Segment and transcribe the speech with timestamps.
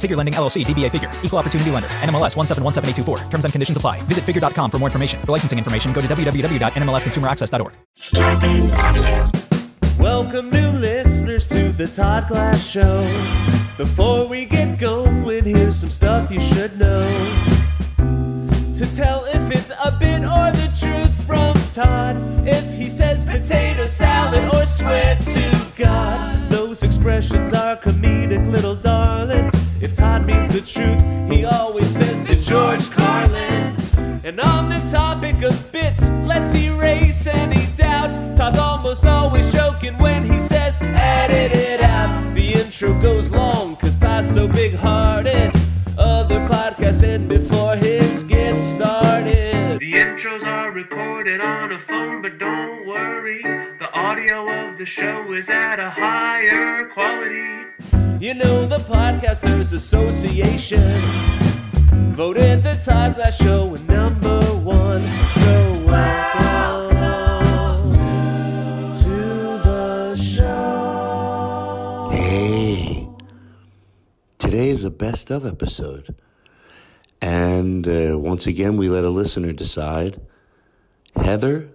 [0.00, 3.30] Figure Lending LLC, DBA Figure, Equal Opportunity Lender, NMLS 1717824.
[3.30, 4.00] Terms and conditions apply.
[4.02, 5.20] Visit figure.com for more information.
[5.20, 7.72] For licensing information, go to www.nmlsconsumeraccess.org.
[7.98, 9.30] Scarpins Avenue.
[9.98, 13.02] Welcome new listeners to the Todd Glass Show.
[13.76, 17.06] Before we get going, here's some stuff you should know.
[18.76, 22.16] To tell if it's a bit or the truth from Todd.
[22.48, 26.50] If he says potato salad or swear to God.
[26.50, 29.50] Those expressions are comedic, little darling.
[29.80, 31.00] If Todd means the truth,
[31.32, 33.74] he always says to George Carlin.
[34.22, 38.36] And on the topic of bits, let's erase any doubt.
[38.36, 42.34] Todd's almost always joking when he says, edit it out.
[42.34, 45.50] The intro goes long, cause Todd's so big hearted.
[45.96, 49.80] Other podcasts end before his gets started.
[49.80, 52.59] The intros are recorded on a phone, but don't
[54.20, 57.64] audio of the show is at a higher quality.
[58.22, 61.00] You know, the Podcasters Association
[62.12, 65.00] voted the Todd Glass Show number one.
[65.36, 67.00] So welcome
[69.00, 72.10] to the show.
[72.12, 73.08] Hey,
[74.36, 76.14] today is a best of episode.
[77.22, 80.20] And uh, once again, we let a listener decide.
[81.16, 81.70] Heather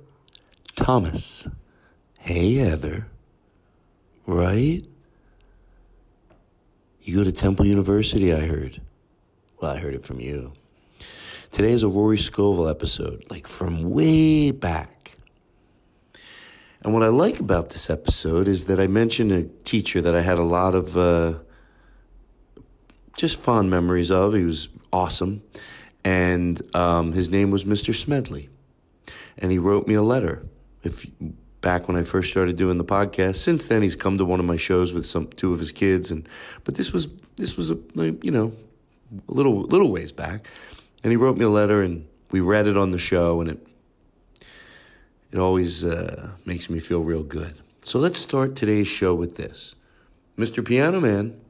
[0.76, 1.48] Thomas.
[2.26, 3.06] Hey, Heather.
[4.26, 4.84] Right?
[7.04, 8.82] You go to Temple University, I heard.
[9.62, 10.54] Well, I heard it from you.
[11.52, 15.12] Today is a Rory Scovel episode, like from way back.
[16.82, 20.22] And what I like about this episode is that I mentioned a teacher that I
[20.22, 21.36] had a lot of uh,
[23.16, 24.34] just fond memories of.
[24.34, 25.44] He was awesome.
[26.04, 27.94] And um, his name was Mr.
[27.94, 28.50] Smedley.
[29.38, 30.48] And he wrote me a letter.
[30.82, 31.06] If
[31.66, 33.38] back when I first started doing the podcast.
[33.38, 36.12] Since then, he's come to one of my shows with some two of his kids,
[36.12, 36.30] and
[36.64, 38.54] but this was this was a you know
[39.28, 40.48] a little little ways back,
[41.04, 43.68] and he wrote me a letter, and we read it on the show, and it
[45.32, 47.56] it always uh, makes me feel real good.
[47.82, 49.74] So let's start today's show with this,
[50.38, 50.64] Mr.
[50.64, 51.42] Piano Man.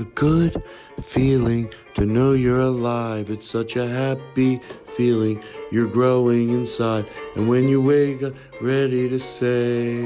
[0.00, 0.62] A good
[1.02, 3.28] feeling to know you're alive.
[3.28, 5.42] It's such a happy feeling.
[5.70, 7.06] You're growing inside.
[7.36, 10.02] And when you wake up, ready to say,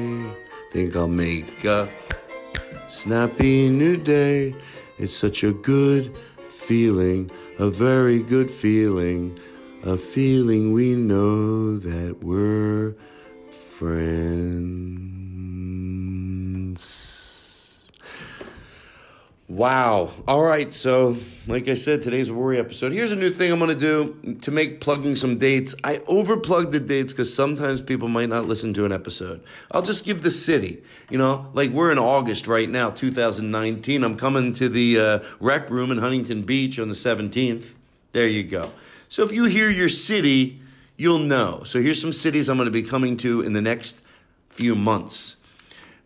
[0.72, 1.88] Think I'll make a
[2.88, 4.56] snappy new day.
[4.99, 6.12] It's such a good
[6.44, 9.38] feeling, a very good feeling,
[9.84, 12.97] a feeling we know that we're
[13.50, 15.03] friends.
[19.54, 20.10] Wow.
[20.26, 20.75] All right.
[20.75, 21.16] So,
[21.47, 22.91] like I said, today's a Rory episode.
[22.91, 25.76] Here's a new thing I'm going to do to make plugging some dates.
[25.84, 29.44] I overplug the dates because sometimes people might not listen to an episode.
[29.70, 30.82] I'll just give the city.
[31.09, 34.03] You know, like we're in August right now, 2019.
[34.03, 37.75] I'm coming to the uh, rec room in Huntington Beach on the 17th.
[38.10, 38.72] There you go.
[39.09, 40.60] So, if you hear your city,
[40.97, 41.62] you'll know.
[41.62, 44.00] So, here's some cities I'm going to be coming to in the next
[44.50, 45.37] few months.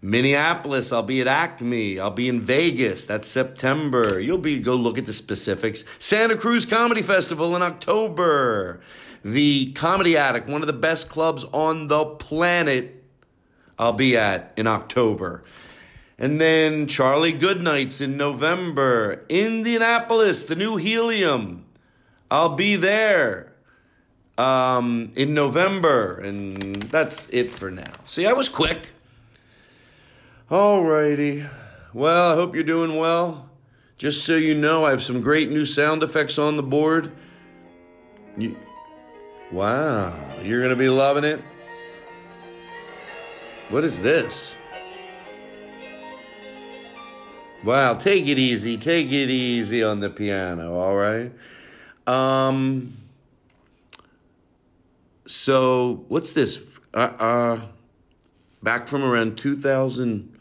[0.01, 1.99] Minneapolis, I'll be at Acme.
[1.99, 3.05] I'll be in Vegas.
[3.05, 4.21] That's September.
[4.21, 5.85] You'll be go look at the specifics.
[5.99, 8.81] Santa Cruz Comedy Festival in October.
[9.25, 13.03] The Comedy Attic, one of the best clubs on the planet.
[13.79, 15.43] I'll be at in October.
[16.17, 19.25] And then Charlie Goodnights in November.
[19.29, 21.65] Indianapolis, the new Helium.
[22.31, 23.53] I'll be there
[24.37, 26.19] um, in November.
[26.19, 27.93] And that's it for now.
[28.07, 28.91] See, I was quick.
[30.51, 31.47] Alrighty.
[31.93, 33.51] Well, I hope you're doing well.
[33.99, 37.13] Just so you know, I have some great new sound effects on the board.
[38.39, 38.57] You,
[39.53, 41.43] wow, you're going to be loving it.
[43.69, 44.55] What is this?
[47.63, 48.79] Wow, take it easy.
[48.79, 51.31] Take it easy on the piano, all right?
[52.07, 52.97] Um
[55.27, 56.63] so what's this?
[56.95, 57.61] Uh, uh
[58.63, 60.38] back from around 2000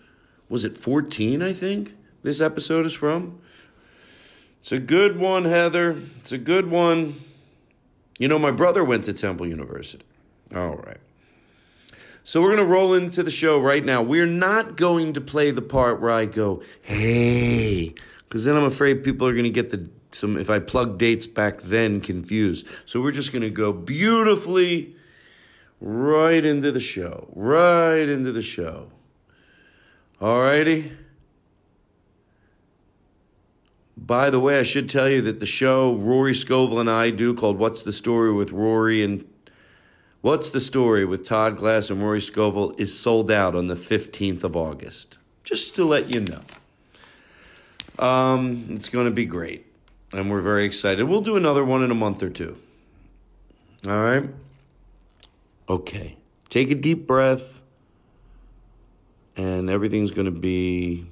[0.49, 1.95] was it 14, I think?
[2.23, 3.39] This episode is from.
[4.61, 6.01] It's a good one, Heather.
[6.19, 7.21] It's a good one.
[8.19, 10.03] You know, my brother went to Temple University.
[10.53, 10.99] All right.
[12.23, 14.01] So we're going to roll into the show right now.
[14.01, 17.95] We're not going to play the part where I go, hey,
[18.27, 21.27] because then I'm afraid people are going to get the some if I plug dates
[21.27, 22.67] back then confused.
[22.85, 24.95] So we're just going to go beautifully
[25.79, 27.29] right into the show.
[27.33, 28.91] Right into the show.
[30.19, 30.91] All righty.
[33.95, 37.33] By the way, I should tell you that the show Rory Scovel and I do
[37.33, 39.25] called What's the Story with Rory and
[40.21, 44.43] What's the Story with Todd Glass and Rory Scovel is sold out on the 15th
[44.43, 45.17] of August.
[45.43, 46.41] Just to let you know.
[47.99, 49.65] Um, it's going to be great.
[50.13, 51.03] And we're very excited.
[51.03, 52.57] We'll do another one in a month or two.
[53.85, 54.29] All right?
[55.69, 56.17] Okay.
[56.49, 57.61] Take a deep breath.
[59.37, 61.07] And everything's going to be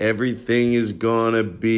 [0.00, 1.70] Everything is gonna be.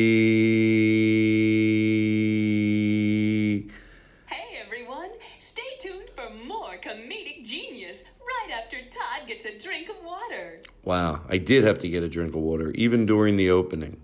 [4.27, 9.97] Hey everyone, stay tuned for more comedic genius right after Todd gets a drink of
[10.05, 10.61] water.
[10.85, 14.01] Wow, I did have to get a drink of water, even during the opening.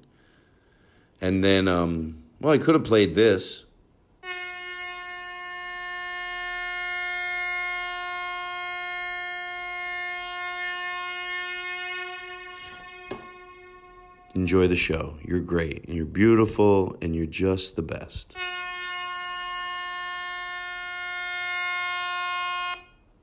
[1.20, 3.66] And then, um, well, I could have played this.
[14.34, 15.14] Enjoy the show.
[15.22, 15.84] You're great.
[15.84, 18.36] And you're beautiful and you're just the best.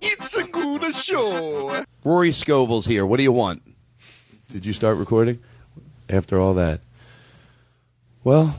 [0.02, 1.84] It's a good show.
[2.04, 3.06] Rory Scovel's here.
[3.06, 3.62] What do you want?
[4.52, 5.40] Did you start recording
[6.10, 6.82] after all that?
[8.24, 8.58] Well,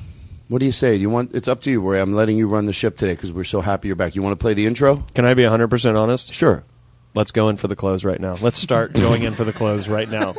[0.48, 0.96] what do you say?
[0.96, 1.34] Do you want?
[1.34, 2.00] It's up to you, Rory.
[2.00, 4.14] I'm letting you run the ship today because we're so happy you're back.
[4.14, 5.04] You want to play the intro?
[5.14, 6.32] Can I be 100% honest?
[6.32, 6.64] Sure.
[7.16, 8.36] Let's go in for the close right now.
[8.42, 10.34] Let's start going in for the close right now.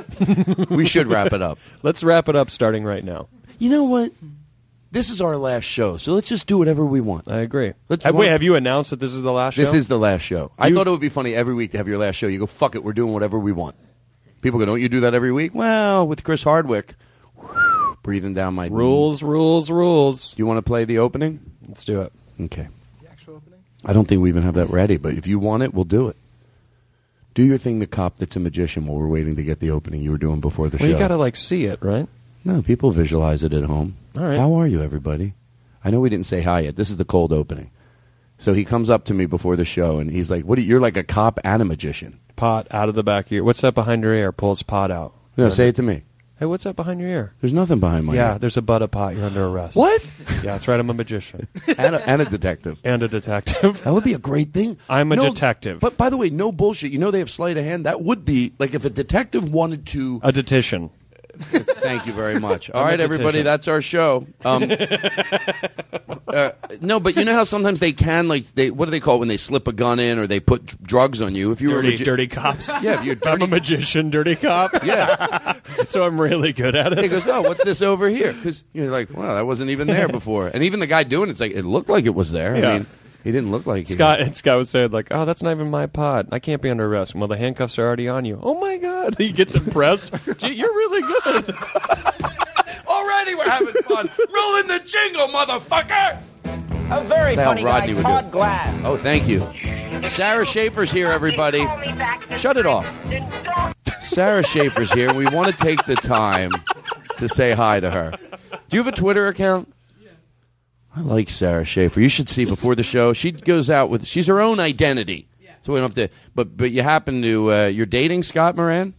[0.70, 1.58] We should wrap it up.
[1.84, 3.30] Let's wrap it up starting right now.
[3.58, 4.12] You know what?
[4.92, 7.28] This is our last show, so let's just do whatever we want.
[7.28, 7.74] I agree.
[7.90, 9.62] Let's- Uh, wait, have you announced that this is the last show?
[9.64, 10.52] This is the last show.
[10.58, 12.28] I You- thought it would be funny every week to have your last show.
[12.28, 13.76] You go, fuck it, we're doing whatever we want.
[14.42, 15.54] People go, don't you do that every week?
[15.54, 16.96] Well, with Chris Hardwick,
[18.02, 20.36] breathing down my rules, rules, rules.
[20.38, 21.40] You want to play the opening?
[21.68, 22.14] Let's do it.
[22.40, 22.68] Okay.
[23.02, 23.60] The actual opening?
[23.84, 26.08] I don't think we even have that ready, but if you want it, we'll do
[26.08, 26.16] it.
[27.38, 30.02] Do your thing, the cop that's a magician, while we're waiting to get the opening
[30.02, 30.92] you were doing before the Well, show.
[30.94, 32.10] you got to like see it, right?
[32.44, 33.96] No, people visualize it at home.
[34.18, 34.40] All right.
[34.40, 35.36] How are you, everybody?
[35.86, 36.78] I know we didn't say hi yet.
[36.78, 37.70] This is the cold opening.
[38.40, 40.58] So he comes up to me before the show, and he's like, "What?
[40.58, 43.44] Are, you're like a cop and a magician." Pot out of the back of your.
[43.44, 44.32] What's that behind your ear?
[44.32, 45.14] Pulls pot out.
[45.38, 46.02] No, say it to me.
[46.40, 47.34] Hey, what's that behind your ear?
[47.42, 48.40] There's nothing behind my yeah, ear.
[48.40, 49.16] there's a butt of pot.
[49.16, 49.76] You're under arrest.
[49.76, 50.06] What?
[50.44, 50.80] Yeah, that's right.
[50.80, 51.48] I'm a magician
[51.80, 52.78] and, a, and a detective.
[52.84, 53.84] and a detective.
[53.84, 54.78] That would be a great thing.
[54.88, 55.80] I'm a No, detective.
[55.80, 56.92] But by the way, no bullshit.
[56.92, 57.86] You know they have sleight of hand.
[57.88, 60.20] That would be like if a detective wanted to.
[60.24, 60.92] a detition.
[61.82, 62.70] Thank you very much.
[62.72, 64.26] All right, everybody, that's our show.
[64.44, 64.64] Um,
[66.28, 66.52] uh,
[66.82, 69.20] no, but you know how sometimes they can like they what do they call it
[69.20, 71.52] when they slip a gun in or they put d- drugs on you?
[71.52, 72.68] If you were a Dirty, magi- dirty cops.
[72.82, 74.84] yeah, if you're I'm a magician, dirty cop.
[74.84, 75.54] yeah.
[75.88, 77.00] so I'm really good at it.
[77.00, 78.34] He goes, oh, what's this over here?
[78.34, 80.48] Because you're like, well, that wasn't even there before.
[80.48, 82.56] And even the guy doing it's like it looked like it was there.
[82.56, 82.74] I Yeah.
[82.80, 82.86] mean,
[83.28, 85.70] he didn't look like he- Scott and Scott would say like, "Oh, that's not even
[85.70, 86.28] my pot.
[86.32, 88.40] I can't be under arrest." Well, the handcuffs are already on you.
[88.42, 90.14] Oh my god, he gets impressed.
[90.38, 91.54] Gee, you're really good.
[92.88, 94.10] Already, we're having fun.
[94.34, 96.24] Rolling the jingle, motherfucker.
[96.90, 98.32] A very That's how funny Rodney guy, would do Todd it.
[98.32, 98.82] Glass.
[98.86, 99.46] Oh, thank you.
[100.10, 101.66] Sarah Schaefer's here, everybody.
[102.38, 102.88] Shut it off.
[104.06, 105.14] Sarah Schaefer's here.
[105.14, 106.52] We want to take the time
[107.18, 108.14] to say hi to her.
[108.70, 109.74] Do you have a Twitter account?
[110.98, 112.02] I like Sarah Schaefer.
[112.02, 113.14] You should see before the show.
[113.14, 115.28] She goes out with she's her own identity.
[115.62, 116.16] So we don't have to.
[116.34, 118.94] But but you happen to uh, you're dating Scott Moran,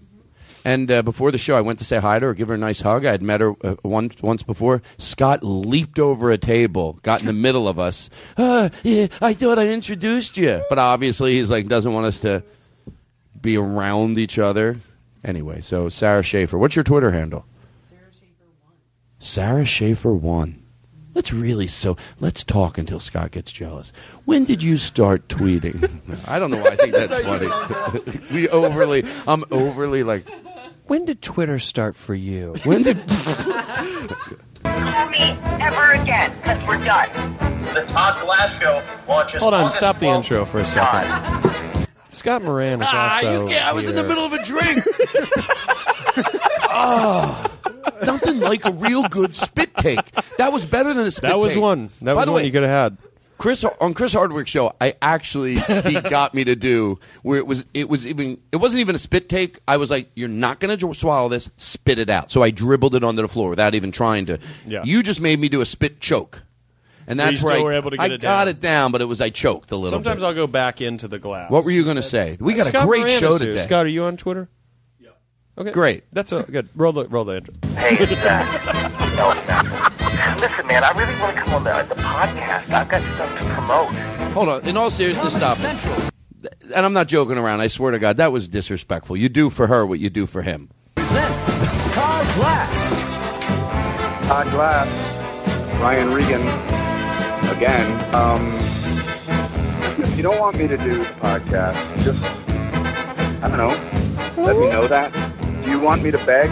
[0.64, 2.58] and uh, before the show, I went to say hi to her, give her a
[2.58, 3.04] nice hug.
[3.04, 4.82] I had met her uh, once once before.
[4.98, 8.10] Scott leaped over a table, got in the middle of us.
[8.36, 12.44] Uh, yeah, I thought I introduced you, but obviously he's like doesn't want us to
[13.40, 14.78] be around each other.
[15.24, 17.44] Anyway, so Sarah Schaefer, what's your Twitter handle?
[17.88, 18.74] Sarah Schaefer one.
[19.18, 20.62] Sarah Schaefer one.
[21.18, 23.92] Let's really so let's talk until Scott gets jealous.
[24.24, 25.98] When did you start tweeting?
[26.28, 27.48] I don't know why I think that's funny.
[28.32, 30.28] we overly I'm overly like
[30.86, 32.54] When did Twitter start for you?
[32.62, 32.98] when did
[34.62, 37.08] call me ever again, because we're done.
[37.74, 39.40] The Todd Glass Show launches.
[39.40, 41.88] Hold on, August stop the intro for a second.
[42.12, 43.42] Scott Moran is Ah, also.
[43.42, 44.84] you can't, I was in the middle of a drink.
[46.70, 47.44] oh,
[48.08, 50.10] nothing like a real good spit take.
[50.36, 51.30] That was better than a spit take.
[51.30, 51.62] That was take.
[51.62, 51.90] one.
[52.02, 52.98] That By was the one way, you could have had.
[53.38, 57.64] Chris on Chris Hardwick's show, I actually he got me to do where it was
[57.72, 59.60] it was even it wasn't even a spit take.
[59.68, 61.48] I was like, "You're not going to swallow this.
[61.56, 64.40] Spit it out." So I dribbled it onto the floor without even trying to.
[64.66, 64.82] Yeah.
[64.84, 66.42] You just made me do a spit choke,
[67.06, 68.48] and that's where I, were able to get I it got down.
[68.48, 69.96] it down, but it was I choked a little.
[69.96, 70.26] Sometimes bit.
[70.26, 71.48] I'll go back into the glass.
[71.48, 72.36] What were you going to say?
[72.40, 73.62] We got Scott a great show today.
[73.64, 74.48] Scott, are you on Twitter?
[75.58, 75.62] Yeah.
[75.62, 75.72] Okay.
[75.72, 76.04] Great.
[76.12, 76.68] That's a good.
[76.76, 77.54] Roll the roll the intro.
[77.76, 78.94] Hey, it's Zach.
[79.18, 80.40] No, it's not.
[80.40, 82.70] Listen, man, I really want to come on the, the podcast.
[82.70, 83.88] I've got stuff to promote.
[84.32, 84.68] Hold on.
[84.68, 85.58] In all seriousness, stop.
[85.58, 86.52] it.
[86.72, 87.60] And I'm not joking around.
[87.60, 89.16] I swear to God, that was disrespectful.
[89.16, 90.70] You do for her what you do for him.
[90.94, 91.58] presents
[91.92, 94.28] Todd Glass.
[94.28, 96.42] Todd Glass, Brian Regan,
[97.56, 98.14] again.
[98.14, 98.54] Um,
[100.00, 102.22] if you don't want me to do the podcast, just,
[103.42, 105.12] I don't know, let me know that.
[105.68, 106.48] Do you want me to beg?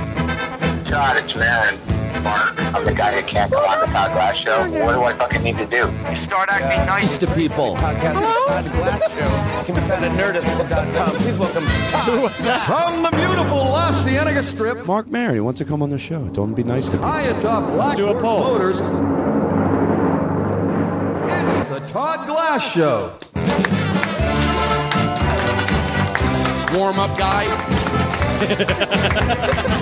[0.86, 1.78] Todd, it's Maron.
[2.22, 4.58] Mark, I'm the guy who can't come on the Todd Glass show.
[4.58, 5.90] What do I fucking need to do?
[6.10, 7.16] You start acting nice.
[7.16, 7.76] to people.
[7.76, 11.08] Podcast of the Todd Glass Show can be found at nerdist.com.
[11.16, 12.30] Please welcome Todd.
[12.66, 16.28] From the beautiful La Cienega Strip, Marc Maron, he wants to come on the show.
[16.34, 17.02] Don't be nice to me.
[17.02, 18.40] high atop Black do a poll.
[18.40, 18.80] Motors.
[18.80, 18.90] It's
[21.70, 23.14] the Todd Glass Show.
[26.78, 27.46] Warm up guy.
[28.36, 29.75] ハハハハ!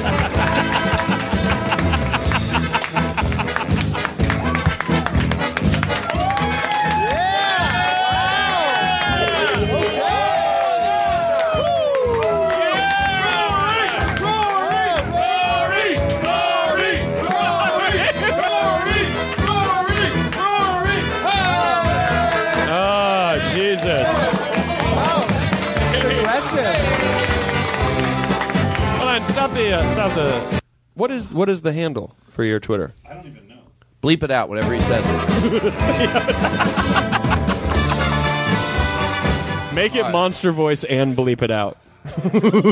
[29.72, 30.60] On, uh, stop the.
[30.94, 32.94] What is what is the handle for your Twitter?
[33.08, 33.60] I don't even know.
[34.02, 35.74] Bleep it out whenever he says it.
[39.74, 41.78] Make it monster voice and bleep it out.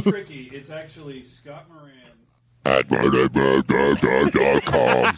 [0.02, 0.48] tricky.
[0.52, 1.88] It's actually Scott Moran.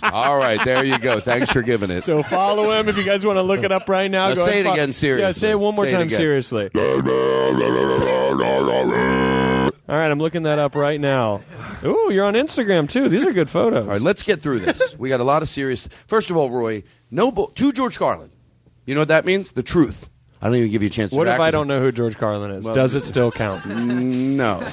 [0.02, 1.20] All right, there you go.
[1.20, 2.00] Thanks for giving it.
[2.02, 4.30] So follow him if you guys want to look it up right now.
[4.30, 5.26] Now go say ahead it and fo- again seriously.
[5.26, 6.18] Yeah, say it one more Say it time again.
[6.18, 6.70] seriously.
[9.86, 11.42] All right, I'm looking that up right now.
[11.84, 13.08] Ooh, you're on Instagram too.
[13.10, 13.84] These are good photos.
[13.84, 14.98] All right, let's get through this.
[14.98, 15.88] We got a lot of serious.
[16.06, 18.30] First of all, Roy, no bull- to George Carlin.
[18.86, 19.52] You know what that means?
[19.52, 20.08] The truth.
[20.40, 21.10] I don't even give you a chance.
[21.10, 22.64] to What if I don't know who George Carlin is?
[22.64, 23.64] Well, Does it still count?
[24.34, 24.58] No.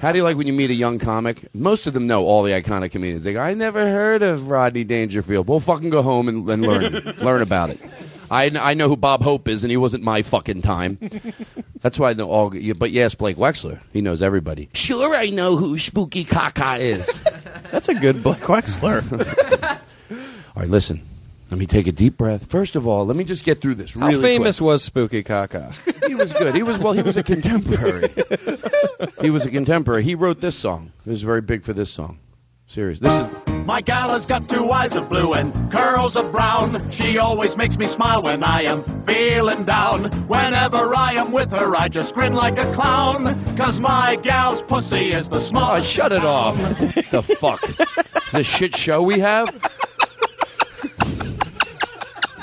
[0.00, 1.52] How do you like when you meet a young comic?
[1.54, 3.24] Most of them know all the iconic comedians.
[3.24, 7.16] They go, "I never heard of Rodney Dangerfield." Well, fucking go home and, and learn
[7.20, 7.80] learn about it.
[8.30, 10.98] I, I know who Bob Hope is, and he wasn't my fucking time.
[11.80, 12.50] That's why I know all.
[12.76, 14.68] But yes, Blake Wexler, he knows everybody.
[14.74, 17.20] Sure, I know who Spooky Kaka is.
[17.70, 19.78] That's a good Blake Wexler.
[20.56, 21.02] all right, listen.
[21.50, 22.44] Let me take a deep breath.
[22.44, 23.94] First of all, let me just get through this.
[23.94, 24.66] How famous quick.
[24.66, 25.72] was Spooky Kaka?
[26.06, 26.54] He was good.
[26.54, 26.92] He was well.
[26.92, 28.12] He was a contemporary.
[29.22, 30.02] he was a contemporary.
[30.02, 30.92] He wrote this song.
[31.06, 32.18] It was very big for this song.
[32.66, 32.98] Serious.
[32.98, 36.90] This is My gal has got two eyes of blue and curls of brown.
[36.90, 40.04] She always makes me smile when I am feeling down.
[40.26, 43.26] Whenever I am with her, I just grin like a clown.
[43.58, 45.86] Cause my gal's pussy is the smallest.
[45.86, 46.56] Oh, shut it off.
[47.10, 47.60] the fuck.
[48.32, 49.50] The shit show we have?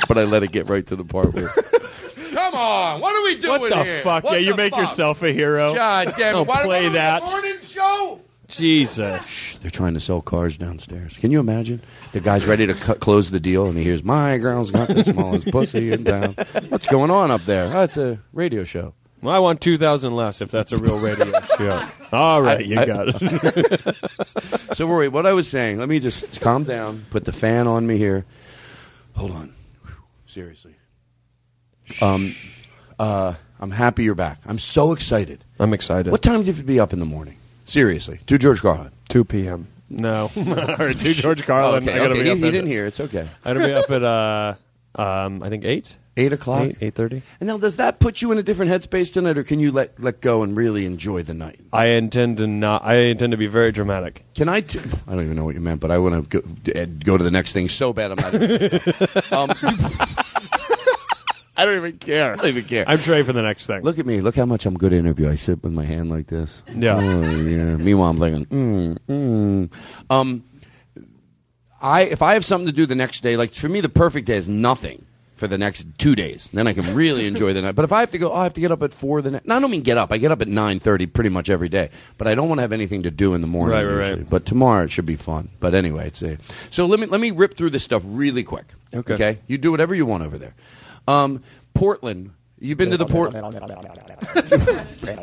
[0.07, 1.49] but I let it get right to the part where.
[2.33, 4.03] Come on, what are we doing What the here?
[4.03, 4.23] fuck?
[4.25, 4.81] What yeah, you the make fuck?
[4.81, 5.73] yourself a hero.
[5.73, 6.31] God damn it!
[6.33, 7.23] Don't Why play don't we that.
[7.23, 8.21] a Morning show.
[8.47, 9.57] Jesus.
[9.61, 11.17] They're trying to sell cars downstairs.
[11.17, 11.81] Can you imagine?
[12.11, 15.03] The guy's ready to cut, close the deal, and he hears, "My girl's got the
[15.03, 16.35] smallest pussy in town."
[16.69, 17.75] What's going on up there?
[17.75, 18.93] Oh, it's a radio show.
[19.21, 21.83] Well, I want 2,000 less if that's a real radio show.
[22.11, 23.95] All right, you I- got it.
[24.73, 27.87] so, Rory, what I was saying, let me just calm down, put the fan on
[27.87, 28.25] me here.
[29.15, 29.53] Hold on.
[29.85, 29.93] Whew,
[30.27, 30.75] Seriously.
[32.01, 32.35] Um,
[32.99, 34.39] uh, I'm happy you're back.
[34.45, 35.43] I'm so excited.
[35.59, 36.11] I'm excited.
[36.11, 37.37] What time do you have to be up in the morning?
[37.65, 38.19] Seriously.
[38.27, 38.91] To George Carlin.
[39.09, 39.67] 2 p.m.
[39.89, 40.31] No.
[40.79, 41.83] or 2 George Carlin.
[41.83, 42.19] Okay, I gotta okay.
[42.23, 42.85] be He, up he at- didn't hear.
[42.85, 43.29] It's okay.
[43.43, 44.55] I gotta be up at, uh,
[44.95, 45.95] um, I think 8?
[46.17, 46.61] 8 o'clock?
[46.79, 47.21] 8, 8.30.
[47.41, 49.99] And now, does that put you in a different headspace tonight, or can you let,
[50.01, 51.59] let go and really enjoy the night?
[51.73, 52.85] I intend to not.
[52.85, 54.23] I intend to be very dramatic.
[54.33, 54.61] Can I?
[54.61, 57.17] T- I don't even know what you meant, but I want to go, uh, go
[57.17, 58.11] to the next thing so bad.
[58.11, 58.33] I'm not.
[58.33, 58.79] Even,
[59.31, 60.15] um,
[61.57, 62.33] I don't even care.
[62.33, 62.83] I don't even care.
[62.87, 63.81] I'm ready for the next thing.
[63.81, 64.21] Look at me.
[64.21, 65.29] Look how much I'm good at interview.
[65.29, 66.63] I sit with my hand like this.
[66.73, 66.95] Yeah.
[66.97, 67.75] Oh, yeah.
[67.77, 69.69] Meanwhile, I'm thinking, mm, mm.
[70.09, 70.43] Um,
[71.81, 74.27] I if I have something to do the next day, like for me, the perfect
[74.27, 75.05] day is nothing.
[75.35, 76.49] for the next two days.
[76.53, 77.75] Then I can really enjoy the night.
[77.75, 79.31] But if I have to go, oh, I have to get up at four the
[79.31, 79.45] next.
[79.45, 80.11] No, I don't mean get up.
[80.13, 81.89] I get up at nine thirty pretty much every day.
[82.17, 83.77] But I don't want to have anything to do in the morning.
[83.77, 84.29] Right, right, right.
[84.29, 85.49] But tomorrow it should be fun.
[85.59, 86.37] But anyway, it's a.
[86.69, 88.65] So let me let me rip through this stuff really quick.
[88.93, 89.13] Okay.
[89.13, 89.39] Okay.
[89.47, 90.53] You do whatever you want over there.
[91.07, 91.43] Um,
[91.73, 92.31] Portland.
[92.59, 93.33] You've been to the Port.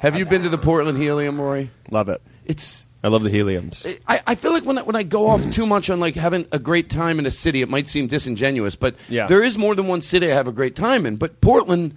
[0.00, 1.70] have you been to the Portland Helium, Rory?
[1.90, 2.22] Love it.
[2.44, 3.98] It's I love the heliums.
[4.06, 6.46] I, I feel like when I, when I go off too much on like having
[6.52, 9.26] a great time in a city, it might seem disingenuous, but Yeah.
[9.26, 11.16] there is more than one city I have a great time in.
[11.16, 11.94] But Portland,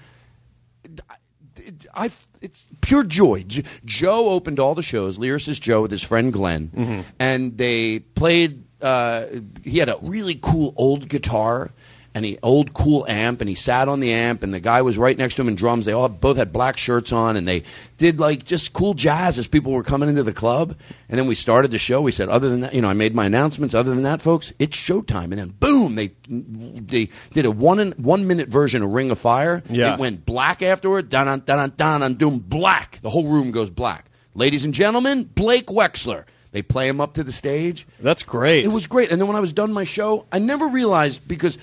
[1.58, 2.10] it- I,
[2.42, 3.44] it's pure joy.
[3.48, 5.18] J- Joe opened all the shows.
[5.18, 7.01] Lyricist Joe with his friend Glenn, Mm-hmm.
[7.20, 8.63] and they played.
[8.82, 9.25] Uh,
[9.63, 11.72] he had a really cool old guitar
[12.15, 14.98] and he old cool amp, and he sat on the amp, and the guy was
[14.98, 15.86] right next to him in drums.
[15.86, 17.63] They all both had black shirts on, and they
[17.98, 20.77] did like just cool jazz as people were coming into the club.
[21.10, 22.01] And then we started the show.
[22.01, 23.75] We said, other than that, you know, I made my announcements.
[23.75, 25.25] Other than that, folks, it's showtime.
[25.25, 29.19] And then boom, they they did a one in, one minute version of Ring of
[29.19, 29.62] Fire.
[29.69, 29.93] Yeah.
[29.93, 31.10] It went black afterward.
[31.10, 33.00] Dun dun dun dun dun doom black.
[33.01, 34.05] The whole room goes black.
[34.34, 36.24] Ladies and gentlemen, Blake Wexler.
[36.55, 37.86] They play him up to the stage.
[38.00, 38.63] That's great.
[38.63, 39.12] It was great.
[39.12, 41.57] And then when I was done my show, I never realized because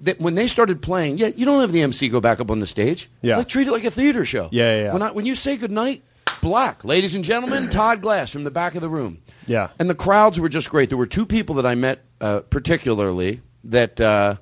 [0.00, 2.60] that when they started playing, yeah, you don't have the MC go back up on
[2.60, 3.10] the stage.
[3.22, 3.38] Yeah.
[3.38, 4.48] Like, treat it like a theater show.
[4.52, 4.92] Yeah, yeah, yeah.
[4.92, 6.02] When, I, when you say goodnight,
[6.40, 6.84] black.
[6.84, 9.22] Ladies and gentlemen, Todd Glass from the back of the room.
[9.46, 9.70] Yeah.
[9.78, 10.88] And the crowds were just great.
[10.88, 14.00] There were two people that I met uh, particularly that.
[14.00, 14.36] Uh,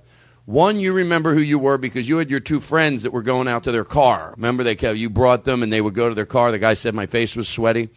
[0.46, 3.48] one, you remember who you were because you had your two friends that were going
[3.48, 4.34] out to their car.
[4.36, 6.52] Remember, they kept, you brought them and they would go to their car.
[6.52, 7.88] The guy said my face was sweaty.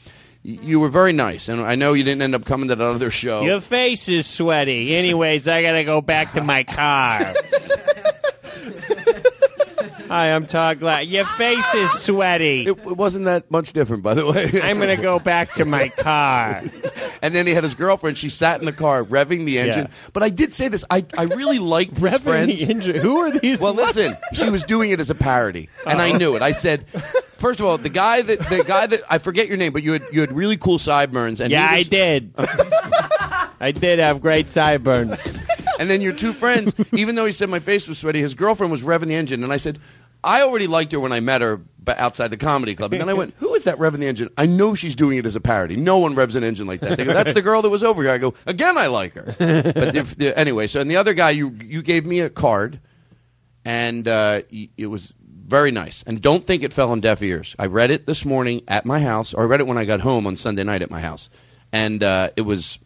[0.48, 2.84] Y- You were very nice, and I know you didn't end up coming to that
[2.84, 3.42] other show.
[3.44, 4.96] Your face is sweaty.
[4.96, 7.34] Anyways, I gotta go back to my car.
[10.08, 11.06] Hi, I'm Todd Glass.
[11.06, 12.62] Your face is sweaty.
[12.62, 14.62] It, it wasn't that much different, by the way.
[14.62, 16.62] I'm gonna go back to my car.
[17.22, 18.18] and then he had his girlfriend.
[18.18, 19.86] She sat in the car revving the engine.
[19.86, 20.10] Yeah.
[20.14, 20.86] But I did say this.
[20.90, 22.60] I, I really liked his Revving friends.
[22.60, 22.96] the engine?
[22.96, 23.60] Who are these?
[23.60, 23.96] Well, What?
[23.96, 24.16] listen.
[24.34, 26.18] She was doing it as a parody, and I oh.
[26.18, 26.42] knew it.
[26.42, 26.88] I said,
[27.38, 29.94] first of all, the guy that the guy that I forget your name, but you
[29.94, 32.34] had you had really cool sideburns, and Yeah, I did.
[33.60, 35.20] I did have great sideburns.
[35.79, 38.71] And then your two friends, even though he said my face was sweaty, his girlfriend
[38.71, 39.43] was revving the engine.
[39.43, 39.80] And I said,
[40.23, 42.91] I already liked her when I met her but outside the comedy club.
[42.91, 44.30] And then I went, Who is that revving the engine?
[44.38, 45.78] I know she's doing it as a parody.
[45.78, 46.97] No one revs an engine like that.
[46.97, 48.12] They go, That's the girl that was over here.
[48.12, 49.36] I go, Again, I like her.
[49.38, 52.82] But if, anyway, so and the other guy, you, you gave me a card,
[53.63, 54.41] and uh,
[54.75, 55.13] it was
[55.47, 56.04] very nice.
[56.06, 57.56] And don't think it fell on deaf ears.
[57.58, 60.02] I read it this morning at my house, or I read it when I got
[60.02, 61.30] home on Sunday night at my house,
[61.71, 62.80] and uh, it was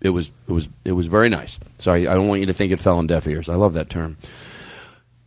[0.00, 1.58] it was it was it was very nice.
[1.78, 3.48] Sorry, I don't want you to think it fell on deaf ears.
[3.48, 4.16] I love that term.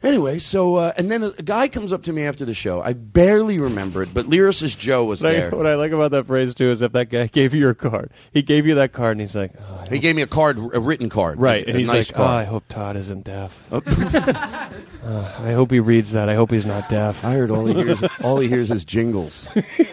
[0.04, 2.82] Anyway, so uh, and then a, guy comes up to me after the show.
[2.82, 5.50] I barely remember it, but lyricist Joe was there.
[5.50, 8.12] what I like about that phrase too is if that guy gave you your card,
[8.32, 10.60] he gave you that card, and he's like, oh, I He gave me a card,
[10.60, 12.48] a written card, right, a, and a he's nice like, oh, I card.
[12.48, 13.68] hope Todd isn't deaf.
[15.08, 16.28] Uh, I hope he reads that.
[16.28, 17.24] I hope he's not deaf.
[17.24, 19.48] I heard all he hears, all he hears is jingles.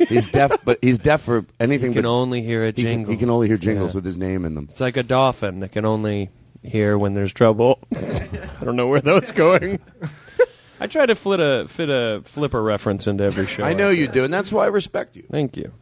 [0.08, 1.90] He's deaf, but he's deaf for anything.
[1.90, 3.12] He can but only hear a he can- jingle.
[3.12, 3.98] He can, only hear jingles Yeah.
[3.98, 4.66] with his name in them.
[4.72, 6.30] It's like a dolphin that can only
[6.64, 7.78] hear when there's trouble.
[7.94, 9.80] I don't know where that was going.
[10.80, 13.64] I try to fit a fit a flipper reference into every show.
[13.64, 15.24] I know you do, and that's why I respect you.
[15.30, 15.72] Thank you.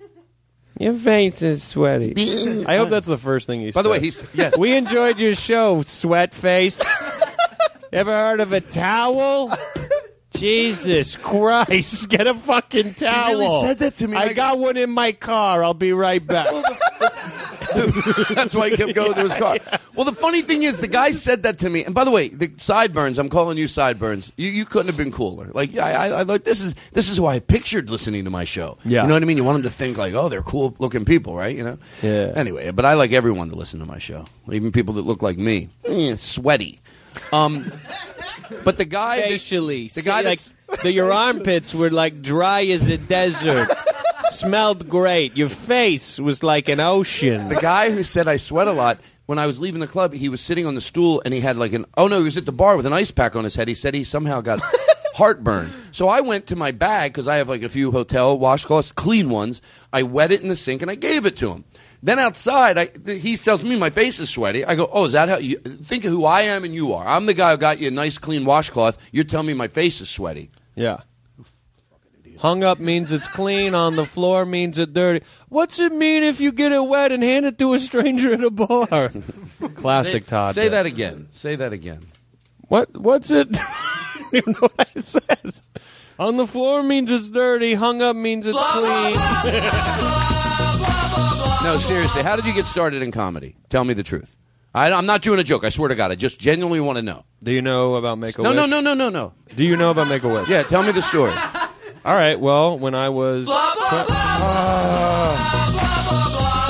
[0.78, 2.64] Your face is sweaty.
[2.66, 4.58] I hope that's the first thing you By the way, he's yes.
[4.58, 6.82] We enjoyed your show, sweat face.
[7.92, 9.56] Ever heard of a towel?
[10.34, 12.10] Jesus Christ!
[12.10, 13.38] Get a fucking towel.
[13.38, 14.16] really said that to me.
[14.18, 15.64] I I- got one in my car.
[15.64, 16.52] I'll be right back.
[18.34, 19.58] That's why he kept going to his car.
[19.94, 21.84] Well, the funny thing is, the guy said that to me.
[21.84, 23.18] And by the way, the sideburns.
[23.18, 24.32] I'm calling you sideburns.
[24.36, 25.50] You, you couldn't have been cooler.
[25.52, 28.44] Like I, I, I like this is this is who I pictured listening to my
[28.44, 28.78] show.
[28.84, 29.02] Yeah.
[29.02, 29.36] you know what I mean.
[29.36, 31.56] You want them to think like, oh, they're cool looking people, right?
[31.56, 31.78] You know.
[32.02, 32.32] Yeah.
[32.34, 35.38] Anyway, but I like everyone to listen to my show, even people that look like
[35.38, 35.68] me.
[35.84, 36.80] Eh, sweaty.
[37.32, 37.72] Um,
[38.64, 42.64] but the guy, that- Facially, the guy like that's the, your armpits were like dry
[42.66, 43.68] as a desert.
[44.36, 45.34] Smelled great.
[45.34, 47.48] Your face was like an ocean.
[47.48, 50.28] The guy who said I sweat a lot, when I was leaving the club, he
[50.28, 52.44] was sitting on the stool and he had like an oh no, he was at
[52.44, 53.66] the bar with an ice pack on his head.
[53.66, 54.60] He said he somehow got
[55.14, 55.70] heartburn.
[55.90, 59.30] So I went to my bag because I have like a few hotel washcloths, clean
[59.30, 59.62] ones.
[59.90, 61.64] I wet it in the sink and I gave it to him.
[62.02, 64.66] Then outside, I, th- he tells me my face is sweaty.
[64.66, 67.06] I go, oh, is that how you think of who I am and you are?
[67.06, 68.98] I'm the guy who got you a nice clean washcloth.
[69.12, 70.50] You're telling me my face is sweaty.
[70.74, 71.00] Yeah.
[72.38, 73.74] Hung up means it's clean.
[73.74, 75.24] On the floor means it's dirty.
[75.48, 78.44] What's it mean if you get it wet and hand it to a stranger at
[78.44, 79.12] a bar?
[79.74, 80.54] Classic say, Todd.
[80.54, 80.70] Say bit.
[80.70, 81.28] that again.
[81.32, 82.00] Say that again.
[82.68, 82.96] What?
[82.96, 83.48] What's it?
[83.60, 85.54] I don't even know what I said.
[86.18, 87.74] On the floor means it's dirty.
[87.74, 89.14] Hung up means it's clean.
[91.62, 92.22] No, seriously.
[92.22, 93.56] How did you get started in comedy?
[93.70, 94.36] Tell me the truth.
[94.74, 95.64] I, I'm not doing a joke.
[95.64, 96.10] I swear to God.
[96.10, 97.24] I just genuinely want to know.
[97.42, 98.54] Do you know about Make a Wish?
[98.54, 99.32] No, no, no, no, no, no.
[99.54, 100.48] Do you know about Make a Wish?
[100.48, 101.32] Yeah, tell me the story.
[102.06, 102.38] All right.
[102.38, 103.46] Well, when I was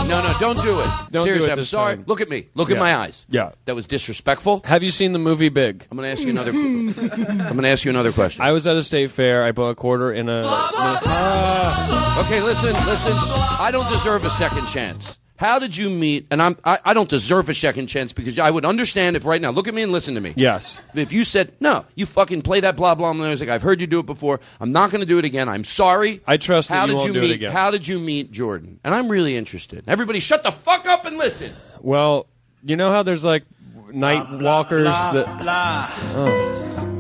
[0.09, 0.87] No, no, don't do it.
[1.11, 1.97] Don't do Seriously, it I'm sorry.
[1.97, 2.05] time.
[2.07, 2.49] Look at me.
[2.55, 3.27] Look at my eyes.
[3.29, 3.51] Yeah.
[3.67, 4.63] That was disrespectful.
[4.65, 5.87] Have you seen the movie Big?
[5.91, 6.51] I'm going to ask you another.
[6.53, 8.43] I'm going to ask you another question.
[8.43, 9.45] I was at a state fair.
[9.45, 10.39] I bought a quarter in a.
[12.21, 13.13] Okay, listen, listen.
[13.61, 15.19] I don't deserve a second chance.
[15.37, 16.27] How did you meet?
[16.31, 19.41] And I'm, I, I don't deserve a second chance because I would understand if right
[19.41, 20.33] now, look at me and listen to me.
[20.37, 20.79] Yes.
[20.95, 24.01] If you said, no, you fucking play that blah blah music, I've heard you do
[24.01, 24.41] it before.
[24.61, 25.49] I'm not going to do it again.
[25.49, 26.21] I'm sorry.
[26.27, 27.33] I trust that How you did won't you do it meet?
[27.33, 27.53] again.
[27.53, 28.81] How did you meet Jordan?
[28.83, 29.85] And I'm really interested.
[29.87, 31.53] Everybody, shut the fuck up and listen.
[31.81, 32.27] Well,
[32.65, 33.45] you know how there's like
[33.97, 35.39] night walkers blah, that.
[35.41, 35.91] blah.
[36.15, 36.53] Oh.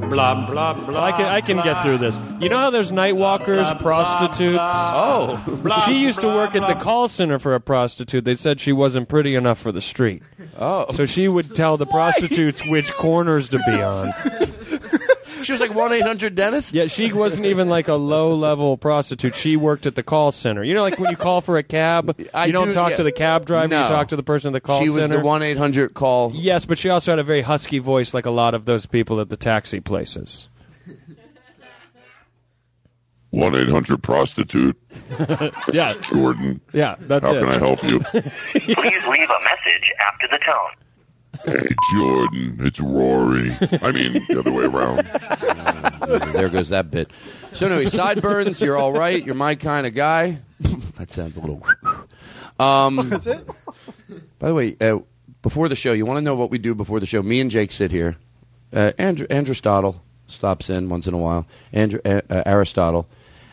[0.09, 1.05] Blah blah blah.
[1.05, 2.19] I can I can get through this.
[2.41, 4.59] You know how there's night walkers, prostitutes.
[4.61, 8.25] Oh, she used to work at the call center for a prostitute.
[8.25, 10.23] They said she wasn't pretty enough for the street.
[10.59, 14.13] Oh, so she would tell the prostitutes which corners to be on.
[15.47, 16.75] She was like one eight hundred dentist.
[16.75, 19.37] Yeah, she wasn't even like a low level prostitute.
[19.37, 20.65] She worked at the call center.
[20.65, 22.97] You know, like when you call for a cab, I you don't do- talk yeah.
[22.97, 23.69] to the cab driver.
[23.69, 23.83] No.
[23.85, 25.19] You talk to the person at the call she was center.
[25.19, 26.33] the one eight hundred call.
[26.35, 29.21] Yes, but she also had a very husky voice, like a lot of those people
[29.21, 30.49] at the taxi places.
[33.31, 34.77] One eight hundred prostitute.
[35.73, 35.95] Yeah.
[36.03, 36.61] Jordan.
[36.73, 37.41] Yeah, that's How it.
[37.41, 38.01] can I help you?
[38.51, 40.86] Please leave a message after the tone.
[41.47, 43.57] Hey, Jordan, it's Rory.
[43.81, 45.07] I mean, the other way around.
[46.35, 47.11] there goes that bit.
[47.53, 48.61] So anyway, sideburns.
[48.61, 49.25] You're all right.
[49.25, 50.41] You're my kind of guy.
[50.99, 51.63] that sounds a little.
[52.59, 53.47] Um, That's it?
[54.39, 55.01] By the way, uh,
[55.43, 57.23] before the show, you want to know what we do before the show?
[57.23, 58.17] Me and Jake sit here.
[58.73, 61.47] Uh, Andrew, Aristotle stops in once in a while.
[61.73, 63.09] Andrew, uh, uh, Aristotle,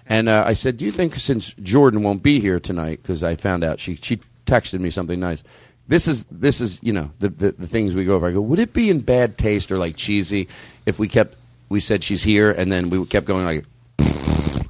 [0.08, 3.36] and uh, I said, "Do you think since Jordan won't be here tonight, because I
[3.36, 5.43] found out she she texted me something nice."
[5.88, 8.28] This is this is you know the, the the things we go over.
[8.28, 10.48] I go, would it be in bad taste or like cheesy
[10.86, 11.36] if we kept
[11.69, 13.65] we said she's here and then we kept going like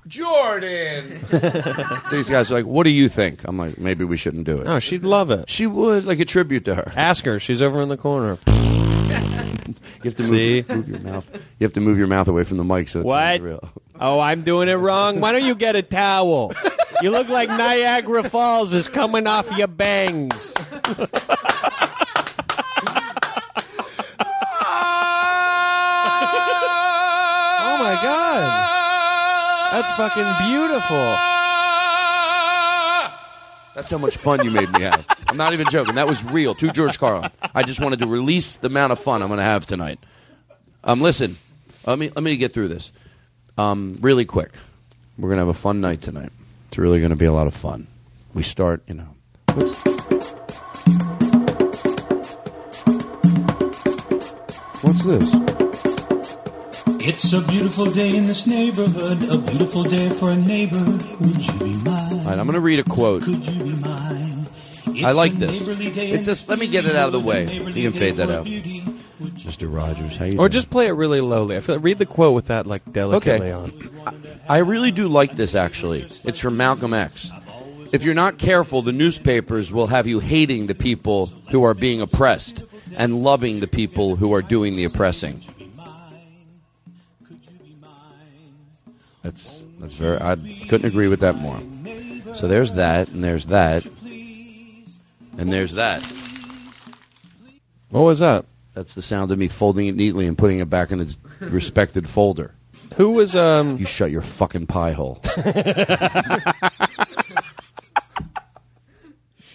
[0.07, 1.19] Jordan.
[2.11, 3.41] These guys are like, what do you think?
[3.45, 4.65] I'm like, maybe we shouldn't do it.
[4.65, 5.49] No, she'd love it.
[5.49, 6.93] She would like a tribute to her.
[6.95, 7.39] Ask her.
[7.39, 8.37] She's over in the corner.
[10.03, 11.25] You have to move, move your mouth.
[11.59, 13.39] You have to move your mouth away from the mic so it What?
[13.39, 13.69] real.
[13.99, 15.21] Oh, I'm doing it wrong.
[15.21, 16.53] Why don't you get a towel?
[17.03, 20.53] You look like Niagara Falls is coming off your bangs.
[20.57, 21.09] oh
[27.77, 28.69] my god.
[29.73, 30.95] That's fucking beautiful.
[33.75, 35.05] That's how much fun you made me have.
[35.27, 35.95] I'm not even joking.
[35.95, 36.55] That was real.
[36.55, 37.29] To George Carlin.
[37.53, 39.99] I just wanted to release the amount of fun I'm going to have tonight.
[40.85, 41.35] Um, listen,
[41.85, 42.93] let me let me get through this.
[43.57, 44.53] Um, really quick.
[45.17, 46.31] We're going to have a fun night tonight.
[46.73, 47.85] It's really going to be a lot of fun.
[48.33, 49.09] We start, you know.
[54.81, 55.29] What's, this?
[57.07, 60.83] It's a beautiful day in this neighborhood, a beautiful day for a neighbor.
[61.19, 62.11] Would you be mine?
[62.11, 63.21] All right, I'm going to read a quote.
[63.21, 64.47] Could you be mine?
[65.05, 65.67] I like this.
[65.67, 67.53] It's just let me get it out of the way.
[67.53, 68.47] You can fade that out.
[69.23, 69.73] Mr.
[69.73, 70.51] Rogers, how you Or doing?
[70.51, 71.55] just play it really lowly.
[71.55, 73.71] I feel read the quote with that like delicately Okay.
[74.05, 74.13] on.
[74.49, 76.01] I really do like this actually.
[76.25, 77.31] It's from Malcolm X.
[77.93, 82.01] If you're not careful, the newspapers will have you hating the people who are being
[82.01, 82.63] oppressed
[82.97, 85.39] and loving the people who are doing the oppressing.
[89.21, 90.35] That's that's very I
[90.67, 91.59] couldn't agree with that more.
[92.35, 93.85] So there's that and there's that.
[95.37, 96.03] And there's that.
[97.89, 98.45] What was that?
[98.73, 102.09] That's the sound of me folding it neatly and putting it back in its respected
[102.09, 102.55] folder.
[102.95, 105.21] Who was um You shut your fucking pie hole.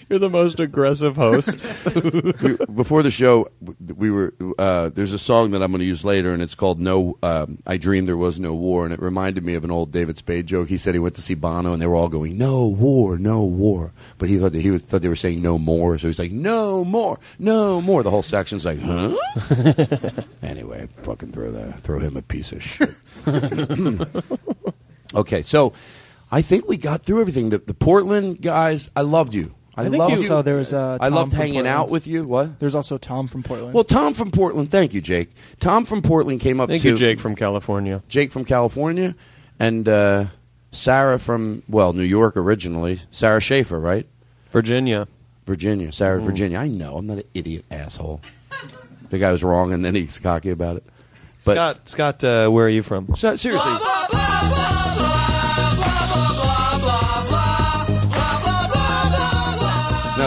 [0.09, 1.65] You're the most aggressive host.
[2.43, 3.49] We- before the show,
[3.97, 4.33] we were.
[4.59, 7.59] Uh, there's a song that I'm going to use later, and it's called "No." Um,
[7.67, 10.47] I dreamed there was no war, and it reminded me of an old David Spade
[10.47, 10.69] joke.
[10.69, 13.43] He said he went to see Bono, and they were all going, "No war, no
[13.43, 16.19] war," but he thought that he was, thought they were saying "no more," so he's
[16.19, 19.17] like, "No more, no more." The whole section's like, "Huh?"
[20.43, 22.95] anyway, fucking throw that, throw him a piece of shit.
[25.15, 25.73] okay, so
[26.31, 27.51] I think we got through everything.
[27.51, 29.55] The, the Portland guys, I loved you.
[29.79, 30.43] I, I think loved you you.
[30.43, 31.69] there was, uh, I loved hanging Portland.
[31.69, 32.25] out with you.
[32.25, 32.59] What?
[32.59, 33.73] There's also Tom from Portland.
[33.75, 34.71] Well, Tom from Portland.
[34.71, 35.31] Thank you, Jake.
[35.61, 38.03] Tom from Portland came up Thank to you, Jake from California.
[38.09, 39.15] Jake from California,
[39.61, 40.27] and uh,
[40.73, 43.01] Sarah from well, New York originally.
[43.13, 44.07] Sarah Schaefer, right?
[44.51, 45.07] Virginia.
[45.47, 45.93] Virginia.
[45.93, 46.25] Sarah, Mm.
[46.25, 46.59] Virginia.
[46.59, 46.97] I know.
[46.99, 48.21] I'm not an idiot asshole.
[49.11, 50.85] The guy was wrong, and then he's cocky about it.
[51.45, 53.15] But Scott, Scott, uh, where are you from?
[53.15, 53.73] So, seriously.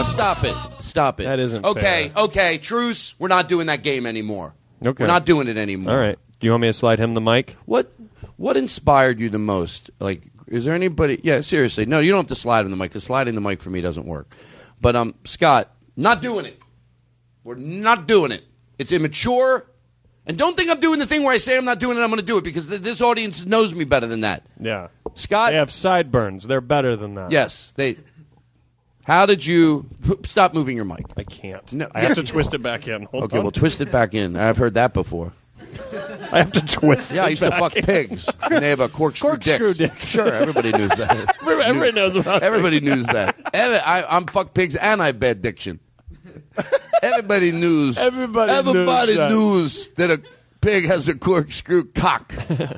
[0.04, 0.54] Stop it.
[0.82, 1.24] stop it.
[1.24, 2.12] That isn't okay.
[2.16, 3.14] Okay, truce.
[3.18, 4.54] We're not doing that game anymore.
[4.84, 5.04] Okay.
[5.04, 5.94] We're not doing it anymore.
[5.94, 6.18] All right.
[6.40, 7.56] Do you want me to slide him the mic?
[7.66, 7.92] What
[8.36, 9.90] What inspired you the most?
[9.98, 11.20] Like, is there anybody?
[11.22, 11.86] Yeah, seriously.
[11.86, 13.80] No, you don't have to slide him the mic because sliding the mic for me
[13.80, 14.34] doesn't work.
[14.80, 16.60] But um, Scott, not doing it.
[17.44, 18.44] We're not doing it.
[18.78, 19.66] It's immature.
[20.26, 22.00] And don't think I'm doing the thing where I say I'm not doing it.
[22.00, 24.44] I'm going to do it because th- this audience knows me better than that.
[24.60, 24.88] Yeah.
[25.14, 26.44] Scott, They have sideburns.
[26.44, 27.32] They're better than that.
[27.32, 27.98] Yes, they.
[29.04, 29.86] How did you
[30.26, 31.06] stop moving your mic?
[31.16, 31.72] I can't.
[31.72, 33.02] No, I have to twist it back in.
[33.04, 33.44] Hold okay, on.
[33.44, 34.36] well, twist it back in.
[34.36, 35.32] I've heard that before.
[36.32, 37.12] I have to twist.
[37.12, 37.84] Yeah, I used to fuck in.
[37.84, 38.28] pigs.
[38.42, 40.06] And they have a corkscrew, Corkscrew dicks.
[40.06, 41.36] Sure, everybody knows that.
[41.42, 42.42] Everybody knows about.
[42.42, 43.36] Everybody knows that.
[43.54, 45.80] Every- I, I'm fuck pigs and I have bad diction.
[47.02, 47.96] Everybody knows.
[47.98, 49.30] Everybody knows Everybody that.
[49.30, 50.22] knows that a
[50.60, 52.32] pig has a corkscrew cock.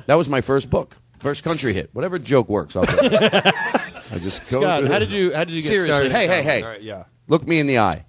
[0.07, 1.89] that was my first book, first country hit.
[1.93, 2.85] Whatever joke works, I'll.
[4.15, 6.09] I just go Scott, to- how did you- how did you get seriously?
[6.09, 6.61] started Hey, hey, hey!
[6.63, 7.03] All right, yeah.
[7.27, 8.05] Look me in the eye.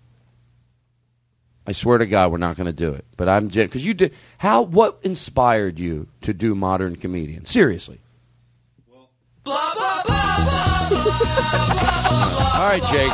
[1.66, 3.05] I swear to God, we're not going to do it.
[3.16, 4.14] But I'm because you did.
[4.38, 4.62] How?
[4.62, 7.45] What inspired you to do modern comedian?
[7.45, 8.01] Seriously.
[9.45, 9.53] All
[12.62, 13.12] right, Jake.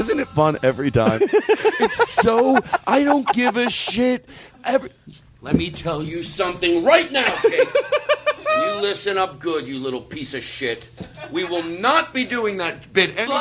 [0.00, 1.20] Isn't it fun every time?
[1.32, 2.58] it's so.
[2.86, 4.28] I don't give a shit.
[4.64, 4.90] Every.
[5.42, 7.66] Let me tell you something right now, Kate.
[8.64, 10.88] you listen up good, you little piece of shit.
[11.32, 13.38] We will not be doing that bit anymore.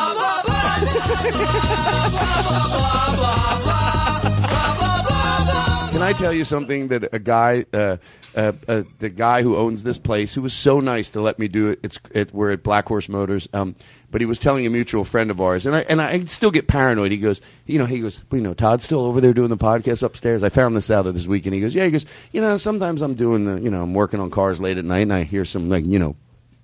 [5.92, 7.98] Can I tell you something that a guy, uh,
[8.36, 11.48] uh, uh, the guy who owns this place, who was so nice to let me
[11.48, 11.82] do it.
[11.84, 13.48] It's it, we're at Black Horse Motors.
[13.54, 13.76] Um,
[14.12, 16.68] but he was telling a mutual friend of ours, and I and I still get
[16.68, 17.12] paranoid.
[17.12, 19.58] He goes, you know, he goes, well, you know, Todd's still over there doing the
[19.58, 20.44] podcast upstairs.
[20.44, 23.02] I found this out this week, and he goes, yeah, he goes, you know, sometimes
[23.02, 25.46] I'm doing the, you know, I'm working on cars late at night, and I hear
[25.46, 26.16] some like, you know.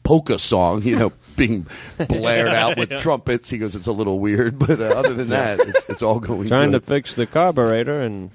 [0.04, 1.68] Polka song, you know, being
[2.08, 3.50] blared out with trumpets.
[3.50, 6.48] He goes, "It's a little weird, but uh, other than that, it's, it's all going
[6.48, 8.32] Trying good." to fix the carburetor, and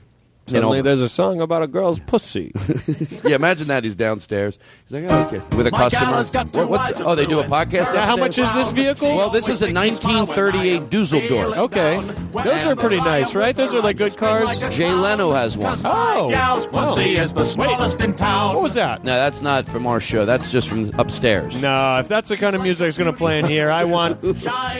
[0.46, 2.52] suddenly there's a song about a girl's pussy.
[3.24, 4.58] yeah, imagine that he's downstairs.
[4.84, 6.04] He's like, oh, okay, with a My customer.
[6.04, 7.94] gal's got two What- what's, eyes of oh, they do a blue and podcast.
[7.94, 9.14] Yeah, how much is this vehicle?
[9.14, 11.56] Well, this is a 1938 Dusseldorf.
[11.56, 12.00] Okay,
[12.32, 13.56] those are pretty nice, right?
[13.56, 14.58] Those are like good cars.
[14.74, 15.78] Jay Leno has one.
[15.84, 17.22] Oh, gal's pussy oh.
[17.22, 18.54] is the smallest in town.
[18.54, 19.04] What was that?
[19.04, 20.24] No, that's not from our show.
[20.24, 21.60] That's just from upstairs.
[21.60, 24.20] No, if that's the kind of music that's going to play in here, I want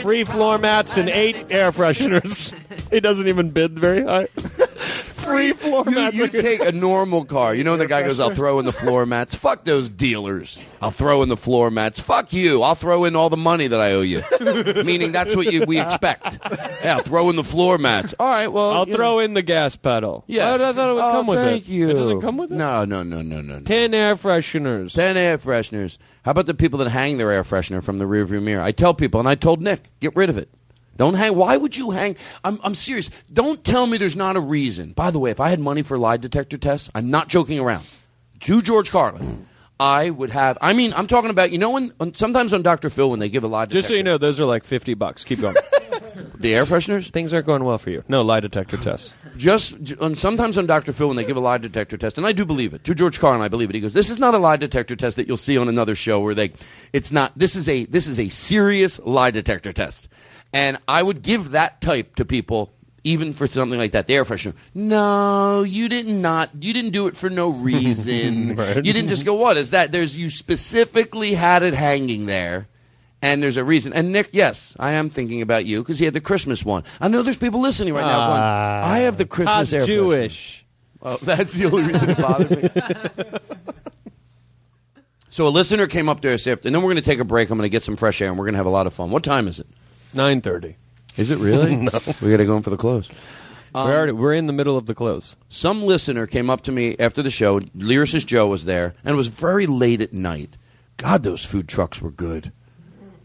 [0.01, 2.53] free floor mats and eight air fresheners.
[2.91, 4.27] He doesn't even bid very high.
[5.23, 6.15] free floor You, mats.
[6.15, 7.53] you take a normal car.
[7.55, 9.35] You know, the guy goes, I'll throw in the floor mats.
[9.35, 10.59] Fuck those dealers.
[10.81, 11.99] I'll throw in the floor mats.
[11.99, 12.61] Fuck you.
[12.61, 14.21] I'll throw in all the money that I owe you.
[14.83, 16.37] Meaning that's what you, we expect.
[16.83, 18.13] Yeah, I'll throw in the floor mats.
[18.19, 18.71] All right, well.
[18.71, 19.19] I'll you throw know.
[19.19, 20.23] in the gas pedal.
[20.27, 20.51] Yeah.
[20.51, 21.71] I, I thought it would Oh, come with thank it.
[21.71, 21.89] you.
[21.89, 22.55] It doesn't come with it.
[22.55, 23.55] No, no, no, no, no.
[23.55, 23.59] no.
[23.59, 24.93] Ten air fresheners.
[24.93, 25.97] Ten air fresheners.
[26.23, 28.61] How about the people that hang their air freshener from the rearview mirror?
[28.61, 30.49] I tell people, and I told Nick, get rid of it.
[30.97, 31.35] Don't hang.
[31.35, 32.15] Why would you hang?
[32.43, 33.09] I'm, I'm serious.
[33.31, 34.93] Don't tell me there's not a reason.
[34.93, 37.85] By the way, if I had money for lie detector tests, I'm not joking around.
[38.41, 39.47] To George Carlin,
[39.79, 40.57] I would have.
[40.61, 41.51] I mean, I'm talking about.
[41.51, 42.89] You know, when on, sometimes on Dr.
[42.89, 44.93] Phil when they give a lie detector, Just so you know, those are like fifty
[44.93, 45.23] bucks.
[45.23, 45.55] Keep going.
[46.35, 47.09] the air fresheners.
[47.09, 48.03] Things aren't going well for you.
[48.07, 49.13] No lie detector tests.
[49.37, 50.93] just on, sometimes on Dr.
[50.93, 52.83] Phil when they give a lie detector test, and I do believe it.
[52.83, 53.75] To George Carlin, I believe it.
[53.75, 56.19] He goes, "This is not a lie detector test that you'll see on another show
[56.19, 56.53] where they,
[56.91, 57.31] it's not.
[57.35, 60.07] This is a this is a serious lie detector test."
[60.53, 62.71] And I would give that type to people,
[63.03, 64.53] even for something like that, the air freshener.
[64.75, 66.51] No, you did not.
[66.61, 68.55] You didn't do it for no reason.
[68.55, 68.77] Right.
[68.77, 69.33] You didn't just go.
[69.33, 69.91] What is that?
[69.91, 72.67] There's you specifically had it hanging there.
[73.21, 73.93] And there's a reason.
[73.93, 76.83] And Nick, yes, I am thinking about you because he had the Christmas one.
[76.99, 79.81] I know there's people listening right now going, Ah, I have the Christmas Todd's air
[79.83, 80.65] freshener." Jewish.
[81.01, 82.69] Oh, that's the only reason it bothered me.
[85.29, 87.23] so a listener came up to us after, and then we're going to take a
[87.23, 87.49] break.
[87.49, 88.93] I'm going to get some fresh air, and we're going to have a lot of
[88.93, 89.09] fun.
[89.09, 89.67] What time is it?
[90.13, 90.77] Nine thirty.
[91.17, 91.75] Is it really?
[91.77, 91.91] No.
[92.21, 93.09] We got to go in for the close.
[93.75, 95.35] Um, we're already we're in the middle of the close.
[95.49, 97.59] Some listener came up to me after the show.
[97.59, 100.57] Lyricist Joe was there, and it was very late at night.
[100.97, 102.51] God, those food trucks were good.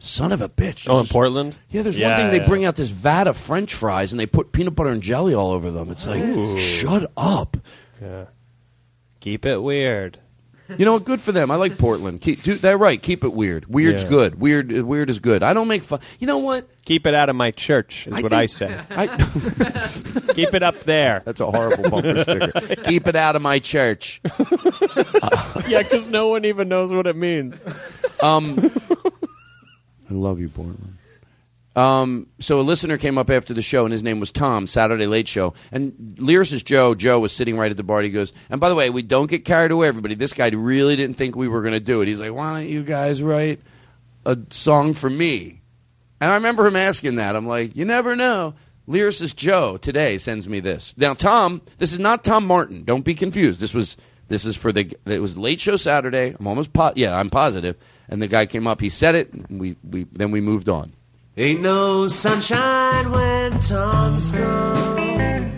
[0.00, 0.86] Son of a bitch.
[0.88, 1.56] Oh, in This is- Portland.
[1.70, 2.48] Yeah, there's Yeah, one thing they yeah.
[2.48, 5.50] bring out this vat of French fries, and they put peanut butter and jelly all
[5.50, 5.90] over them.
[5.90, 6.58] It's like, Ooh.
[6.58, 7.56] shut up.
[8.00, 8.26] Yeah.
[9.20, 10.18] Keep it weird.
[10.76, 11.04] You know, what?
[11.04, 11.50] good for them.
[11.50, 12.20] I like Portland.
[12.20, 13.00] Keep, do, they're right.
[13.00, 13.66] Keep it weird.
[13.66, 14.08] Weird's Yeah.
[14.10, 14.40] good.
[14.40, 15.42] Weird, weird is good.
[15.42, 16.00] I don't make fun.
[16.18, 16.68] You know what?
[16.84, 18.80] Keep it out of my church is I what think- I say.
[18.90, 21.22] I, Keep it up there.
[21.24, 22.76] that's a horrible bumper sticker.
[22.84, 24.20] Keep it out of my church.
[25.68, 27.56] yeah, because no one even knows what it means.
[28.20, 28.70] Um,
[30.10, 30.96] I love you, Portland.
[31.78, 35.06] Um, so a listener came up after the show, and his name was Tom, Saturday
[35.06, 35.54] Late Show.
[35.70, 38.02] And lyricist Joe, Joe was sitting right at the bar.
[38.02, 40.16] He goes, and by the way, we don't get carried away, everybody.
[40.16, 42.08] This guy really didn't think we were going to do it.
[42.08, 43.60] He's like, why don't you guys write
[44.26, 45.62] a song for me?
[46.20, 47.36] And I remember him asking that.
[47.36, 48.54] I'm like, you never know.
[48.88, 50.94] Lyricist Joe today sends me this.
[50.96, 52.82] Now, Tom, this is not Tom Martin.
[52.82, 53.60] Don't be confused.
[53.60, 56.34] This was this is for the it was late show Saturday.
[56.36, 57.76] I'm almost po- yeah, I'm positive.
[58.08, 58.80] And the guy came up.
[58.80, 59.50] He said it.
[59.50, 60.94] We we then we moved on.
[61.40, 65.52] Ain't no sunshine when Tom's gone.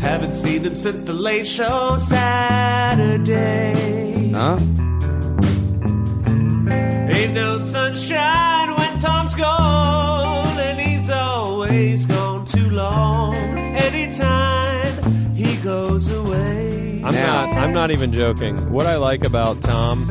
[0.00, 3.72] Haven't seen them since the late show Saturday.
[4.30, 4.58] Huh?
[7.10, 13.13] Ain't no sunshine when Tom's gone, and he's always gone too long.
[17.64, 17.90] I'm not.
[17.90, 18.56] Even joking.
[18.72, 20.10] What I like about Tom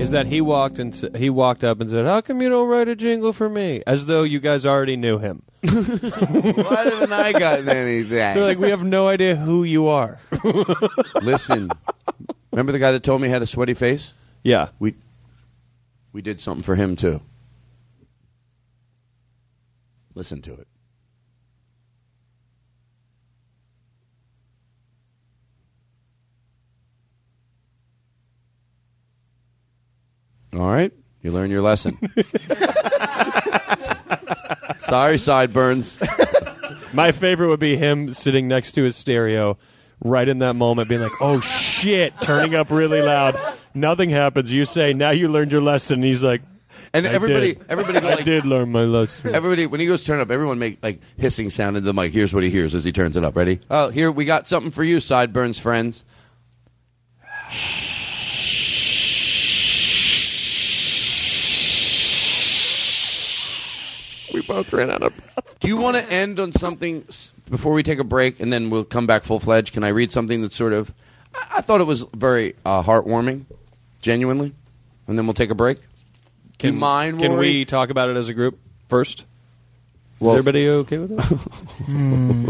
[0.00, 2.68] is that he walked and s- he walked up and said, "How come you don't
[2.68, 5.42] write a jingle for me?" As though you guys already knew him.
[5.62, 8.16] Why haven't I gotten anything?
[8.18, 10.18] They're like, "We have no idea who you are."
[11.22, 11.70] Listen,
[12.52, 14.12] remember the guy that told me he had a sweaty face?
[14.42, 14.94] Yeah, we
[16.12, 17.20] we did something for him too.
[20.14, 20.66] Listen to it.
[30.54, 31.98] All right, you learn your lesson.
[34.80, 35.98] Sorry, sideburns.
[36.92, 39.58] My favorite would be him sitting next to his stereo,
[40.02, 43.38] right in that moment, being like, "Oh shit!" turning up really loud.
[43.74, 44.50] Nothing happens.
[44.52, 46.40] You say, "Now you learned your lesson." And he's like,
[46.94, 47.64] And "I everybody- did.
[47.68, 50.58] everybody go I like- did learn my lesson." Everybody, when he goes turn up, everyone
[50.58, 52.12] make like hissing sound into the mic.
[52.12, 53.36] Here's what he hears as he turns it up.
[53.36, 53.60] Ready?
[53.70, 56.04] Oh, here we got something for you, sideburns friends.
[64.48, 65.56] both ran out of breath.
[65.60, 68.70] Do you want to end on something s- before we take a break, and then
[68.70, 69.72] we'll come back full fledged?
[69.74, 70.92] Can I read something that's sort of?
[71.34, 73.44] I, I thought it was very uh, heartwarming,
[74.02, 74.52] genuinely,
[75.06, 75.78] and then we'll take a break.
[76.58, 77.20] Can, you mind?
[77.20, 77.40] Can Rory?
[77.40, 78.58] we talk about it as a group
[78.88, 79.24] first?
[80.18, 81.20] Well- Is everybody okay with it?
[81.86, 82.48] Hmm.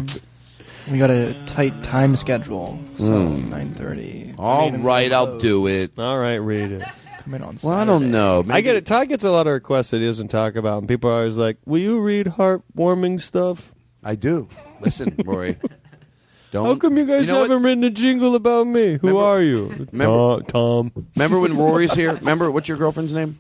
[0.91, 3.51] We got a tight time schedule, so Hmm.
[3.51, 4.35] nine thirty.
[4.39, 5.93] All right, I'll do it.
[5.99, 6.89] All right, read it.
[7.31, 7.57] Come on.
[7.63, 8.45] Well, I don't know.
[8.49, 8.87] I get it.
[8.87, 11.37] Todd gets a lot of requests that he doesn't talk about, and people are always
[11.37, 14.49] like, "Will you read heartwarming stuff?" I do.
[14.81, 15.59] Listen, Rory.
[16.51, 16.65] Don't.
[16.65, 18.97] How come you guys You know haven't written a jingle about me?
[19.03, 19.67] Who are you?
[19.93, 20.91] Remember- Tom.
[20.91, 21.07] Tom.
[21.15, 22.15] Remember when Rory's here?
[22.15, 23.39] Remember what's your girlfriend's name?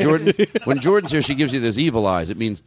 [0.00, 0.32] Jordan.
[0.64, 2.30] When Jordan's here, she gives you this evil eyes.
[2.30, 2.62] It means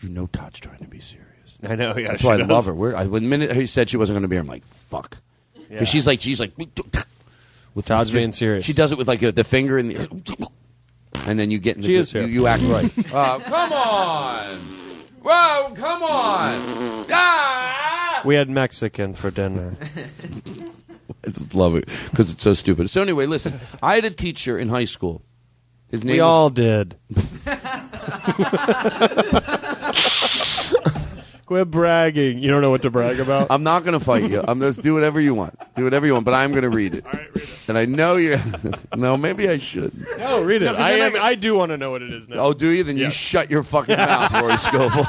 [0.00, 1.28] you know Todd's trying to be serious.
[1.62, 1.94] I know.
[1.94, 2.48] Yeah, That's why I does.
[2.48, 2.74] love her.
[2.74, 4.66] We're, I, when the minute he said she wasn't going to be here, I'm like,
[4.66, 5.18] fuck.
[5.54, 5.84] Because Yeah.
[5.84, 6.52] she's like, she's like,
[7.74, 8.64] with Todd's being serious.
[8.64, 10.48] She does it with like a, the finger and the,
[11.26, 12.28] and then you get in the, She is you, here.
[12.28, 12.92] you act right.
[13.12, 14.58] oh, come on.
[15.22, 17.06] Whoa, come on.
[17.10, 18.20] Ah!
[18.24, 19.76] We had Mexican for dinner.
[21.26, 22.90] I just love it because it's so stupid.
[22.90, 25.22] So anyway, listen, I had a teacher in high school.
[25.90, 26.96] His name we was- all did.
[31.54, 32.38] Quit bragging.
[32.40, 33.46] You don't know what to brag about.
[33.48, 34.42] I'm not going to fight you.
[34.48, 35.56] I'm just do whatever you want.
[35.76, 37.06] Do whatever you want, but I'm going to read it.
[37.06, 37.68] All right, read it.
[37.68, 38.38] And I know you.
[38.96, 39.92] no, maybe I should.
[40.18, 40.64] No, read it.
[40.64, 42.38] No, 'cause I, am, I- I do want to know what it is now.
[42.38, 42.82] Oh, do you?
[42.82, 43.12] Then you Yes.
[43.14, 45.06] shut your fucking mouth, Rory Scovel.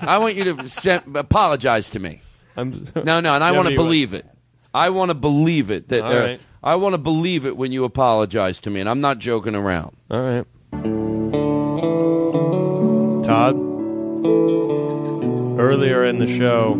[0.08, 2.22] I want you to send, apologize to me.
[2.56, 4.24] I'm, No, no, and I Yeah, want but to he believe it.
[4.72, 5.90] I want to believe it.
[5.90, 6.40] That All uh, right.
[6.64, 9.94] I want to believe it when you apologize to me, and I'm not joking around.
[10.10, 10.46] All right.
[13.24, 13.56] Todd,
[15.60, 16.72] earlier in the show,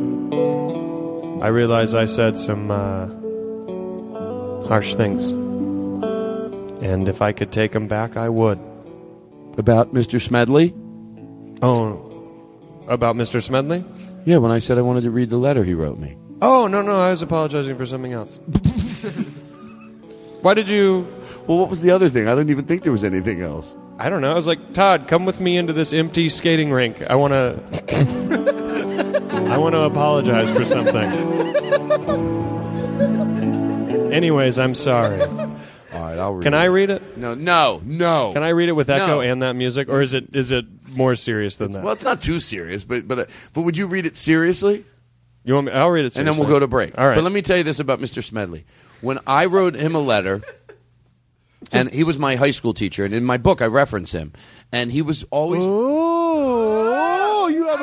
[1.42, 3.08] I realized I said some uh,
[4.66, 5.30] harsh things.
[6.82, 8.58] And if I could take them back, I would.
[9.58, 10.20] About Mr.
[10.20, 10.74] Smedley?
[11.60, 12.06] Oh,
[12.88, 13.42] about Mr.
[13.42, 13.84] Smedley?
[14.24, 16.16] Yeah, when I said I wanted to read the letter he wrote me.
[16.40, 18.38] Oh, no, no, I was apologizing for something else.
[20.40, 21.06] Why did you.
[21.46, 22.28] Well, what was the other thing?
[22.28, 23.76] I didn't even think there was anything else.
[23.98, 24.30] I don't know.
[24.30, 27.02] I was like, Todd, come with me into this empty skating rink.
[27.02, 28.60] I want to.
[29.50, 31.10] I want to apologize for something.
[34.12, 35.20] Anyways, I'm sorry.
[35.22, 36.58] All right, I'll read Can it.
[36.58, 37.16] I read it?
[37.16, 38.32] No, no, no.
[38.32, 39.20] Can I read it with echo No.
[39.20, 41.82] and that music, or is it is it more serious than that?
[41.82, 44.84] Well, it's not too serious, but but uh, but would you read it seriously?
[45.44, 45.72] You want me?
[45.72, 46.54] I'll read it, and then we'll seriously.
[46.54, 46.98] go to break.
[46.98, 47.14] All right.
[47.16, 48.22] But let me tell you this about Mr.
[48.22, 48.64] Smedley.
[49.00, 50.42] When I wrote him a letter,
[51.72, 54.32] and he was my high school teacher, and in my book I reference him,
[54.70, 55.60] and he was always.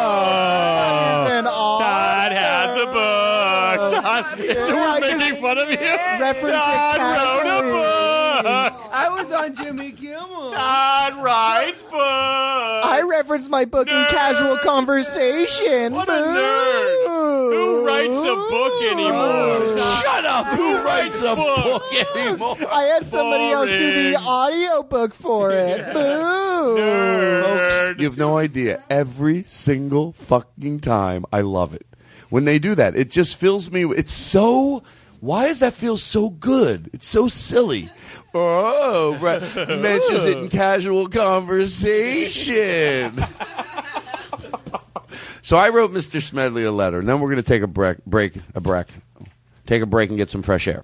[1.30, 3.80] an Todd has a book.
[4.02, 5.78] Todd, so we're making fun of you.
[5.78, 8.44] Reference Todd it wrote a book.
[8.92, 10.50] I was on Jimmy Kimmel.
[10.50, 11.94] Todd writes books.
[11.94, 15.92] I reference my book in casual conversation.
[15.94, 17.06] What a nerd.
[17.52, 19.78] Who writes a book anymore?
[19.78, 20.46] Shut up!
[20.48, 21.82] Who writes a book
[22.16, 22.56] anymore?
[22.70, 25.84] I had somebody else do the audio book for it.
[25.94, 26.76] Boo!
[27.42, 28.82] Folks, you have no idea.
[28.88, 31.86] Every single fucking time, I love it.
[32.28, 33.84] When they do that, it just fills me.
[33.84, 34.84] It's so.
[35.20, 36.88] Why does that feel so good?
[36.92, 37.90] It's so silly.
[38.34, 39.40] Oh, right.
[39.80, 43.18] mentions it in casual conversation.
[45.42, 46.22] so I wrote Mr.
[46.22, 48.86] Smedley a letter, and then we're going to take a break, break, a break,
[49.66, 50.82] take a break, and get some fresh air.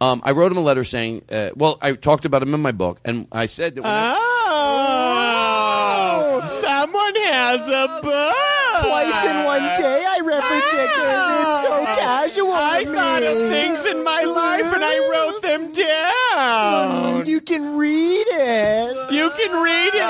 [0.00, 2.72] Um, I wrote him a letter saying, uh, well, I talked about him in my
[2.72, 8.36] book, and I said that when I- Oh, someone has a book.
[8.82, 12.52] Twice in one day, I reference it because it's so casual.
[12.52, 17.26] I to thought of things in my life and I wrote them down.
[17.26, 19.12] You can read it.
[19.12, 20.02] You can read it.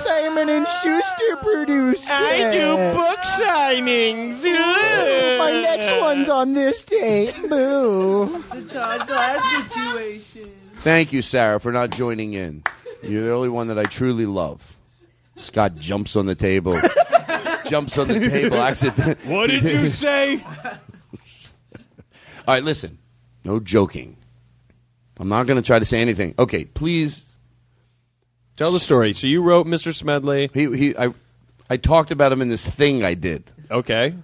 [0.02, 2.52] Simon and Schuster produced I it.
[2.52, 4.42] do book signings.
[5.38, 7.34] My next one's on this date.
[7.48, 8.42] Boo.
[8.52, 9.40] The Todd Glass
[9.74, 10.50] situation.
[10.82, 12.64] Thank you, Sarah, for not joining in.
[13.04, 14.76] You're the only one that I truly love.
[15.36, 16.76] Scott jumps on the table.
[17.68, 18.56] jumps on the table.
[18.56, 19.18] Accident.
[19.26, 20.44] What did you say?
[20.44, 20.72] All
[22.48, 22.98] right, listen.
[23.44, 24.16] No joking.
[25.18, 26.34] I'm not going to try to say anything.
[26.36, 27.24] Okay, please.
[28.56, 29.12] Tell the story.
[29.12, 29.94] So you wrote Mr.
[29.94, 30.50] Smedley.
[30.52, 31.14] He, he, I,
[31.70, 33.44] I talked about him in this thing I did.
[33.70, 34.14] Okay.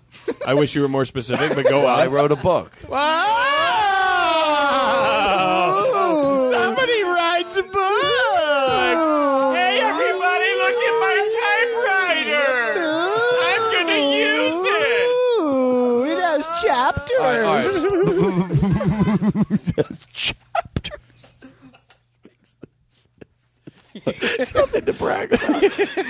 [0.45, 2.01] I wish you were more specific, but go on.
[2.01, 2.73] I wrote a book.
[19.35, 20.91] All right.
[24.07, 25.63] it's nothing to brag about.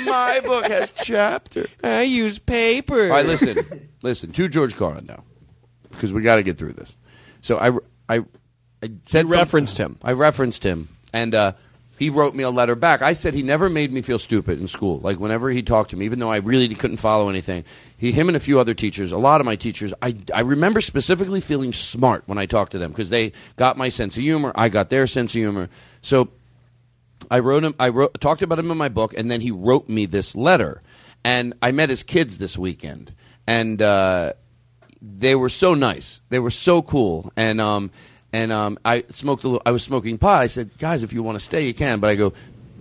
[0.05, 1.69] My book has chapters.
[1.83, 3.05] I use paper.
[3.05, 5.25] All right, listen, listen to George Carlin now,
[5.91, 6.93] because we got to get through this.
[7.41, 7.71] So I,
[8.15, 8.25] I,
[8.83, 9.99] I said You some- referenced him.
[10.03, 11.53] I referenced him, and uh,
[11.99, 13.03] he wrote me a letter back.
[13.03, 15.01] I said he never made me feel stupid in school.
[15.01, 17.65] Like whenever he talked to me, even though I really couldn't follow anything,
[17.97, 20.81] he, him, and a few other teachers, a lot of my teachers, I, I remember
[20.81, 24.53] specifically feeling smart when I talked to them because they got my sense of humor.
[24.55, 25.69] I got their sense of humor.
[26.01, 26.29] So
[27.31, 27.75] I wrote him.
[27.79, 30.83] I wrote talked about him in my book, and then he wrote me this letter.
[31.25, 33.13] And I met his kids this weekend,
[33.47, 34.35] and uh,
[35.03, 36.21] they were so nice.
[36.29, 37.91] They were so cool, and um,
[38.33, 39.45] and um, I smoked.
[39.45, 40.43] A little, I was smoking pot.
[40.43, 42.33] I said, "Guys, if you want to stay, you can." But I go,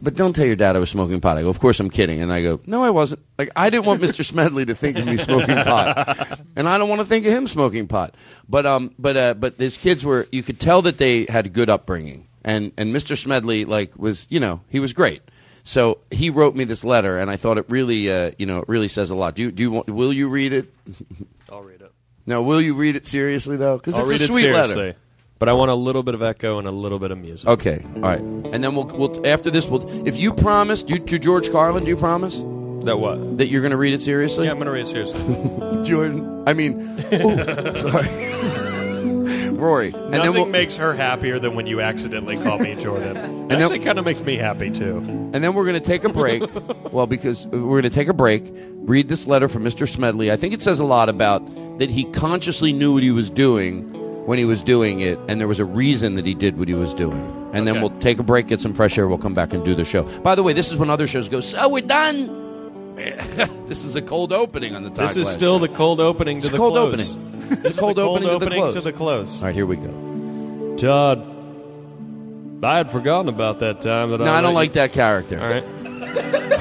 [0.01, 2.21] "But don't tell your dad I was smoking pot." I go, "Of course I'm kidding."
[2.21, 4.25] And I go, "No, I wasn't." Like I didn't want Mr.
[4.25, 7.47] Smedley to think of me smoking pot, and I don't want to think of him
[7.47, 8.15] smoking pot.
[8.49, 10.27] But um, but uh, but his kids were.
[10.31, 13.17] You could tell that they had a good upbringing, and and Mr.
[13.17, 15.21] Smedley like was you know he was great.
[15.63, 18.69] So he wrote me this letter, and I thought it really, uh, you know, it
[18.69, 19.35] really says a lot.
[19.35, 20.73] Do you, do you want, will you read it?
[21.51, 21.91] I'll read it.
[22.25, 23.75] Now, will you read it seriously though?
[23.75, 24.95] Because it's a sweet letter.
[25.39, 27.47] But I want a little bit of echo and a little bit of music.
[27.47, 31.19] Okay, all right, and then we'll, we'll after this, we'll if you promise do, to
[31.19, 32.37] George Carlin, do you promise
[32.85, 34.45] that what that you're going to read it seriously?
[34.45, 35.83] Yeah, I'm going to read it seriously.
[35.83, 36.43] Jordan.
[36.47, 36.79] I mean,
[37.13, 37.35] ooh,
[37.91, 38.07] sorry,
[39.51, 43.17] Rory, and Nothing then we'll, makes her happier than when you accidentally call me Jordan.
[43.47, 44.97] And It actually kind of makes me happy too.
[44.97, 46.43] and then we're going to take a break.
[46.91, 48.43] well, because uh, we're going to take a break,
[48.75, 49.87] read this letter from Mr.
[49.87, 50.31] Smedley.
[50.33, 51.39] I think it says a lot about
[51.79, 53.89] that he consciously knew what he was doing
[54.27, 56.73] when he was doing it, and there was a reason that he did what he
[56.73, 57.49] was doing.
[57.53, 59.07] And then we'll take a break, get some fresh air.
[59.07, 60.03] We'll come back and do the show.
[60.19, 61.39] By the way, this is when other shows go.
[61.39, 62.95] So we're done.
[63.67, 65.67] this is a cold opening on the Todd This is still Show.
[65.67, 67.13] the cold opening to the cold close.
[67.15, 67.23] opening.
[67.51, 68.73] It's is cold the cold opening to the opening close.
[68.73, 69.37] to the close.
[69.39, 70.75] All right, here we go.
[70.77, 71.19] Todd,
[72.63, 75.39] I had forgotten about that time that No, I I don't like that character.
[75.39, 75.63] All right.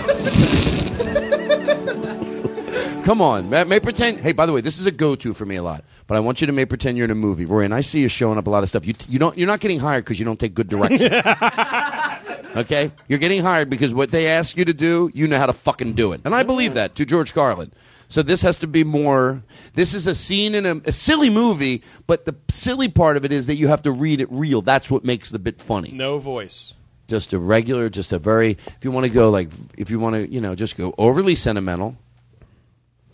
[3.07, 4.19] Come on, may, may pretend.
[4.19, 5.85] Hey, by the way, this is a go-to for me a lot.
[6.09, 7.63] But I want you to make pretend you're in a movie, Roy.
[7.63, 8.85] And I see you showing up a lot of stuff.
[8.85, 11.13] You you don't you're not getting hired because you don't take good direction.
[12.57, 15.53] okay, you're getting hired because what they ask you to do, you know how to
[15.53, 16.21] fucking do it.
[16.25, 17.71] And I believe that to George Carlin.
[18.09, 19.41] So this has to be more.
[19.75, 23.31] This is a scene in a, a silly movie, but the silly part of it
[23.31, 24.63] is that you have to read it real.
[24.63, 25.93] That's what makes the bit funny.
[25.93, 26.75] No voice.
[27.07, 28.59] Just a regular, just a very.
[28.67, 31.37] If you want to go like, if you want to, you know, just go overly
[31.37, 31.97] sentimental.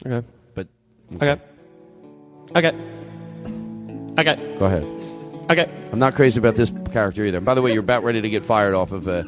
[0.06, 0.26] Okay.
[0.54, 0.68] But
[1.16, 1.40] Okay.
[2.56, 2.72] Okay.
[4.18, 4.56] Okay.
[4.58, 4.84] Go ahead.
[5.50, 5.70] Okay.
[5.92, 7.40] I'm not crazy about this character either.
[7.40, 9.22] By the way, you're about ready to get fired off of uh,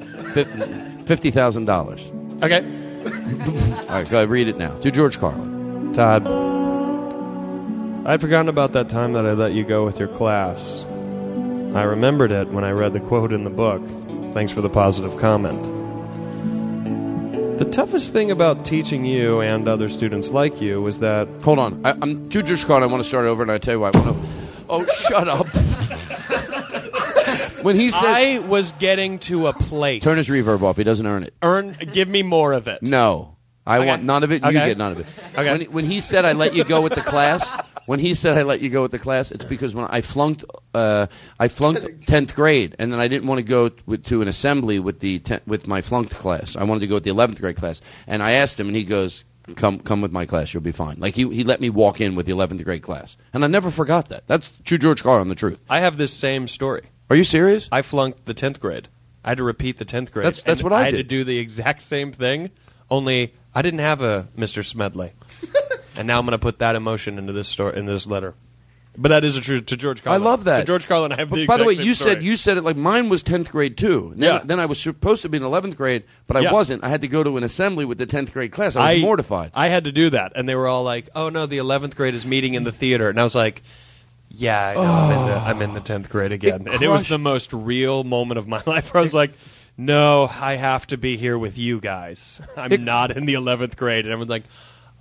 [1.04, 2.10] fifty thousand dollars.
[2.42, 2.62] Okay.
[3.04, 4.74] All right, go ahead, read it now.
[4.78, 5.92] To George Carlin.
[5.92, 6.26] Todd,
[8.06, 10.84] I'd forgotten about that time that I let you go with your class.
[11.74, 13.82] I remembered it when I read the quote in the book.
[14.32, 15.66] Thanks for the positive comment.
[17.58, 21.28] The toughest thing about teaching you and other students like you was that.
[21.42, 21.86] Hold on.
[21.86, 22.82] I, I'm too George Carlin.
[22.82, 23.90] I want to start over, and I tell you why.
[23.94, 24.22] I want to,
[24.68, 25.46] oh, shut up.
[27.64, 28.02] when he says.
[28.02, 30.02] I was getting to a place.
[30.02, 30.76] Turn his reverb off.
[30.76, 31.34] He doesn't earn it.
[31.42, 32.82] Earn, give me more of it.
[32.82, 33.36] No.
[33.66, 33.86] I Okay.
[33.86, 34.42] want none of it.
[34.42, 34.66] You Okay.
[34.68, 35.06] get none of it.
[35.38, 35.50] Okay.
[35.52, 37.56] When, when he said I let you go with the class,
[37.86, 40.44] when he said I let you go with the class, it's because when I flunked,
[40.74, 41.06] uh,
[41.38, 44.78] I flunked tenth grade, and then I didn't want to go with, to an assembly
[44.78, 46.56] with the ten, with my flunked class.
[46.56, 48.84] I wanted to go with the eleventh grade class, and I asked him, and he
[48.84, 49.24] goes,
[49.56, 50.52] "Come, come with my class.
[50.54, 53.16] You'll be fine." Like he he let me walk in with the eleventh grade class,
[53.32, 54.26] and I never forgot that.
[54.26, 55.60] That's true, George Carlin, the truth.
[55.68, 56.82] I have this same story.
[57.10, 57.68] Are you serious?
[57.70, 58.88] I flunked the 10th grade.
[59.24, 60.26] I had to repeat the 10th grade.
[60.26, 62.50] That's- that's and what I had to do the exact same thing,
[62.90, 64.64] only I didn't have a Mr.
[64.64, 65.12] Smedley.
[65.96, 68.34] And now I'm going to put that emotion into this story in this letter.
[68.96, 70.22] But that is a true to George Carlin.
[70.22, 70.60] I love that.
[70.60, 72.14] To George Carlin, I have But the by the way, you story.
[72.14, 74.12] said you said it like mine was tenth grade too.
[74.14, 74.42] Then, Yeah.
[74.44, 76.52] then I was supposed to be in eleventh grade, but I Yeah.
[76.52, 76.84] wasn't.
[76.84, 78.76] I had to go to an assembly with the tenth grade class.
[78.76, 79.50] I was mortified.
[79.52, 82.14] I had to do that, and they were all like, "Oh no, the 11th grade
[82.14, 83.62] is meeting in the theater," and I was like.
[84.36, 84.80] Yeah, I know.
[84.82, 85.84] I'm, in the, I'm in the oh.
[85.84, 88.92] tenth grade again, and it was the most real moment of my life.
[88.92, 89.32] Where I was like,
[89.76, 92.40] "No, I have to be here with you guys.
[92.56, 94.42] I'm It- not in the eleventh grade." And everyone's like,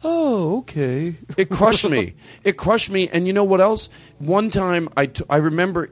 [0.04, 2.16] "Oh, okay." It crushed me.
[2.44, 3.10] It crushed me.
[3.10, 3.90] And you know what else?
[4.20, 5.90] One time I, t- I remember,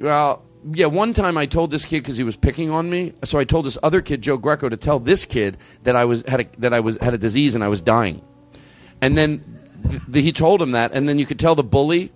[0.00, 0.42] well,
[0.72, 3.12] yeah, one time I told this kid because he was picking on me.
[3.24, 6.22] So I told this other kid, Joe Greco, to tell this kid that I was
[6.26, 8.22] had a, that I was had a disease and I was dying.
[9.00, 9.42] And then
[10.12, 12.12] th- he told him that, and then you could tell the bully,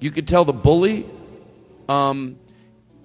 [0.00, 1.06] you could tell the bully,
[1.88, 2.36] um,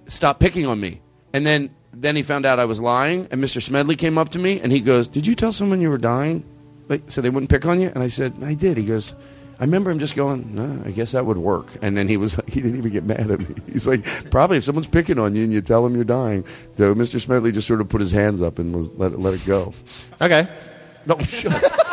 [0.08, 1.00] stop picking on me.
[1.32, 3.60] And then then he found out I was lying, and Mr.
[3.62, 6.44] Smedley came up to me and he goes, "Did you tell someone you were dying,
[6.90, 9.14] like so they wouldn't pick on you?" And I said, "I did." He goes.
[9.58, 11.76] I remember him just going, no, I guess that would work.
[11.82, 13.54] And then he was like, he didn't even get mad at me.
[13.70, 16.46] He's like, probably if someone's picking on you and you tell them you're dying.
[16.78, 17.20] So Mr.
[17.20, 19.74] Smedley just sort of put his hands up and was let it, let it go.
[20.18, 20.48] Okay.
[21.04, 21.86] No, shut up.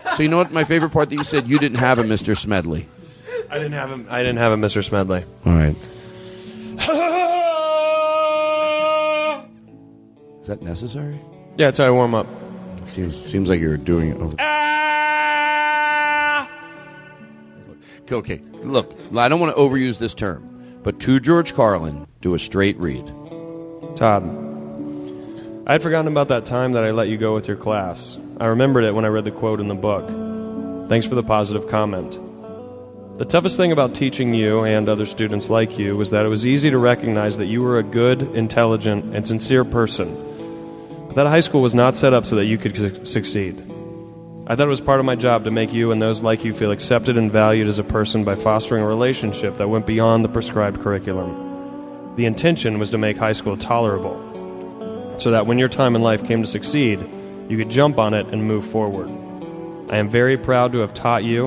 [0.16, 0.50] So you know what?
[0.50, 2.36] My favorite part that you said you didn't have a Mr.
[2.36, 2.88] Smedley.
[3.50, 4.06] I didn't have him.
[4.10, 4.82] I didn't have a Mr.
[4.82, 5.24] Smedley.
[5.46, 5.76] All right.
[10.40, 11.20] Is that necessary?
[11.56, 12.26] Yeah, it's how I warm up.
[12.88, 14.16] Seems seems like you're doing it.
[14.16, 14.34] Over.
[14.38, 14.78] Ah!
[18.10, 22.38] Okay, look, I don't want to overuse this term, but to George Carlin, do a
[22.38, 23.06] straight read.
[23.96, 24.24] Todd,
[25.66, 28.16] I had forgotten about that time that I let you go with your class.
[28.40, 30.08] I remembered it when I read the quote in the book.
[30.88, 32.18] Thanks for the positive comment.
[33.18, 36.46] The toughest thing about teaching you and other students like you was that it was
[36.46, 40.27] easy to recognize that you were a good, intelligent, and sincere person.
[41.18, 43.58] That high school was not set up so that you could su- succeed.
[44.46, 46.54] I thought it was part of my job to make you and those like you
[46.54, 50.28] feel accepted and valued as a person by fostering a relationship that went beyond the
[50.28, 52.14] prescribed curriculum.
[52.14, 56.24] The intention was to make high school tolerable, so that when your time in life
[56.24, 57.00] came to succeed,
[57.48, 59.08] you could jump on it and move forward.
[59.90, 61.46] I am very proud to have taught you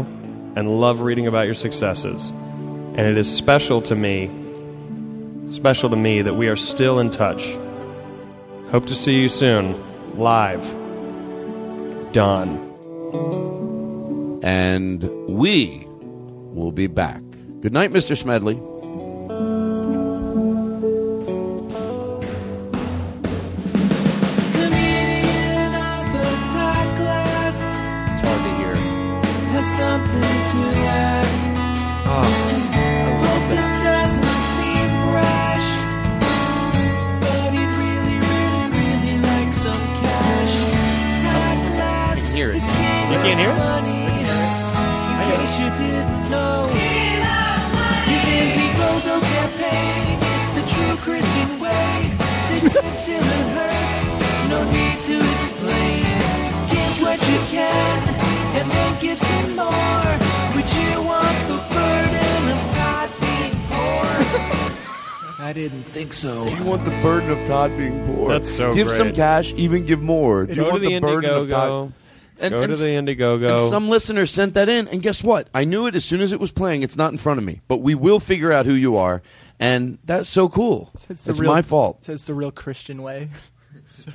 [0.58, 2.28] and love reading about your successes.
[2.28, 4.30] And it is special to me,
[5.54, 7.56] special to me that we are still in touch.
[8.72, 9.76] Hope to see you soon,
[10.18, 10.64] live.
[12.14, 12.70] Done.
[14.44, 15.86] And we
[16.54, 17.22] will be back.
[17.60, 18.18] Good night, Mr.
[18.18, 18.62] Smedley.
[65.40, 66.46] I didn't think so.
[66.46, 68.30] Do you want the burden of Todd being poor?
[68.30, 68.98] That's so great Give great.
[68.98, 70.46] some cash, even give more.
[70.46, 71.50] Do you Go to want the burden of Indiegogo.
[71.50, 71.94] Todd?
[72.50, 73.62] Go to the Indiegogo.
[73.62, 75.50] And some listener sent that in, and guess what?
[75.54, 76.84] I knew it as soon as it was playing.
[76.84, 79.22] It's not in front of me, but we will figure out who you are,
[79.62, 80.90] and that's so cool.
[80.94, 82.10] It's, It's, the real, my fault.
[82.10, 83.30] It's the real Christian way.
[83.86, 84.12] so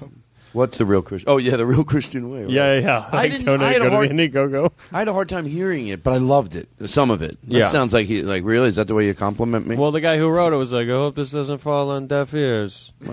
[0.56, 1.28] What's the real Christian?
[1.30, 2.40] Oh yeah, the real Christian way.
[2.44, 2.50] right?
[2.50, 3.08] Yeah, yeah.
[3.12, 3.46] I Like didn't.
[3.46, 4.72] donate, I had, go a to hard, Indiegogo.
[4.92, 6.68] I had a hard time hearing it, but I loved it.
[6.86, 7.38] Some of it.
[7.46, 7.64] That Yeah.
[7.66, 8.68] sounds like he like really.
[8.68, 9.76] Is that the way you compliment me?
[9.76, 12.32] Well, the guy who wrote it was like, I hope this doesn't fall on deaf
[12.34, 12.92] ears.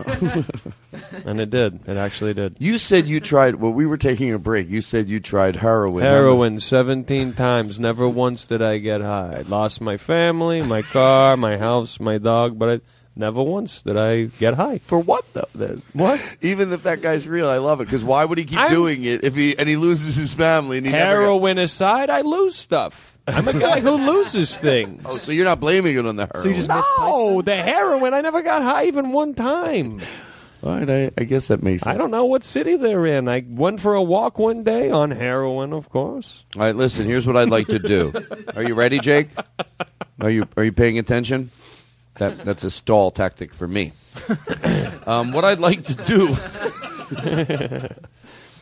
[1.25, 1.81] and it did.
[1.87, 2.55] It actually did.
[2.59, 3.55] you said you tried.
[3.55, 4.69] Well, we were taking a break.
[4.69, 6.03] You said you tried heroin.
[6.03, 7.79] Heroin 17 times.
[7.79, 9.37] Never once did I get high.
[9.39, 12.81] I lost my family, my car, my house, my dog, but I,
[13.15, 14.77] never once did I get high.
[14.79, 15.81] For what though?
[15.93, 16.21] What?
[16.41, 19.03] Even if that guy's real, I love it because why would he keep I'm- doing
[19.03, 22.21] it if he and he loses his family and he never got- Heroin aside, I
[22.21, 23.17] lose stuff.
[23.25, 25.01] I'm a guy who loses things.
[25.05, 26.67] Oh, so you're not blaming it on the heroin?
[26.67, 28.13] no, the heroin.
[28.13, 30.01] I never got high even one time.
[30.61, 31.93] All right, I, I guess that makes sense.
[31.93, 33.27] I don't know what city they're in.
[33.27, 36.43] I went for a walk one day on heroin, of course.
[36.55, 37.05] All right, listen.
[37.05, 38.13] Here's what I'd like to do.
[38.55, 39.27] Are you ready, Jake?
[40.21, 41.51] Are you Are you paying attention?
[42.15, 43.93] That That's a stall tactic for me.
[45.05, 46.27] Um, what I'd like to do.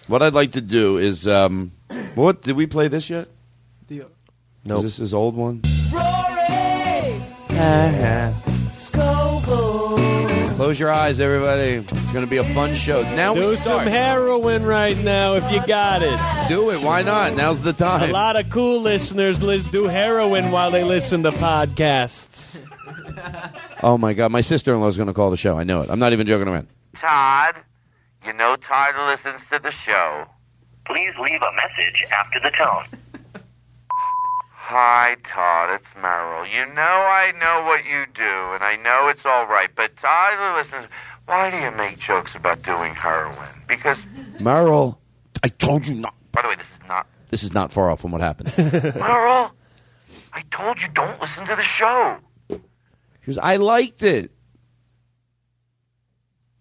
[0.08, 1.28] what I'd like to do is.
[1.28, 1.72] Um,
[2.16, 3.28] what did we play this yet?
[3.88, 4.06] The-
[4.66, 5.62] No, Is this is old one.
[10.56, 11.86] Close your eyes, everybody.
[11.88, 13.02] It's going to be a fun show.
[13.16, 16.48] Now Do we some heroin right now if you got it.
[16.50, 16.84] Do it.
[16.84, 17.36] Why not?
[17.36, 18.10] Now's the time.
[18.10, 22.62] A lot of cool listeners li- do heroin while they listen to podcasts.
[23.84, 25.58] Oh my God, my sister-in-law is going to call the show.
[25.58, 25.90] I know it.
[25.90, 26.68] I'm not even joking around.
[26.96, 27.56] Todd,
[28.24, 30.26] you know Todd listens to the show.
[30.86, 32.86] Please leave a message after the tone.
[34.54, 35.72] Hi, Todd.
[35.82, 36.46] It's Merrill.
[36.46, 39.70] You know I know what you do, and I know it's all right.
[39.76, 40.86] But Todd listens.
[41.26, 43.50] Why do you make jokes about doing heroin?
[43.68, 43.98] Because,
[44.40, 45.00] Merrill,
[45.44, 46.14] I told you not.
[46.32, 48.54] by the way, this is not This is not far off from what happened.
[48.96, 49.52] Merrill.
[50.34, 52.18] I told you don't listen to the show,
[53.22, 54.32] She goes, I liked it.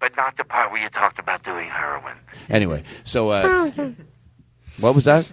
[0.00, 2.16] but not the part where you talked about doing heroin.
[2.48, 3.70] Anyway, so uh,
[4.80, 5.26] what was that?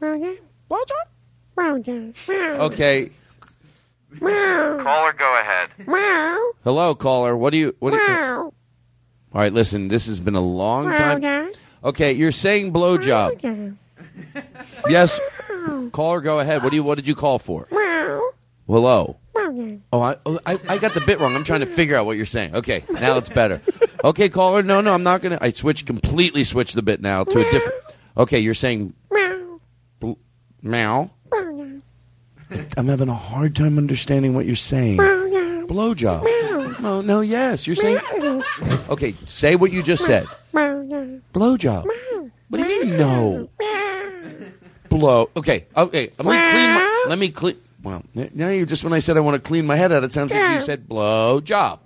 [0.00, 0.36] Blowjob?
[0.68, 2.14] Blow job.
[2.28, 3.10] Okay,
[4.20, 5.70] Caller, go ahead.
[6.64, 7.36] hello, caller.
[7.36, 7.74] What do you?
[7.78, 7.92] What?
[7.92, 8.52] Do you, all
[9.32, 9.88] right, listen.
[9.88, 11.52] This has been a long time.
[11.84, 13.76] Okay, you're saying blowjob.
[14.88, 15.18] Yes,
[15.92, 16.62] caller, go ahead.
[16.62, 16.82] What do you?
[16.84, 17.68] What did you call for?
[18.66, 19.16] Hello.
[19.34, 21.34] Oh, I, oh, I, I got the bit wrong.
[21.34, 22.54] I'm trying to figure out what you're saying.
[22.54, 23.60] Okay, now it's better.
[24.04, 24.62] Okay, caller.
[24.62, 25.38] No, no, I'm not gonna.
[25.40, 26.44] I switched completely.
[26.44, 27.74] Switched the bit now to a different.
[28.16, 28.92] Okay, you're saying
[30.00, 30.12] bl-
[30.62, 31.10] meow.
[32.76, 34.98] I'm having a hard time understanding what you're saying.
[34.98, 36.80] Blowjob.
[36.80, 37.66] No, no, yes.
[37.66, 37.98] You're saying.
[38.90, 40.26] Okay, say what you just said.
[40.52, 41.86] Blowjob.
[42.48, 43.48] What do you mean no?
[44.90, 45.30] Blow.
[45.36, 46.10] Okay, okay.
[46.18, 46.70] Let me clean.
[46.74, 47.56] My, let me clean.
[47.82, 50.12] Well, now you just when I said I want to clean my head out, it
[50.12, 51.80] sounds like you said blow job.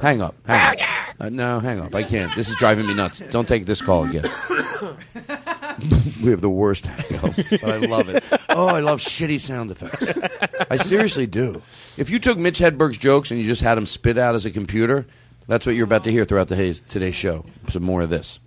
[0.00, 0.34] Hang up.
[0.46, 0.88] Hang up.
[1.20, 1.94] Uh, no, hang up.
[1.94, 2.34] I can't.
[2.36, 3.20] This is driving me nuts.
[3.30, 4.22] Don't take this call again.
[6.22, 8.22] we have the worst hang up, but I love it.
[8.48, 10.66] Oh, I love shitty sound effects.
[10.70, 11.60] I seriously do.
[11.96, 14.52] If you took Mitch Hedberg's jokes and you just had them spit out as a
[14.52, 15.06] computer,
[15.48, 17.44] that's what you're about to hear throughout the today's, today's show.
[17.68, 18.38] Some more of this.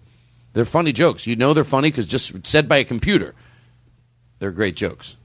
[0.53, 1.27] They're funny jokes.
[1.27, 3.35] You know they're funny because just said by a computer.
[4.41, 5.15] They're great jokes.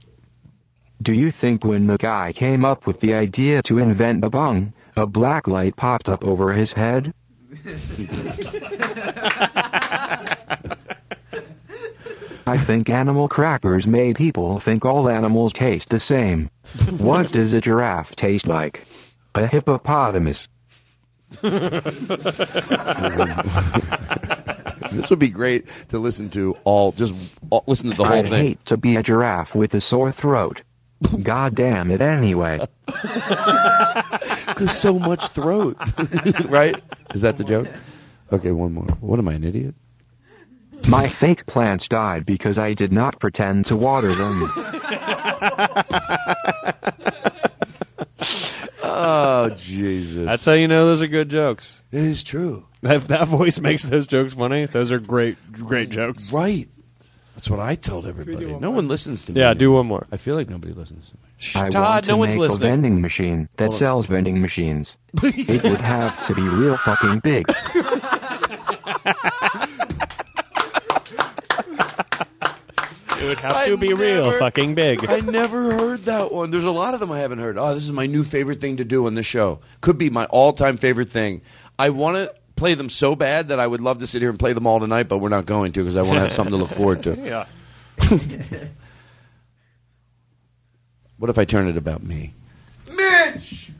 [1.01, 4.73] Do you think when the guy came up with the idea to invent a bong,
[4.95, 7.15] a black light popped up over his head?
[12.45, 16.51] I think animal crackers made people think all animals taste the same.
[16.99, 18.85] What does a giraffe taste like?
[19.33, 20.47] A hippopotamus.
[24.91, 26.91] This would be great to listen to all.
[26.91, 27.13] Just
[27.49, 28.45] all, listen to the whole I'd thing.
[28.45, 30.63] hate to be a giraffe with a sore throat.
[31.23, 32.65] God damn it anyway.
[34.47, 35.77] Because so much throat,
[36.45, 36.81] right?
[37.13, 37.67] Is that the joke?
[38.31, 38.85] Okay, one more.
[39.01, 39.75] What am I, an idiot?
[40.87, 44.49] My fake plants died because I did not pretend to water them.
[48.99, 50.25] Oh Jesus!
[50.25, 51.81] That's how you know those are good jokes.
[51.91, 52.65] It is true.
[52.81, 56.31] If that voice makes those jokes funny, those are great, great jokes.
[56.31, 56.67] Right.
[57.35, 58.45] That's what I told everybody.
[58.55, 59.41] No one listens to me.
[59.41, 60.07] Yeah, do one more.
[60.11, 61.19] I feel like nobody listens to me.
[61.61, 62.67] I Todd, want to no one's make listening.
[62.67, 63.77] a vending machine that Hold on.
[63.77, 64.97] sells vending machines.
[65.23, 67.45] it would have to be real fucking big.
[73.19, 75.05] It would have I to be real fucking big.
[75.09, 76.51] I never heard that one.
[76.51, 77.57] There's a lot of them I haven't heard.
[77.57, 79.59] Oh, this is my new favorite thing to do on the show.
[79.81, 81.41] Could be my all-time favorite thing.
[81.79, 84.37] I want to play them so bad that I would love to sit here and
[84.39, 86.51] play them all tonight, but we're not going to because I want to have something
[86.51, 87.15] to look forward to.
[87.19, 87.45] yeah.
[91.17, 92.33] What if I turn it about me?
[92.93, 93.71] Mitch!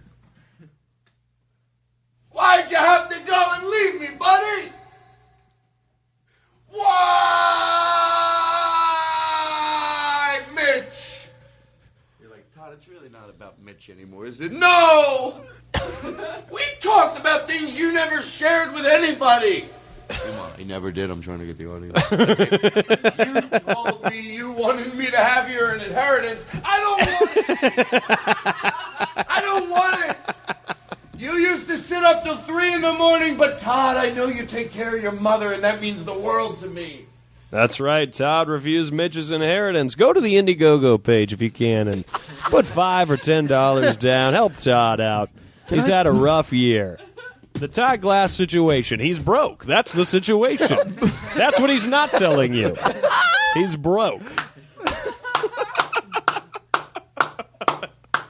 [2.32, 4.72] Why'd you have to go and believe me, buddy?
[6.70, 6.86] Why,
[10.54, 11.28] Mitch?
[12.20, 13.10] You're like, Todd, it's really
[13.90, 14.52] anymore, is it?
[14.52, 15.42] No!
[16.52, 19.70] we talked about things you never shared with anybody.
[20.10, 21.12] Come on, I never did.
[21.12, 22.00] I'm trying to get the audience.
[23.54, 26.46] you told me you wanted me to have your inheritance.
[26.66, 28.04] I don't want it.
[29.30, 30.18] I don't want it.
[31.18, 34.46] You used to sit up till three in the morning, but Todd, I know you
[34.46, 37.06] take care of your mother, and that means the world to me.
[37.50, 38.12] That's right.
[38.12, 39.96] Todd reviews Mitch's inheritance.
[39.96, 42.06] Go to the Indiegogo page if you can and
[42.46, 44.34] put five or ten dollars down.
[44.34, 45.30] Help Todd out.
[45.68, 47.00] Can He's I- had a rough year.
[47.54, 49.00] The Todd Glass situation.
[49.00, 49.66] He's broke.
[49.66, 50.96] That's the situation.
[51.36, 52.76] That's what he's not telling you.
[53.56, 54.22] He's broke.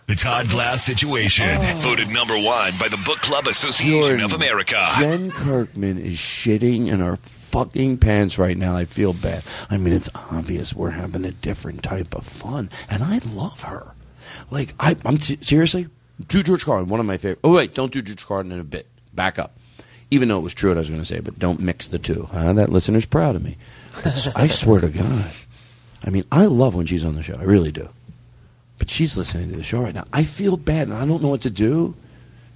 [0.08, 1.80] The Todd Glass situation, oh.
[1.80, 4.88] voted number one by the Book Club Association of America.
[4.98, 7.18] Jen Kirkman is shitting in her
[7.52, 8.76] fucking pants right now.
[8.76, 9.44] I feel bad.
[9.70, 13.94] I mean, it's obvious we're having a different type of fun, and I love her.
[14.52, 15.88] Like, I, I'm t- seriously,
[16.28, 17.40] do George Carlin, one of my favorite.
[17.44, 18.88] Oh wait, don't do George Carlin in a bit.
[19.14, 19.58] Back up.
[20.12, 22.00] Even though it was true what I was going to say, but don't mix the
[22.00, 22.30] two.
[22.32, 22.54] Huh?
[22.54, 23.58] That listener's proud of me.
[24.36, 25.32] I swear to God.
[26.04, 27.36] I mean, I love when she's on the show.
[27.36, 27.90] I really do.
[28.78, 30.06] But she's listening to the show right now.
[30.14, 31.96] I feel bad, and I don't know what to do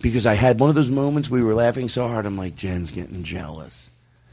[0.01, 2.25] because I had one of those moments we were laughing so hard.
[2.25, 3.90] I'm like, Jen's getting jealous.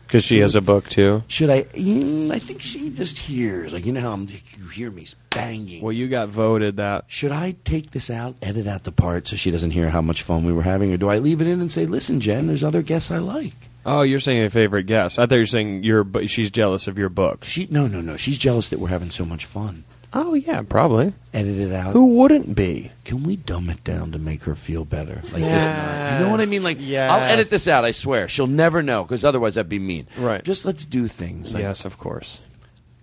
[0.09, 1.23] Because she has a book too.
[1.29, 1.65] Should I?
[1.65, 3.75] Mm, I think she just hears.
[3.75, 4.27] Like you know how I'm,
[4.59, 5.83] you hear me banging.
[5.83, 7.05] Well, you got voted that.
[7.09, 10.23] Should I take this out, edit out the part so she doesn't hear how much
[10.23, 12.65] fun we were having, or do I leave it in and say, "Listen, Jen, there's
[12.65, 13.53] other guests I like."
[13.85, 15.19] Oh, you're saying a favorite guest.
[15.19, 16.05] I thought you were saying your.
[16.05, 17.45] bu- She's jealous of your book.
[17.45, 18.17] She no no no.
[18.17, 19.85] She's jealous that we're having so much fun.
[20.13, 21.13] Oh yeah, probably.
[21.35, 21.93] Edit it out.
[21.93, 22.91] Who wouldn't be?
[23.05, 25.23] Can we dumb it down to make her feel better?
[25.33, 26.13] Like just not.
[26.13, 26.63] You know what I mean?
[26.63, 27.11] Like Yes.
[27.11, 27.85] I'll edit this out.
[27.85, 28.29] I swear.
[28.29, 30.07] She'll never know because otherwise that'd be mean.
[30.17, 30.43] Right.
[30.43, 31.53] Just let's do things.
[31.53, 32.41] Like, yes, of course.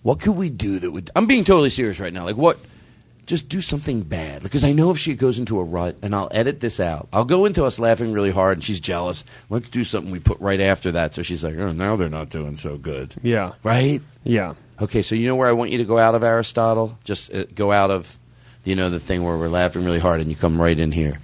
[0.01, 1.11] What could we do that would?
[1.15, 2.25] I'm being totally serious right now.
[2.25, 2.57] Like what?
[3.27, 6.27] Just do something bad because I know if she goes into a rut, and I'll
[6.29, 7.07] edit this out.
[7.11, 9.23] I'll go into us laughing really hard, and she's jealous.
[9.49, 12.29] Let's do something we put right after that, so she's like, "Oh, now they're not
[12.29, 13.53] doing so good." Yeah.
[13.63, 14.01] Right?
[14.23, 14.53] Yeah.
[14.81, 16.97] Okay, so you know where I want you to go out of Aristotle?
[17.03, 18.19] Just uh, go out of,
[18.63, 21.19] you know, the thing where we're laughing really hard, and you come right in here.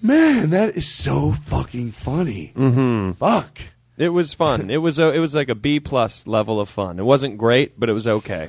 [0.00, 2.52] Man, that is so fucking funny.
[2.56, 3.12] Mm-hmm.
[3.12, 3.60] Fuck.
[3.98, 4.70] It was fun.
[4.70, 6.98] it was a, it was like a B plus level of fun.
[6.98, 8.48] It wasn't great, but it was okay.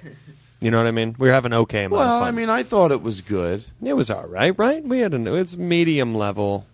[0.61, 1.15] You know what I mean?
[1.19, 2.27] We were having okay amount of Well, fun.
[2.27, 3.65] I mean, I thought it was good.
[3.83, 4.81] It was all right, right?
[4.83, 6.65] We had an it was medium level,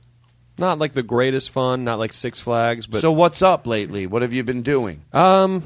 [0.60, 4.06] not like the greatest fun, not like Six Flags, but so what's up lately?
[4.06, 5.02] What have you been doing?
[5.12, 5.64] um,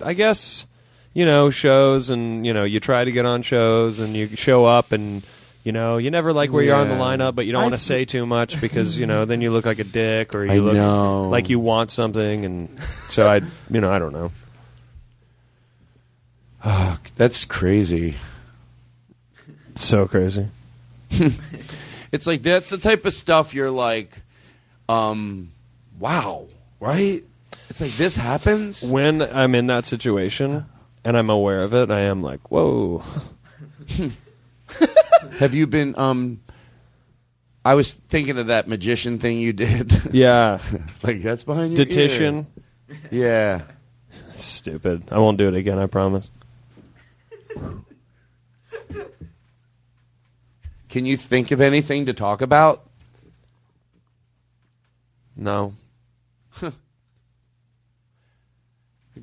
[0.00, 0.64] I guess
[1.14, 4.64] you know shows, and you know you try to get on shows, and you show
[4.66, 5.22] up, and
[5.62, 7.00] you know you never like where you are in the Yeah.
[7.00, 9.40] lineup, but you don't I want to th- say too much because you know then
[9.40, 11.28] you look like a dick, or you I look know.
[11.30, 13.40] like you want something, and so I,
[13.70, 14.30] you know, I don't know.
[16.64, 18.16] Oh, that's crazy.
[19.76, 20.48] So crazy.
[22.12, 24.20] It's like that's the type of stuff you're like,
[24.88, 25.50] um,
[25.98, 26.46] wow,
[26.78, 27.24] right?
[27.68, 28.84] It's like this happens.
[28.88, 30.64] When I'm in that situation
[31.04, 33.04] and I'm aware of it, I am like, whoa.
[35.38, 35.94] Have you been?
[35.98, 36.40] Um,
[37.64, 39.92] I was thinking of that magician thing you did.
[40.12, 40.60] Yeah.
[41.02, 42.46] like that's behind your Detition.
[42.88, 42.96] ear.
[43.10, 43.62] Yeah.
[44.36, 45.04] Stupid.
[45.10, 46.30] I won't do it again, I promise.
[50.88, 52.88] Can you think of anything to talk about?
[55.36, 55.74] No.
[56.62, 56.72] I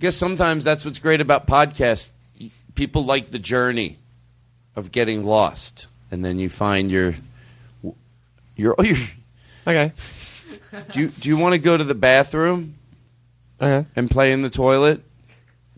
[0.02, 2.10] guess sometimes that's what's great about podcasts.
[2.76, 4.00] People like the journey
[4.76, 7.16] of getting lost, and then you find your
[8.56, 8.76] your.
[8.78, 8.98] Oh, your
[9.66, 9.94] okay.
[10.92, 12.76] Do you do you want to go to the bathroom?
[13.62, 13.88] Okay.
[13.96, 15.04] And play in the toilet.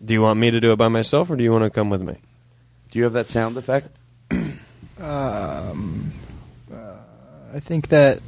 [0.02, 1.90] Do you want me to do it by myself or do you want to come
[1.90, 2.16] with me?
[2.90, 3.88] Do you have that sound effect?
[4.96, 6.12] Um,
[6.72, 6.76] uh,
[7.52, 8.20] I think that.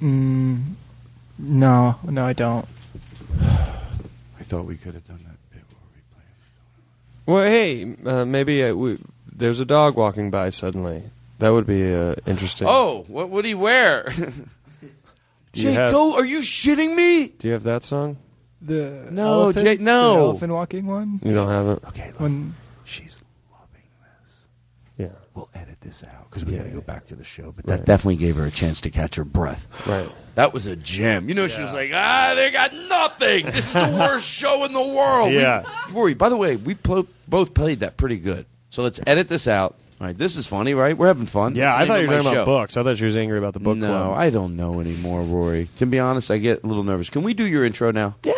[0.00, 0.74] Mm,
[1.38, 2.66] no, no, I don't.
[3.42, 5.31] I thought we could have done that bit.
[7.26, 8.98] Well, hey, uh, maybe uh, we,
[9.30, 11.04] there's a dog walking by suddenly.
[11.38, 12.66] That would be uh, interesting.
[12.68, 14.12] Oh, what would he wear?
[15.52, 17.28] Do you have- Jaco, are you shitting me?
[17.28, 18.16] Do you have that song?
[18.60, 20.12] The No, elephant, Jay- no.
[20.14, 21.20] the elephant walking one.
[21.24, 21.84] You don't have it?
[21.88, 22.54] Okay, When
[22.84, 23.22] she's loving this.
[24.98, 25.08] Yeah.
[25.34, 27.52] We'll edit this out because we got to go back to the show.
[27.56, 29.66] But that definitely gave her a chance to catch her breath.
[29.86, 30.10] Right.
[30.34, 31.28] That was a gem.
[31.28, 33.46] You know, she was like, ah, they got nothing.
[33.46, 35.32] This is the worst show in the world.
[35.32, 35.64] Yeah.
[35.88, 35.94] We-.
[35.94, 38.46] Rory, by the way, we plo- both played that pretty good.
[38.70, 39.76] So let's edit this out.
[40.00, 40.96] All right, this is funny, right?
[40.98, 41.54] We're having fun.
[41.54, 42.60] Yeah, That's the I thought name you were of talking my about show.
[42.60, 42.76] books.
[42.76, 44.18] I thought she was angry about the book no, club.
[44.18, 45.68] I don't know anymore, Rory.
[45.78, 47.08] To be honest, I get a little nervous.
[47.08, 48.16] Can we do your intro now?
[48.24, 48.32] Yeah.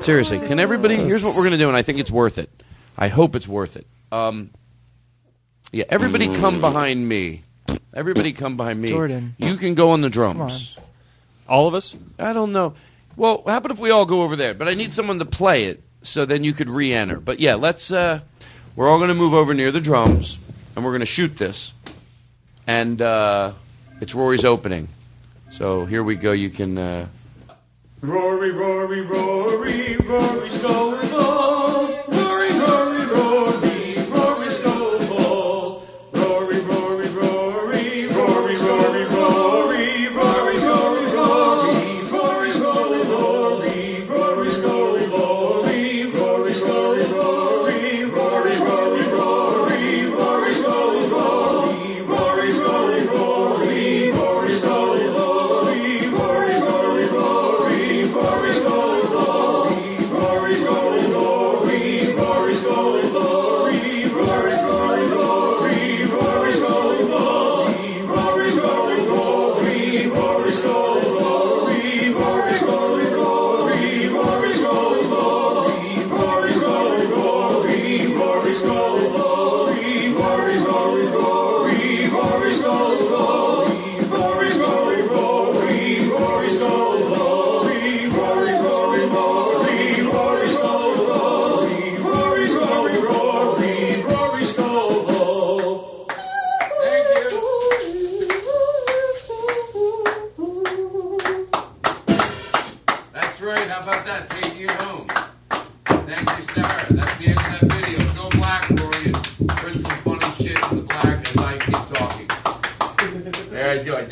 [0.00, 0.96] Seriously, can everybody?
[0.96, 2.50] Here's what we're gonna do, and I think it's worth it.
[2.98, 3.86] I hope it's worth it.
[4.12, 4.50] Um,
[5.72, 7.44] yeah, everybody come behind me.
[7.94, 8.88] Everybody come behind me.
[8.90, 9.34] Jordan.
[9.38, 10.76] you can go on the drums.
[11.48, 11.96] All of us?
[12.18, 12.74] I don't know.
[13.16, 14.54] Well, how about if we all go over there?
[14.54, 17.20] But I need someone to play it, so then you could re-enter.
[17.20, 17.90] But yeah, let's.
[17.90, 18.20] Uh,
[18.76, 20.38] we're all going to move over near the drums,
[20.76, 21.72] and we're going to shoot this.
[22.66, 23.52] And uh,
[24.00, 24.88] it's Rory's opening.
[25.50, 26.32] So here we go.
[26.32, 26.78] You can.
[26.78, 27.08] Uh,
[28.00, 31.61] Rory, Rory, Rory, Rory's going home.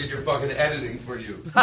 [0.01, 1.42] Did your fucking editing for you.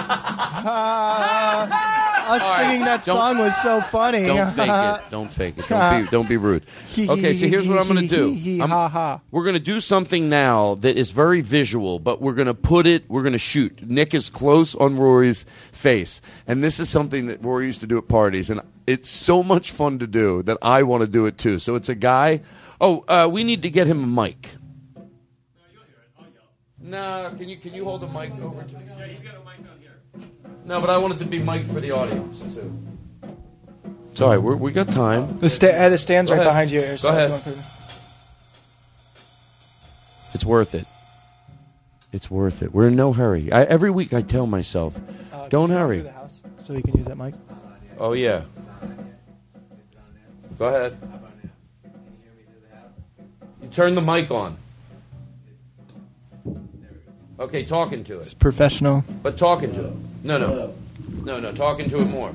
[2.28, 4.26] Us All right, singing that don't- song was so funny.
[4.26, 5.02] Don't fake it.
[5.12, 5.68] Don't fake it.
[5.70, 6.66] Don't be, don't be rude.
[6.98, 8.60] Okay, so here's what I'm going to do.
[8.62, 9.22] I'm- Ha ha.
[9.32, 12.86] We're going to do something now that is very visual, but we're going to put
[12.86, 13.82] it, we're going to shoot.
[13.88, 16.20] Nick is close on Rory's face.
[16.46, 18.50] And this is something that Rory used to do at parties.
[18.50, 21.60] And it's so much fun to do that I want to do it too.
[21.60, 22.42] So it's a guy.
[22.82, 24.52] Oh, uh, we need to get him a mic.
[26.88, 28.84] No, can you can you hold the mic over to me?
[28.98, 29.92] Yeah, he's got a mic down here.
[30.66, 32.72] No, but I want it to be mic for the audience too.
[34.12, 34.42] It's all right.
[34.42, 35.38] We're, we got time.
[35.40, 36.70] The, sta- uh, the stand's Go right ahead.
[36.70, 36.98] behind you.
[37.02, 37.64] Go ahead.
[40.34, 40.86] It's worth it.
[42.14, 42.74] It's worth it.
[42.74, 43.52] We're in no hurry.
[43.52, 44.98] I, every week I tell myself,
[45.32, 46.10] Uh, don't hurry.
[46.60, 47.36] So you can use that mic.
[48.00, 48.44] Oh yeah.
[50.58, 50.98] Go ahead.
[53.62, 54.58] You turn the mic on.
[57.40, 58.22] Okay, talking to it.
[58.24, 59.04] It's professional.
[59.22, 59.94] But talking to it.
[60.24, 60.74] No, no.
[61.24, 62.34] No, no, talking to it more.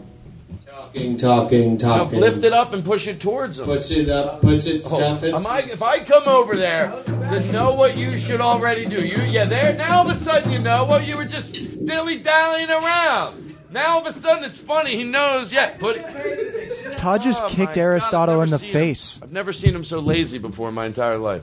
[0.66, 2.20] Talking, talking, No, talking.
[2.20, 3.66] lift it up and push it towards them.
[3.66, 5.32] Push it up, push it, Oh, stuff it.
[5.34, 9.16] am I, if I come over there to know what you should already do, you
[9.22, 12.70] yeah, there now all of a sudden you know what you were just dilly dallying
[12.70, 13.56] around.
[13.70, 14.96] Now all of a sudden it's funny.
[14.96, 15.52] He knows.
[15.52, 16.96] Yeah, put it.
[16.98, 19.20] Todd just Oh, kicked my Aristotle God, in the I've never seen him- face.
[19.22, 21.42] I've never seen him so lazy before in my entire life.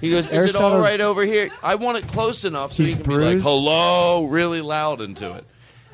[0.00, 2.94] He goes, "Is it all right over here?" I want it close enough so He's
[2.94, 5.44] he can be like, "Hello," really loud into it.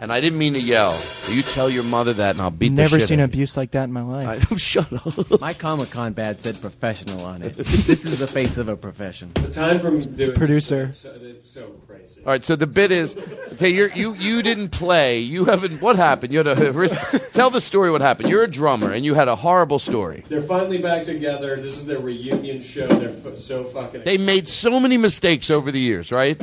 [0.01, 0.99] And I didn't mean to yell.
[1.31, 3.57] You tell your mother that, and I'll beat Never the shit seen out of abuse
[3.57, 4.51] like that in my life.
[4.51, 4.59] you.
[4.65, 5.41] Shut up.
[5.41, 7.55] My Comic Con badge said professional on it.
[7.55, 9.31] this is the face of a profession.
[9.35, 10.87] The time from doing Producer.
[10.87, 11.84] It's, it's so crazy.
[12.19, 13.17] All right, so the bit is
[13.55, 13.69] okay.
[13.71, 15.19] You're, you you didn't play.
[15.21, 15.81] You haven't.
[15.83, 16.33] What happened?
[16.33, 16.99] You had a risk.
[17.33, 17.91] Tell the story.
[17.91, 18.29] What happened?
[18.31, 20.25] You're a drummer, and you had a horrible story.
[20.29, 21.57] They're finally back together.
[21.57, 22.87] This is their reunion show.
[22.87, 24.03] They're f- so fucking.
[24.05, 26.41] They made so many mistakes over the years, right?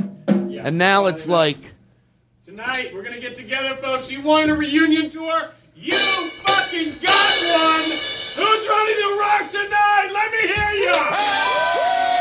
[0.48, 0.64] Yeah.
[0.68, 1.58] And now it's like
[2.44, 4.12] Tonight we're gonna get together, folks.
[4.12, 5.52] You wanted a reunion tour?
[5.76, 7.90] You fucking got one.
[8.36, 10.10] Who's ready to rock tonight?
[10.14, 10.92] Let me hear you.
[10.92, 12.21] One,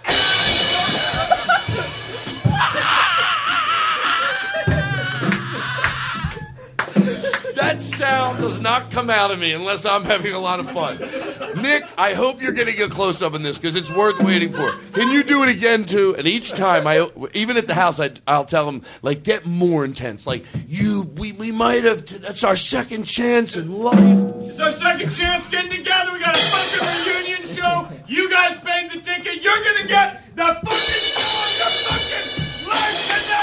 [8.01, 10.97] Sound does not come out of me unless I'm having a lot of fun.
[11.61, 14.71] Nick, I hope you're getting a close up in this because it's worth waiting for.
[14.93, 16.15] Can you do it again too?
[16.15, 19.85] And each time, I even at the house, I, I'll tell him like get more
[19.85, 20.25] intense.
[20.25, 22.21] Like you, we, we might have.
[22.21, 24.49] That's our second chance in life.
[24.49, 26.11] It's our second chance getting together.
[26.11, 27.87] We got a fucking reunion show.
[28.07, 29.43] You guys paid the ticket.
[29.43, 31.05] You're gonna get the fucking
[31.85, 33.40] fucking life tonight.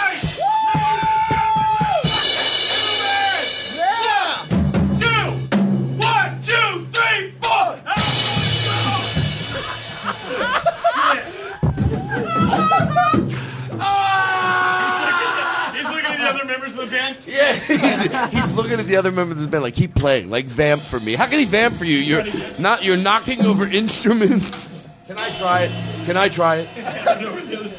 [17.66, 20.81] he's, he's looking at the other members of the band like keep playing, like vamp
[20.83, 21.14] for me.
[21.14, 21.99] How can he vamp for you?
[21.99, 22.24] You're
[22.59, 22.85] not.
[22.85, 24.87] You're knocking over instruments.
[25.07, 26.05] Can I try it?
[26.05, 26.68] Can I try it?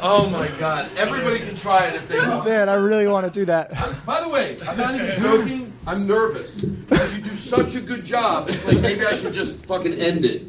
[0.01, 0.89] Oh my God!
[0.97, 2.45] Everybody can try it if they want.
[2.45, 3.71] Man, I really want to do that.
[4.05, 5.73] By the way, I'm not even joking.
[5.85, 8.49] I'm nervous because you do such a good job.
[8.49, 10.43] It's like maybe I should just fucking end it.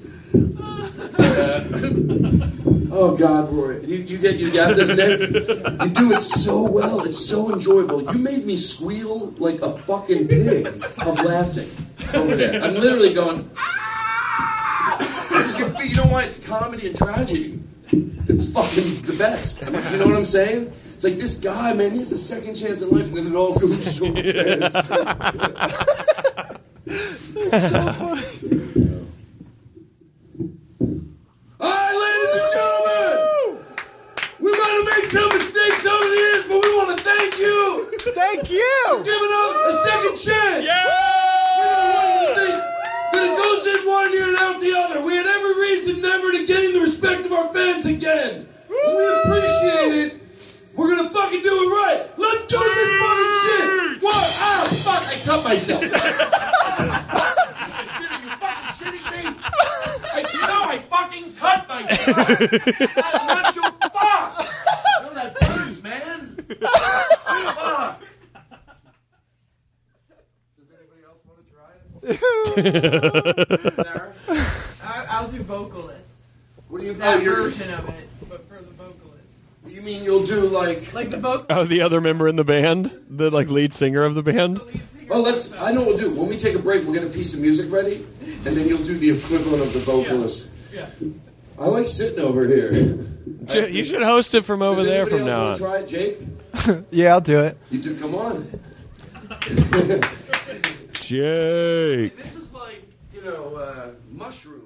[2.93, 5.21] oh God, Roy, you, you get you got this, Nick.
[5.21, 7.05] You do it so well.
[7.05, 8.03] It's so enjoyable.
[8.13, 11.71] You made me squeal like a fucking pig of laughing
[12.15, 12.63] over there.
[12.63, 13.51] I'm literally going.
[14.99, 16.25] Because you, you know why?
[16.25, 17.63] It's comedy and tragedy.
[17.93, 19.65] It's fucking the best.
[19.65, 20.73] I mean, you know what I'm saying?
[20.95, 21.93] It's like this guy, man.
[21.93, 24.17] He has a second chance in life, and then it all goes short.
[27.51, 28.90] so
[31.61, 33.65] All right, ladies and gentlemen,
[34.41, 37.91] we might have made some mistakes over the years, but we want to thank you.
[38.15, 38.85] Thank you.
[38.89, 40.65] For giving up a second chance.
[40.65, 40.85] Yeah.
[41.57, 42.57] We don't want you to think
[43.13, 45.03] that it goes in one ear and out the other.
[45.05, 48.49] We had every reason never to gain the respect of our fans again.
[48.71, 48.77] We
[49.21, 50.21] appreciate it.
[50.75, 52.07] We're gonna fucking do it right.
[52.17, 54.03] Let's do this fucking shit.
[54.03, 54.15] What?
[54.41, 55.03] Ah, fuck!
[55.07, 57.37] I cut myself.
[60.71, 62.17] I, you know I fucking cut myself.
[62.97, 64.47] I'm not your fuck.
[64.97, 66.37] You know that burns, man.
[66.49, 68.03] fuck.
[74.83, 75.99] I, I'll do vocalist.
[76.69, 79.41] What do you That oh, version of it, but for the vocalist.
[79.67, 81.47] You mean you'll do like like the vocal?
[81.51, 84.61] Oh, the other member in the band, the like lead singer of the band.
[85.09, 85.53] Well, oh, let's.
[85.55, 86.11] I know what we'll do.
[86.11, 88.85] When we take a break, we'll get a piece of music ready, and then you'll
[88.85, 90.51] do the equivalent of the vocalist.
[90.73, 90.87] Yeah.
[91.59, 92.99] I like sitting over here.
[93.51, 95.89] You should host it from over Does there anybody from else now wanna on.
[95.89, 96.19] Try it,
[96.69, 96.85] Jake.
[96.91, 97.57] Yeah, I'll do it.
[97.71, 97.97] You do.
[97.99, 98.61] Come on.
[100.93, 102.17] Jake.
[102.17, 104.65] This is like you know uh, mushrooms.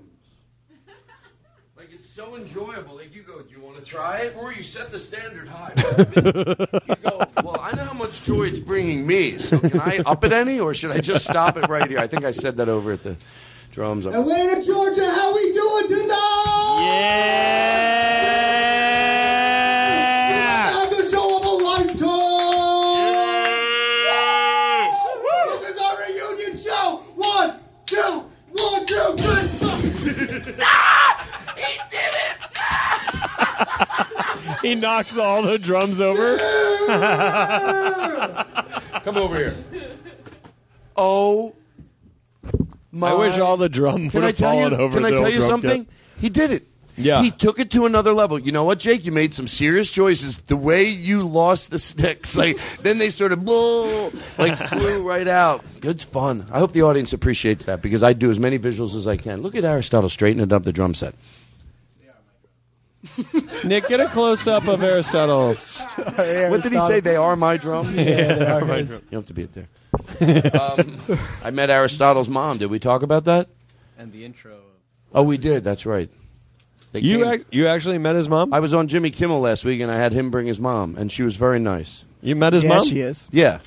[1.77, 2.97] Like it's so enjoyable.
[2.97, 5.73] Like you go, do you want to try it, or you set the standard high?
[6.17, 9.39] you go, well, I know how much joy it's bringing me.
[9.39, 11.99] So can I up it any, or should I just stop it right here?
[12.01, 13.17] I think I said that over at the
[13.75, 14.07] drums.
[14.07, 16.85] Atlanta, Georgia, how we doing tonight?
[16.87, 17.81] Yeah!
[20.71, 21.97] Have the show of a lifetime!
[25.51, 27.03] This is our reunion show!
[27.17, 29.49] One, two, one, two, three!
[30.61, 31.21] Ah!
[34.63, 36.39] He knocks all the drums over.
[39.05, 39.57] Come over here.
[40.97, 41.55] Oh
[42.95, 43.11] my!
[43.11, 44.77] I wish all the drum would have tell you?
[44.77, 44.97] over.
[44.97, 45.85] Can I tell you something?
[45.85, 45.95] kit.
[46.19, 46.67] He did it.
[46.97, 47.23] Yeah.
[47.23, 48.39] He took it to another level.
[48.39, 49.05] You know what, Jake?
[49.05, 50.39] You made some serious choices.
[50.39, 55.27] The way you lost the sticks, like then they sort of bull, like flew right
[55.27, 55.65] out.
[55.81, 56.47] Good fun.
[56.53, 59.43] I hope the audience appreciates that because I do as many visuals as I can.
[59.43, 61.15] Look at Aristotle straightening up the drum set.
[63.65, 65.55] Nick, get a close up of Aristotle.
[66.51, 67.01] What did he say?
[67.01, 67.95] They are my drum.
[67.95, 68.89] Yeah, they are my his.
[68.89, 69.03] drum.
[69.11, 70.61] You have to be it there.
[70.61, 71.01] um,
[71.43, 72.59] I met Aristotle's mom.
[72.59, 73.49] Did we talk about that?
[73.99, 74.57] And the intro.
[75.15, 75.63] Oh, we did.
[75.65, 76.11] That's right.
[76.93, 78.53] They You came- ac- you actually met his mom?
[78.53, 81.11] I was on Jimmy Kimmel last week, and I had him bring his mom, and
[81.13, 82.05] she was very nice.
[82.23, 82.87] You met his Yeah, mom?
[82.87, 83.29] she is.
[83.31, 83.59] Yeah.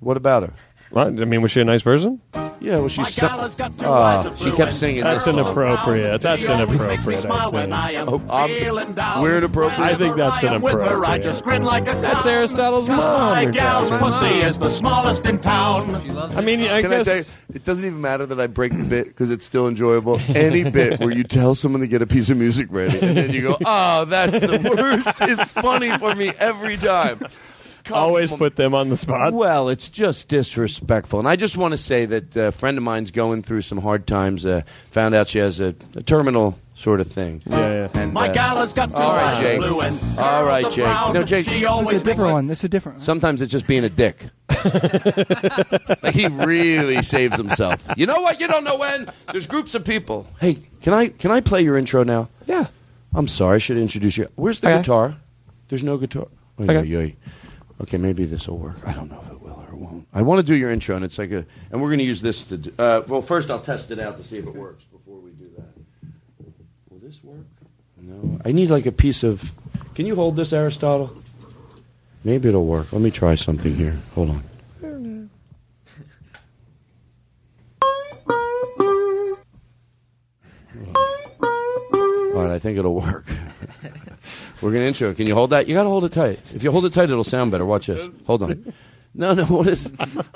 [0.00, 0.52] What about her?
[0.90, 1.06] What?
[1.06, 2.20] I mean, was she a nice person?
[2.62, 3.20] Yeah, well, she's.
[3.20, 5.40] My gal has got two Oh, eyes she kept singing That's this song.
[5.44, 6.20] inappropriate.
[6.20, 7.18] That's She always makes me inappropriate.
[7.20, 7.74] smile I when think.
[7.74, 9.22] I am Oh, I'm- down.
[9.22, 9.80] we're inappropriate.
[9.80, 11.22] I think that's Whenever I with her, I inappropriate.
[11.24, 12.98] just grin like a That's Aristotle's mom.
[13.32, 15.94] My gal's pussy is the smallest in town.
[16.36, 17.06] I mean, I Can guess.
[17.06, 20.20] tell you, it doesn't even matter that I break the bit because it's still enjoyable.
[20.28, 23.30] Any bit where you tell someone to get a piece of music ready and then
[23.32, 27.20] you go, "Oh, that's the worst," is funny for me every time.
[27.84, 28.38] Come always on.
[28.38, 29.32] put them on the spot.
[29.32, 31.18] Well, it's just disrespectful.
[31.18, 34.06] And I just want to say that a friend of mine's going through some hard
[34.06, 34.46] times.
[34.46, 37.42] Uh, found out she has a, a terminal sort of thing.
[37.46, 37.58] Yeah,
[37.94, 38.00] yeah.
[38.00, 39.58] And, My uh, gal has got two all right, eyes Jake.
[39.60, 40.84] blue and All right, Jake.
[40.84, 41.12] brown.
[41.14, 41.46] No, Jake.
[41.46, 42.46] She This always is a different one.
[42.46, 43.04] This is a different one.
[43.04, 44.26] Sometimes it's just being a dick.
[46.02, 47.86] like he really saves himself.
[47.96, 48.40] You know what?
[48.40, 49.10] You don't know when.
[49.32, 50.26] There's groups of people.
[50.40, 52.28] Hey, can I can I play your intro now?
[52.46, 52.66] Yeah.
[53.14, 54.28] I'm sorry, I should introduce you.
[54.36, 54.78] Where's the Okay.
[54.78, 55.16] guitar?
[55.68, 56.28] There's no guitar.
[56.60, 56.96] Oy, Okay.
[56.96, 57.16] oy, oy.
[57.80, 58.76] Okay, maybe this will work.
[58.86, 60.06] I don't know if it will or it won't.
[60.12, 62.20] I want to do your intro, and it's like a, and we're going to use
[62.22, 62.58] this to.
[62.58, 65.30] Do, uh, well, first I'll test it out to see if it works before we
[65.32, 66.08] do that.
[66.90, 67.46] Will this work?
[68.00, 68.40] No.
[68.44, 69.50] I need like a piece of.
[69.94, 71.16] Can you hold this, Aristotle?
[72.24, 72.92] Maybe it'll work.
[72.92, 73.98] Let me try something here.
[74.14, 74.44] Hold on.
[82.34, 83.26] All right, I think it'll work.
[84.62, 85.10] We're gonna intro.
[85.10, 85.16] it.
[85.16, 85.66] Can you hold that?
[85.68, 86.38] You gotta hold it tight.
[86.54, 87.66] If you hold it tight, it'll sound better.
[87.66, 88.08] Watch this.
[88.26, 88.72] Hold on.
[89.14, 89.44] No, no.
[89.44, 89.84] What is?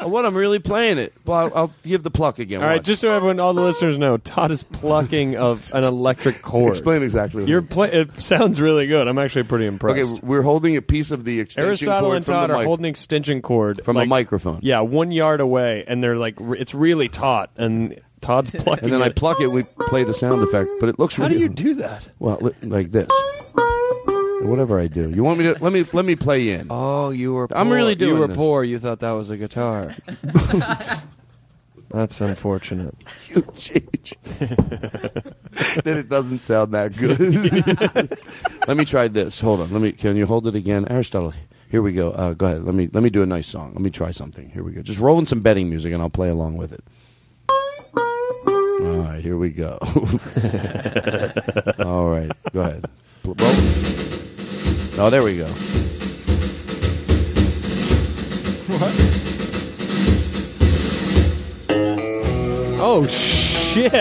[0.02, 0.26] what?
[0.26, 1.14] I'm really playing it.
[1.24, 2.60] Well, I'll, I'll give the pluck again.
[2.60, 2.84] All right, Watch.
[2.84, 6.72] just so everyone, all the listeners know, Todd is plucking of an electric cord.
[6.72, 7.44] Explain exactly.
[7.44, 9.08] What You're play- It sounds really good.
[9.08, 9.98] I'm actually pretty impressed.
[10.16, 11.68] Okay, we're holding a piece of the extension cord.
[11.70, 14.58] Aristotle cord and from Todd the are mic- holding extension cord from a like- microphone.
[14.62, 18.84] Yeah, one yard away, and they're like, r- it's really taut, and Todd's plucking.
[18.84, 19.16] and then I it.
[19.16, 19.46] pluck it.
[19.46, 21.16] We play the sound effect, but it looks.
[21.16, 22.02] How do you do that?
[22.18, 23.08] Well, li- like this.
[24.46, 26.68] Whatever I do, you want me to let me let me play in.
[26.70, 27.48] Oh, you were.
[27.54, 28.36] I'm really doing You were this.
[28.36, 28.64] poor.
[28.64, 29.94] You thought that was a guitar.
[31.90, 32.94] That's unfortunate.
[33.28, 34.14] You change.
[35.84, 37.18] then it doesn't sound that good.
[38.68, 39.40] let me try this.
[39.40, 39.72] Hold on.
[39.72, 39.92] Let me.
[39.92, 41.34] Can you hold it again, Aristotle?
[41.70, 42.12] Here we go.
[42.12, 42.64] Uh, go ahead.
[42.64, 43.72] Let me let me do a nice song.
[43.72, 44.50] Let me try something.
[44.50, 44.82] Here we go.
[44.82, 46.84] Just roll in some betting music, and I'll play along with it.
[47.88, 49.20] All right.
[49.22, 49.78] Here we go.
[51.80, 52.30] All right.
[52.52, 52.84] Go ahead.
[54.98, 55.46] Oh, there we go.
[58.66, 58.92] What?
[62.78, 63.92] Oh shit!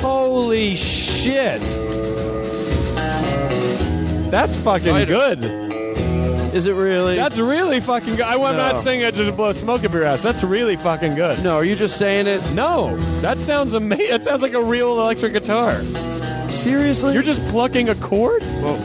[0.00, 1.60] Holy shit!
[4.30, 5.44] That's fucking good.
[6.52, 7.16] Is it really?
[7.16, 8.26] That's really fucking good.
[8.26, 8.56] I, am No.
[8.56, 10.20] not saying it just to blow smoke up your ass.
[10.22, 11.42] That's really fucking good.
[11.44, 12.42] No, are you just saying it?
[12.52, 14.10] No, that sounds amazing.
[14.10, 15.80] That sounds like a real electric guitar.
[16.50, 17.14] Seriously?
[17.14, 18.42] You're just plucking a chord?
[18.62, 18.76] Well,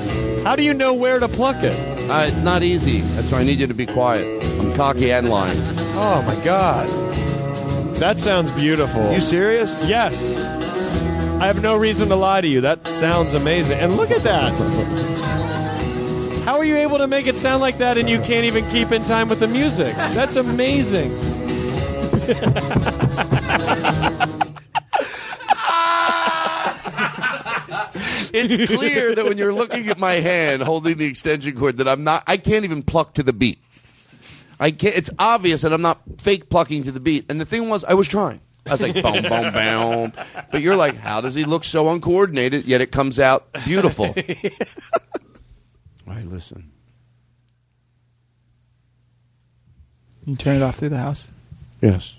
[0.48, 1.78] how do you know where to pluck it?
[2.10, 3.02] Uh, it's not easy.
[3.02, 4.42] That's why I need you to be quiet.
[4.58, 5.60] I'm cocky and lying.
[5.94, 6.88] Oh my god.
[7.98, 9.12] That sounds beautiful.
[9.12, 9.70] You serious?
[9.84, 10.18] Yes.
[11.42, 12.62] I have no reason to lie to you.
[12.62, 13.78] That sounds amazing.
[13.78, 14.54] And look at that.
[16.46, 18.94] How are you able to make it sound like that and you can't even keep
[18.94, 19.94] in time with the music?
[19.98, 21.12] That's amazing.
[28.34, 32.04] it's clear that when you're looking at my hand holding the extension cord that I'm
[32.04, 33.60] not I can't even pluck to the beat.
[34.60, 37.26] I can't it's obvious that I'm not fake plucking to the beat.
[37.30, 38.42] And the thing was I was trying.
[38.66, 40.14] I was like boom boom boom.
[40.52, 44.06] But you're like how does he look so uncoordinated yet it comes out beautiful.
[46.08, 46.72] All right, listen.
[50.26, 51.30] You turn it off through the house.
[51.82, 52.18] Yes.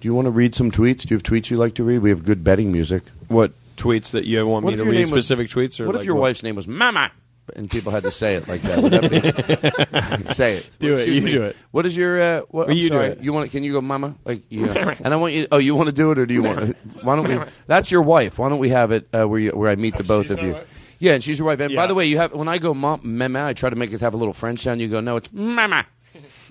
[0.00, 1.00] Do you want to read some tweets?
[1.00, 1.98] Do you have tweets you like to read?
[1.98, 3.02] We have good betting music.
[3.28, 5.96] What tweets that you want What me to read name was- specific tweets or What
[5.96, 6.22] if your what?
[6.22, 7.10] wife's name was Mama?
[7.54, 8.82] And people had to say it like that.
[8.82, 10.32] Would that be?
[10.34, 10.70] say it.
[10.80, 11.02] Do it.
[11.02, 11.30] Excuse You me.
[11.32, 11.56] do it.
[11.70, 12.20] What is your?
[12.20, 13.06] Uh, what, Well, I'm you do sorry.
[13.10, 13.20] it.
[13.20, 13.50] You want?
[13.52, 14.16] Can you go, Mama?
[14.24, 15.46] Like, you and I want you.
[15.52, 16.76] Oh, you want to do it, or do you want?
[17.02, 17.38] Why don't we?
[17.68, 18.40] That's your wife.
[18.40, 20.58] Why don't we have it uh, where you, where I meet the both of you?
[20.98, 21.60] Yeah, and she's your wife.
[21.60, 23.92] And by the way, you have when I go mom, mama, I try to make
[23.92, 24.80] it have a little French sound.
[24.80, 25.86] You go, no, it's mama.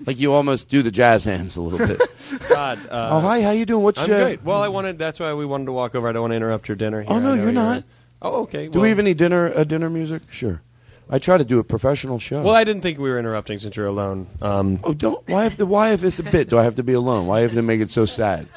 [0.04, 2.00] Like you almost do the jazz hands a little bit.
[2.48, 3.82] God, uh, oh, hi, how you doing?
[3.82, 4.20] What's I'm your?
[4.20, 4.42] great.
[4.42, 4.98] Well, I wanted.
[4.98, 6.08] That's why we wanted to walk over.
[6.08, 7.02] I don't want to interrupt your dinner.
[7.02, 7.12] Here.
[7.12, 7.84] Oh no, know you're not.
[8.20, 8.68] Oh, okay.
[8.68, 10.22] Do we have any dinner uh, dinner music?
[10.30, 10.62] Sure.
[11.08, 12.42] I try to do a professional show.
[12.42, 14.26] Well, I didn't think we were interrupting since you're alone.
[14.42, 15.26] Um, oh, don't.
[15.28, 15.66] Why have to?
[15.66, 16.48] Why if it's a bit?
[16.48, 17.26] Do I have to be alone?
[17.26, 18.48] Why have to make it so sad?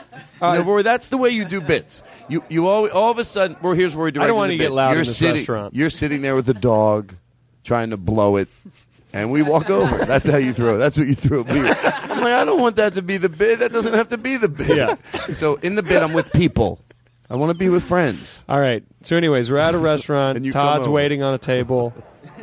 [0.41, 2.01] Uh, no, Rory, that's the way you do bits.
[2.27, 3.55] You you all, all of a sudden.
[3.61, 4.13] Well, here's Rory.
[4.17, 5.75] I don't want to get loud You're in this sitting, restaurant.
[5.75, 7.13] You're sitting there with a dog,
[7.63, 8.47] trying to blow it,
[9.13, 10.05] and we walk over.
[10.05, 10.77] That's how you throw.
[10.77, 11.43] That's what you throw.
[11.43, 11.59] Me.
[11.59, 13.59] I'm like, I don't want that to be the bit.
[13.59, 14.75] That doesn't have to be the bit.
[14.77, 14.95] Yeah.
[15.33, 16.79] So in the bit, I'm with people.
[17.29, 18.43] I want to be with friends.
[18.49, 18.83] All right.
[19.03, 20.37] So, anyways, we're at a restaurant.
[20.37, 20.91] And you come Todd's over.
[20.91, 21.93] waiting on a table.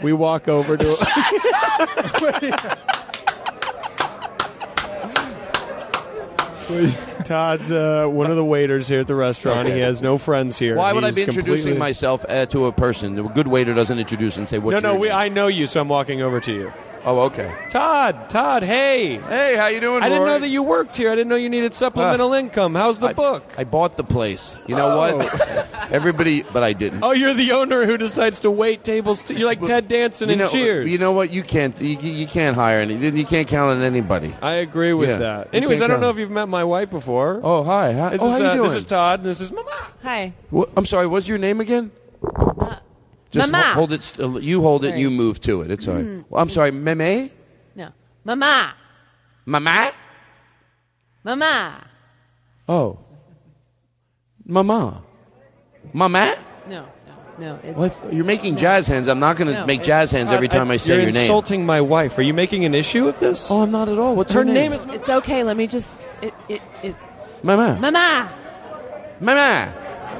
[0.00, 0.96] We walk over to.
[7.26, 9.68] Todd's uh, one of the waiters here at the restaurant.
[9.68, 10.76] He has no friends here.
[10.76, 13.18] Why would I He's be introducing completely- myself uh, to a person?
[13.18, 14.98] A good waiter doesn't introduce and say, "What's No, no.
[14.98, 15.10] We.
[15.10, 16.72] I know you, so I'm walking over to you.
[17.06, 17.54] Oh, okay.
[17.70, 19.18] Todd, Todd, hey.
[19.18, 20.02] Hey, how you doing?
[20.02, 20.32] I didn't Rory?
[20.32, 21.12] know that you worked here.
[21.12, 22.74] I didn't know you needed supplemental income.
[22.74, 23.54] How's the book?
[23.56, 24.58] I bought the place.
[24.66, 25.40] You know what?
[25.92, 27.04] Everybody, but I didn't.
[27.04, 29.22] Oh, you're the owner who decides to wait tables.
[29.22, 30.90] To, you're like Ted Danson you in know, Cheers.
[30.90, 31.30] You know what?
[31.30, 31.80] You can't.
[31.80, 32.96] You, you can't hire any.
[32.96, 34.34] You can't count on anybody.
[34.42, 35.18] I agree with Yeah.
[35.18, 35.54] that.
[35.54, 37.40] Anyways, I don't know if you've met my wife before.
[37.40, 37.92] Oh, hi.
[37.92, 38.10] hi.
[38.10, 38.68] This oh, is, how you uh, doing?
[38.68, 39.86] This is Todd, and this is Mama.
[40.02, 40.32] Hi.
[40.50, 41.06] What- I'm sorry.
[41.06, 41.92] What's your name again?
[43.32, 43.64] Just Mama.
[43.64, 44.02] ho- hold it.
[44.02, 44.88] St- you hold it.
[44.88, 45.00] and Right.
[45.02, 45.70] You move to it.
[45.70, 46.04] It's all right.
[46.04, 46.24] Mhm.
[46.28, 46.70] Well, I'm sorry.
[46.70, 47.30] Meme.
[47.74, 47.88] No.
[48.24, 48.72] Mama.
[49.44, 49.90] Mama.
[51.24, 51.84] Mama.
[52.68, 52.98] Oh.
[54.44, 55.02] Mama.
[55.92, 56.36] Mama.
[56.68, 57.58] No, no, no.
[57.62, 58.12] It's, What?
[58.12, 59.08] You're making jazz hands.
[59.08, 61.04] I'm not going to No, make it- jazz hands every time I, say your name.
[61.06, 61.22] you're name.
[61.22, 62.16] insulting my wife.
[62.18, 63.50] Are you making an issue of this?
[63.50, 64.14] Oh, I'm not at all.
[64.14, 64.54] What's her her name?
[64.54, 64.72] name?
[64.72, 65.42] Is It's okay.
[65.42, 66.06] Let me just.
[66.22, 67.06] It, it, it's.
[67.42, 67.78] Mama.
[67.80, 68.30] Mama.
[69.20, 69.72] Mama.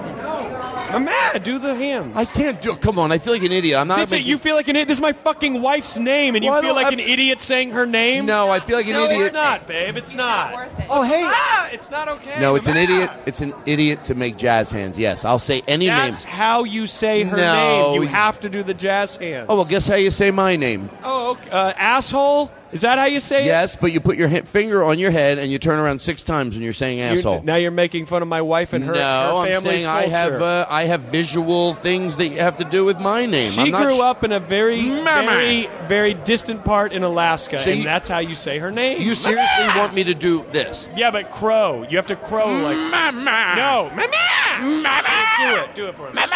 [0.06, 2.12] Mama, do the hands.
[2.16, 2.74] I can't do.
[2.76, 3.12] Come on.
[3.12, 3.78] I feel like an idiot.
[3.78, 3.98] I'm not.
[3.98, 4.22] That's it.
[4.22, 4.88] You feel like an idiot.
[4.88, 7.72] This is my fucking wife's name, and you Why feel like I- an idiot saying
[7.72, 8.24] her name.
[8.24, 9.08] No, I feel like an idiot.
[9.08, 9.26] no, idiot.
[9.26, 9.96] it's not, babe.
[9.96, 10.68] It's not.
[10.88, 11.22] Oh, hey.
[11.24, 12.40] Ah, it's not okay.
[12.40, 12.84] No, it's an Mama.
[12.84, 13.10] idiot.
[13.26, 14.98] It's an idiot to make jazz hands.
[14.98, 16.10] Yes, I'll say any That's name.
[16.12, 17.94] That's how you say her No, name.
[17.96, 19.46] You you- have to do the jazz hands.
[19.48, 20.88] Oh well, guess how you say my name.
[21.04, 21.50] Oh, okay.
[21.50, 22.50] uh, asshole.
[22.72, 23.46] Is that how you say it?
[23.46, 26.56] Yes, but you put your finger on your head and you turn around six times
[26.56, 27.42] and you're saying You're- asshole.
[27.44, 29.04] now you're making fun of my wife and her, family.
[29.04, 32.56] no, her I'm family's saying I have uh, I have visual things that you have
[32.58, 33.52] to do with my name.
[33.52, 35.30] She I'm not grew sh- up in a very, Mama.
[35.30, 39.00] very, very distant part in Alaska, So and you- that's how you say her name.
[39.00, 40.88] You seriously want me to do this?
[40.96, 41.86] Yeah, but crow.
[41.88, 43.54] You have to crow like Mama.
[43.56, 45.02] No, mama, mama.
[45.38, 45.74] Do it.
[45.76, 46.14] Do it for me.
[46.14, 46.34] Mama.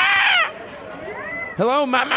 [1.56, 2.16] Hello, mama.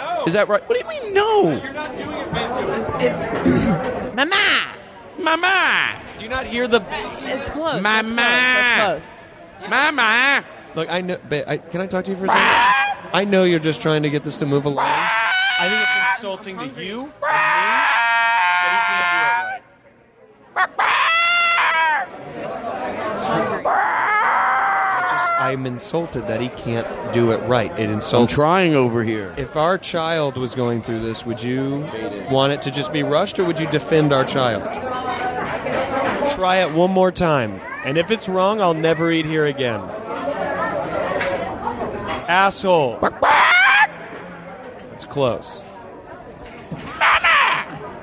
[0.00, 0.24] No.
[0.26, 0.66] Is that right?
[0.66, 1.60] What do you mean no?
[1.62, 2.32] You're not doing it.
[2.32, 2.48] Ben.
[2.56, 3.12] Do it.
[3.12, 3.26] It's
[4.16, 4.74] mama.
[5.18, 6.00] Mama.
[6.16, 6.82] Do you not hear the?
[6.90, 7.82] It's close.
[7.82, 8.16] Mama.
[8.16, 9.02] That's close.
[9.60, 10.44] That's Mama.
[10.74, 11.18] Look, I know.
[11.28, 13.10] Ba- I, can I talk to you for a second?
[13.12, 14.86] I know you're just trying to get this to move along.
[14.88, 20.80] I think it's insulting to you and me that he can't do it
[23.66, 23.99] right.
[25.40, 27.70] I just, I'm insulted that he can't do it right.
[27.72, 28.34] It insults I'm insults.
[28.34, 29.34] trying over here.
[29.36, 31.86] If our child was going through this, would you
[32.30, 34.62] want it to just be rushed, or would you defend our child?
[36.32, 39.80] Try it one more time, and if it's wrong, I'll never eat here again.
[42.28, 42.98] Asshole.
[44.94, 45.58] It's close.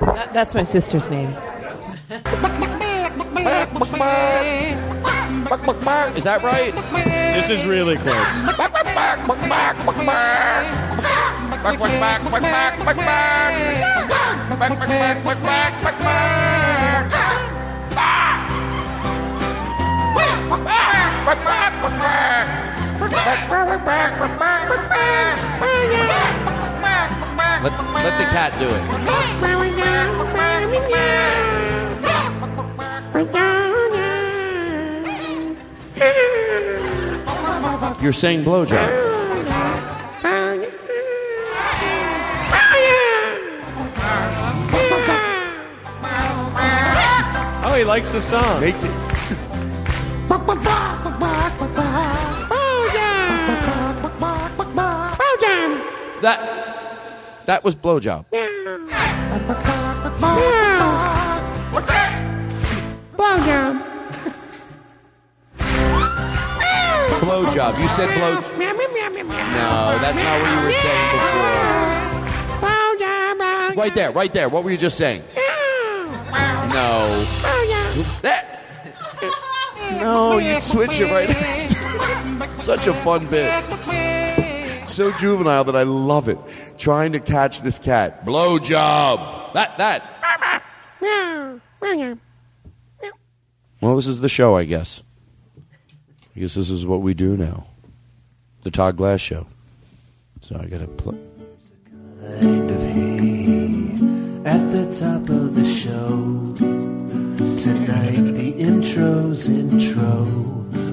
[0.00, 1.34] That- that's my sister's name.
[6.16, 6.74] Is that right?
[7.34, 8.14] This is really close.
[27.60, 28.82] Let, let the cat do it.
[37.96, 38.88] You're saying blowjob.
[47.64, 48.60] Oh, he likes the song.
[56.22, 58.26] That that was blowjob.
[63.16, 63.87] Blowjob.
[67.20, 68.40] You said blow.
[68.58, 71.28] No, that's not what you were saying before.
[73.76, 74.48] Right there, right there.
[74.48, 75.22] What were you just saying?
[75.34, 77.24] No.
[78.22, 78.54] That.
[80.00, 82.58] No, you switch it right after.
[82.62, 83.50] Such a fun bit.
[84.88, 86.38] So juvenile that I love it.
[86.76, 88.24] Trying to catch this cat.
[88.24, 89.52] Blowjob.
[89.54, 90.14] That that.
[93.80, 95.04] Well, this is the show, I guess.
[96.38, 97.66] Guess this is what we do now.
[98.62, 99.48] The Todd Glass Show.
[100.40, 101.18] So I gotta play.
[102.40, 106.54] Kind of at the top of the show.
[107.56, 110.28] Tonight, the intro's intro.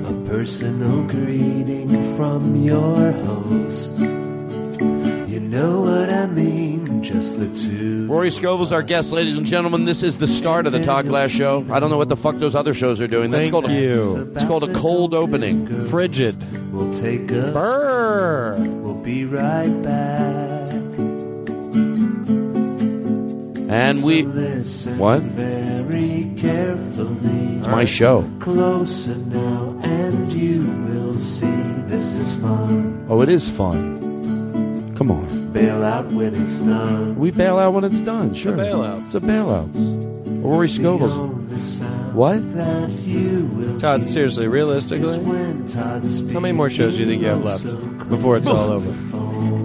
[0.07, 4.01] A personal greeting from your host.
[5.35, 8.07] You know what I mean, just the two.
[8.07, 9.83] Rory Scovel's our guest, ladies and gentlemen.
[9.83, 11.65] This is the start of the Todd Glass Show.
[11.69, 13.31] I don't know what the fuck those other shows are doing.
[13.31, 14.31] That's Thank called a, you.
[14.33, 15.87] It's called a cold opening.
[15.87, 16.71] Frigid.
[16.71, 18.55] We'll take a Burr.
[18.81, 20.71] We'll be right back.
[23.69, 24.21] And we.
[24.21, 25.21] What?
[25.21, 27.57] very carefully.
[27.57, 28.31] It's my show.
[28.39, 31.51] Closer now, and you will see
[31.87, 33.05] this is fun.
[33.09, 34.05] Oh, it is fun.
[34.95, 35.51] Come on.
[35.51, 37.15] Bail out when it's done.
[37.19, 38.34] We bail out when it's done.
[38.34, 38.53] Sure.
[38.53, 39.05] bailout.
[39.05, 39.69] It's a bailout.
[40.43, 41.15] Rory Scovel's.
[42.13, 42.53] What?
[42.55, 47.22] That you will Todd, seriously, realistically, when Todd how many more shows do you think
[47.22, 47.65] you have left
[48.09, 48.89] before it's all over?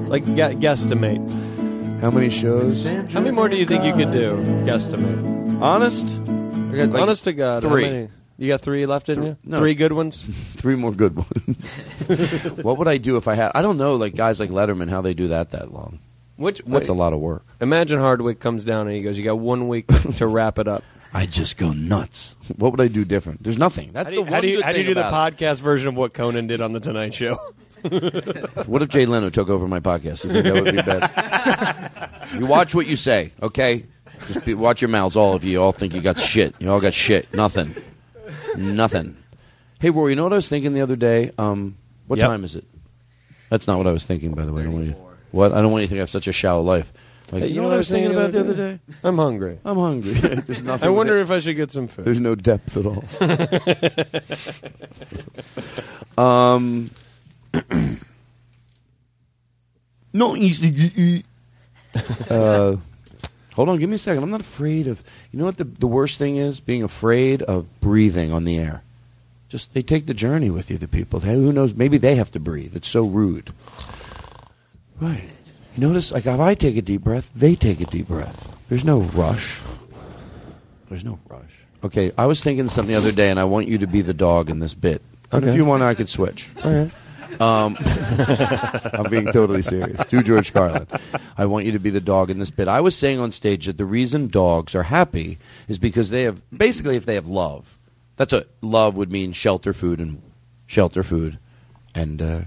[0.08, 2.00] Like, gu- guesstimate.
[2.00, 2.84] How many shows?
[3.12, 4.36] How many more do you think you could do?
[4.64, 5.60] Guesstimate.
[5.60, 6.04] Honest?
[6.06, 7.82] I got like Honest to God, how Three.
[7.82, 8.08] many?
[8.40, 9.36] You got three left in you?
[9.44, 9.58] No.
[9.58, 10.24] Three good ones?
[10.56, 11.74] Three more good ones.
[12.62, 13.52] what would I do if I had?
[13.54, 15.98] I don't know, like guys like Letterman, how they do that that long.
[16.36, 17.44] Which That's a lot of work.
[17.60, 20.82] Imagine Hardwick comes down and he goes, "You got one week to wrap it up."
[21.12, 22.34] I just go nuts.
[22.56, 23.42] What would I do different?
[23.42, 23.90] There's nothing.
[23.92, 24.94] That's How do you, the how one do you, good how do, you thing do
[24.94, 27.38] the about podcast version of what Conan did on the Tonight Show?
[27.84, 28.66] it.
[28.66, 30.24] What if Jay Leno took over my podcast?
[30.24, 32.38] You think that would be bad?
[32.38, 33.84] you watch what you say, okay?
[34.28, 35.52] Just be, watch your mouths, all of you.
[35.52, 36.54] You all think you got shit.
[36.58, 37.32] You all got shit.
[37.34, 37.74] Nothing.
[38.56, 39.16] Nothing.
[39.80, 41.30] Hey, Rory, you know what I was thinking the other day?
[41.38, 42.28] Um, what Yep.
[42.28, 42.64] time is it?
[43.48, 44.62] That's not what I was thinking, by the way.
[44.62, 44.94] I don't want you,
[45.32, 45.52] what?
[45.52, 46.92] I don't want you to think I have such a shallow life.
[47.32, 48.80] Like, Hey, you know what I was thinking about the other day?
[49.04, 49.58] I'm hungry.
[49.64, 50.12] I'm hungry.
[50.46, 50.86] There's nothing.
[50.86, 52.04] I wonder if I should get some food.
[52.04, 53.04] There's no depth at all.
[56.24, 56.90] um,
[60.12, 61.26] not easy to eat.
[62.30, 62.76] Uh,
[63.54, 64.22] Hold on, give me a second.
[64.22, 65.02] I'm not afraid of.
[65.32, 66.60] You know what the the worst thing is?
[66.60, 68.82] Being afraid of breathing on the air.
[69.48, 70.78] Just they take the journey with you.
[70.78, 71.20] The people.
[71.20, 71.74] Hey, who knows?
[71.74, 72.76] Maybe they have to breathe.
[72.76, 73.52] It's so rude.
[75.00, 75.28] Right.
[75.76, 78.56] You notice, like if I take a deep breath, they take a deep breath.
[78.68, 79.60] There's no rush.
[80.88, 81.50] There's no rush.
[81.82, 84.12] Okay, I was thinking something the other day, and I want you to be the
[84.12, 85.02] dog in this bit.
[85.32, 86.48] And if you want, I could switch.
[86.62, 86.90] All right.
[87.38, 87.76] Um,
[88.92, 90.00] I'm being totally serious.
[90.08, 90.86] To George Carlin,
[91.36, 92.68] I want you to be the dog in this bit.
[92.68, 95.38] I was saying on stage that the reason dogs are happy
[95.68, 97.76] is because they have basically if they have love.
[98.16, 100.20] That's what love would mean: shelter, food, and
[100.66, 101.38] shelter, food,
[101.94, 102.40] and uh,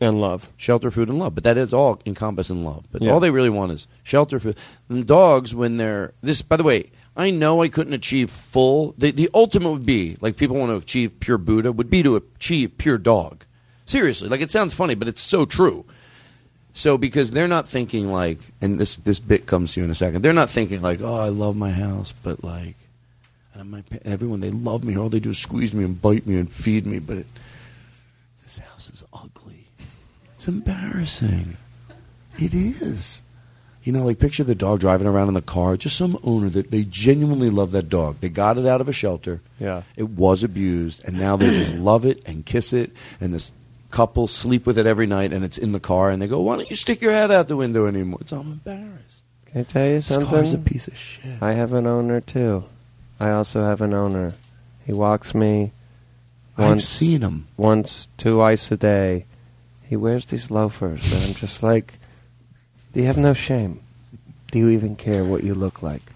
[0.00, 0.50] and love.
[0.56, 1.34] Shelter, food, and love.
[1.34, 2.84] But that is all encompassed in love.
[2.92, 3.12] But Yeah.
[3.12, 4.56] all they really want is shelter, food.
[4.88, 6.42] And dogs, when they're this.
[6.42, 8.94] By the way, I know I couldn't achieve full.
[8.98, 12.14] The, the ultimate would be like people want to achieve pure Buddha would be to
[12.16, 13.44] achieve pure dog.
[13.86, 15.84] Seriously, like it sounds funny, but it's so true.
[16.72, 19.94] So because they're not thinking like, and this this bit comes to you in a
[19.94, 20.22] second.
[20.22, 22.74] They're not thinking like, oh, I love my house, but like,
[23.54, 24.98] and my everyone they love me.
[24.98, 26.98] All they do is squeeze me and bite me and feed me.
[26.98, 27.26] But it,
[28.42, 29.68] this house is ugly.
[30.34, 31.56] It's embarrassing.
[32.38, 33.22] It is.
[33.84, 35.76] You know, like picture the dog driving around in the car.
[35.76, 38.18] Just some owner that they genuinely love that dog.
[38.18, 39.40] They got it out of a shelter.
[39.60, 39.82] Yeah.
[39.96, 42.92] It was abused, and now they just love it and kiss it.
[43.20, 43.52] And this
[43.96, 46.10] couple sleep with it every night, and it's in the car.
[46.10, 48.52] And they go, "Why don't you stick your head out the window anymore?" It's I'm
[48.52, 49.22] embarrassed.
[49.46, 51.40] Can I tell you This car's a piece of shit.
[51.40, 52.64] I have an owner too.
[53.18, 54.34] I also have an owner.
[54.84, 55.72] He walks me.
[56.58, 57.46] I've Once, seen him.
[57.56, 59.24] once, twice a day.
[59.82, 61.98] He wears these loafers, and I'm just like,
[62.92, 63.80] do you have no shame?
[64.50, 66.12] Do you even care what you look like?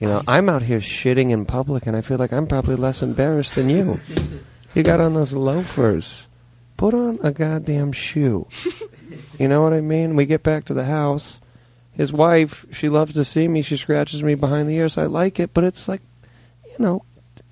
[0.00, 3.02] You know, I'm out here shitting in public, and I feel like I'm probably less
[3.02, 4.00] embarrassed than you.
[4.74, 6.26] You got on those loafers.
[6.82, 8.48] Put on a goddamn shoe.
[9.38, 10.14] You know what I mean?
[10.14, 11.40] We get back to the house.
[11.92, 13.62] His wife, she loves to see me.
[13.62, 14.96] She scratches me behind the ears.
[14.96, 16.00] I like it, but it's like,
[16.66, 17.04] you know,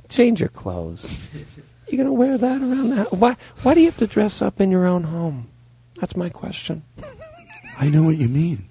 [0.08, 1.18] change your clothes.
[1.88, 3.12] You gonna wear that around that?
[3.12, 3.36] Why?
[3.62, 5.48] Why do you have to dress up in your own home?
[6.00, 6.84] That's my question.
[7.78, 8.68] I know what you mean.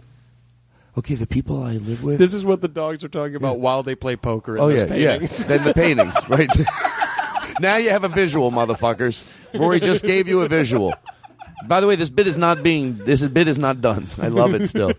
[0.98, 2.20] Okay, the people I live with.
[2.20, 4.56] This is what the dogs are talking about while they play poker.
[4.56, 5.40] In oh those yeah, paintings.
[5.40, 5.48] yeah.
[5.48, 6.50] Then the paintings, right?
[7.60, 9.24] Now you have a visual, motherfuckers.
[9.54, 10.94] Rory just gave you a visual.
[11.68, 12.98] By the way, this bit is not being.
[12.98, 14.08] This bit is not done.
[14.18, 14.94] I love it still.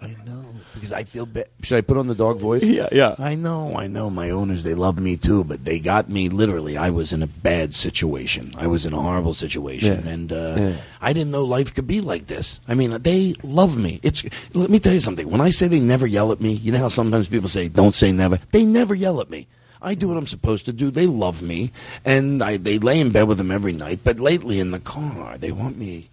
[0.00, 0.44] I know
[0.74, 1.48] because I feel bad.
[1.62, 2.62] Should I put on the dog voice?
[2.62, 3.14] Yeah, yeah.
[3.18, 4.08] I know, I know.
[4.08, 6.76] My owners, they love me too, but they got me literally.
[6.78, 8.52] I was in a bad situation.
[8.56, 10.10] I was in a horrible situation, Yeah.
[10.10, 10.76] and uh, Yeah.
[11.02, 12.58] I didn't know life could be like this.
[12.68, 14.00] I mean, they love me.
[14.02, 14.24] It's.
[14.54, 15.28] Let me tell you something.
[15.28, 17.94] When I say they never yell at me, you know how sometimes people say, "Don't
[17.94, 19.46] say never." They never yell at me.
[19.80, 20.90] I do what I'm supposed to do.
[20.90, 21.72] They love me,
[22.04, 24.00] and I, they lay in bed with them every night.
[24.02, 26.10] But lately in the car, they want me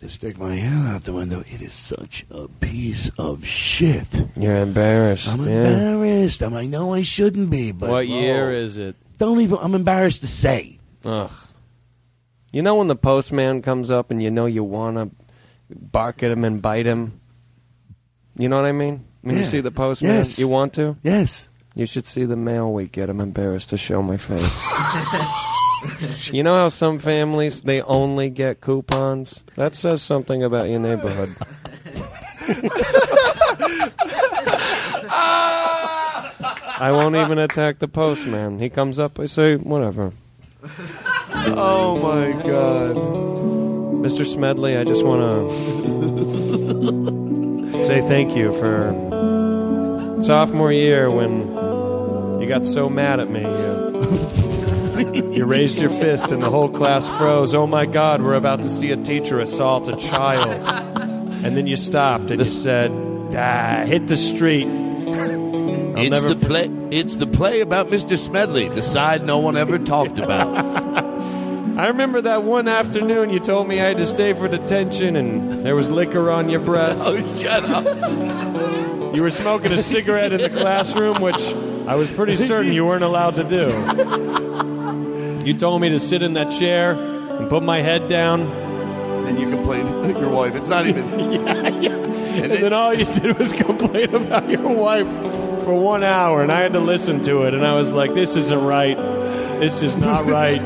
[0.00, 1.40] to stick my head out the window.
[1.40, 4.06] It is such a piece of shit.
[4.38, 5.28] You're embarrassed.
[5.28, 5.66] I'm yeah.
[5.66, 6.42] embarrassed.
[6.42, 8.96] I'm, I know I shouldn't be, but What year is it?
[9.18, 9.58] Don't even.
[9.60, 10.78] I'm embarrassed to say.
[11.04, 11.30] Ugh.
[12.52, 15.10] You know when the postman comes up and you know you want to
[15.70, 17.20] bark at him and bite him?
[18.36, 19.04] You know what I mean?
[19.22, 20.38] When you see the postman, Yes.
[20.38, 20.96] you want to?
[21.02, 21.48] Yes.
[21.74, 23.10] You should see the mail we get.
[23.10, 24.62] I'm embarrassed to show my face.
[26.32, 29.40] you know how some families they only get coupons?
[29.56, 31.34] That says something about your neighborhood.
[36.76, 38.58] I won't even attack the postman.
[38.60, 40.12] He comes up, I say, whatever.
[41.46, 42.96] Oh my god.
[44.04, 44.26] Mr.
[44.26, 45.54] Smedley, I just want to
[47.84, 48.92] say thank you for
[50.20, 53.42] sophomore year when you got so mad at me.
[53.42, 57.54] You, you raised your fist and the whole class froze.
[57.54, 60.50] Oh my god, we're about to see a teacher assault a child.
[61.44, 62.90] And then you stopped and you said,
[63.36, 64.66] ah, hit the street.
[64.66, 66.70] I'll it's the play.
[66.90, 68.18] It's the play about Mr.
[68.18, 71.04] Smedley, the side no one ever talked about.
[71.76, 75.66] I remember that one afternoon you told me I had to stay for detention and
[75.66, 76.96] there was liquor on your breath.
[77.00, 77.84] Oh, shut up.
[79.14, 81.40] You were smoking a cigarette in the classroom, which
[81.86, 83.70] I was pretty certain you weren't allowed to do.
[85.44, 88.42] You told me to sit in that chair and put my head down.
[89.26, 90.54] and you complained to your wife.
[90.54, 91.08] It's not even.
[91.32, 91.90] yeah, yeah.
[91.92, 95.08] And, then, all you did was complain about your wife
[95.64, 98.36] for one hour, and I had to listen to it, and I was like, this
[98.36, 98.96] isn't right.
[98.96, 100.60] This is not right.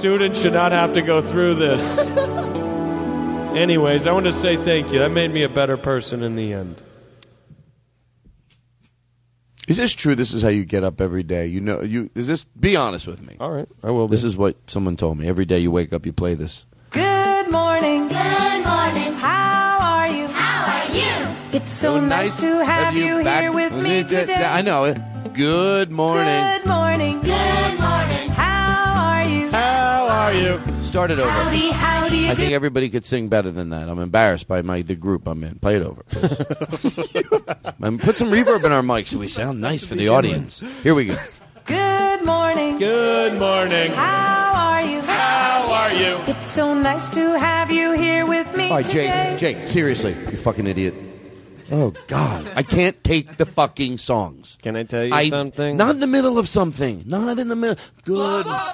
[0.00, 1.98] Students should not have to go through this.
[3.54, 4.98] Anyways, I want to say thank you.
[4.98, 6.80] That made me a better person in the end.
[9.68, 10.14] Is this true?
[10.14, 11.48] This is how you get up every day.
[11.48, 12.44] You know, you is this?
[12.44, 13.36] Be honest with me.
[13.38, 14.08] All right, I will.
[14.08, 15.28] This is what someone told me.
[15.28, 16.64] Every day you wake up, you play this.
[16.92, 18.08] Good morning.
[18.08, 19.12] Good morning.
[19.12, 20.26] How are you?
[20.28, 21.36] How are you?
[21.52, 24.32] It's so nice to have you back- here with me today.
[24.46, 24.98] I know it.
[25.34, 26.24] Good morning.
[26.24, 26.79] Good morning.
[30.30, 30.84] Are you?
[30.84, 31.28] Start it over.
[31.28, 32.42] Howdy, how do you I do?
[32.42, 33.88] think everybody could sing better than that.
[33.88, 35.58] I'm embarrassed by my the group I'm in.
[35.58, 36.02] Play it over.
[36.04, 36.96] please.
[37.82, 40.62] Um, put some reverb in our mics so we sound nice for the audience.
[40.82, 41.16] Here we go.
[41.64, 42.78] Good morning.
[42.78, 43.92] Good morning.
[43.92, 45.00] How are you?
[45.00, 46.16] How are you?
[46.30, 49.34] It's so nice to have you here with me All right, today.
[49.38, 49.56] Jake.
[49.62, 50.94] Jake, seriously, you fucking idiot.
[51.72, 54.58] Oh God, I can't take the fucking songs.
[54.62, 55.76] Can I tell you I- something?
[55.76, 57.04] Not in the middle of something.
[57.06, 57.76] Not in the middle.
[58.04, 58.44] Good.
[58.44, 58.72] Blah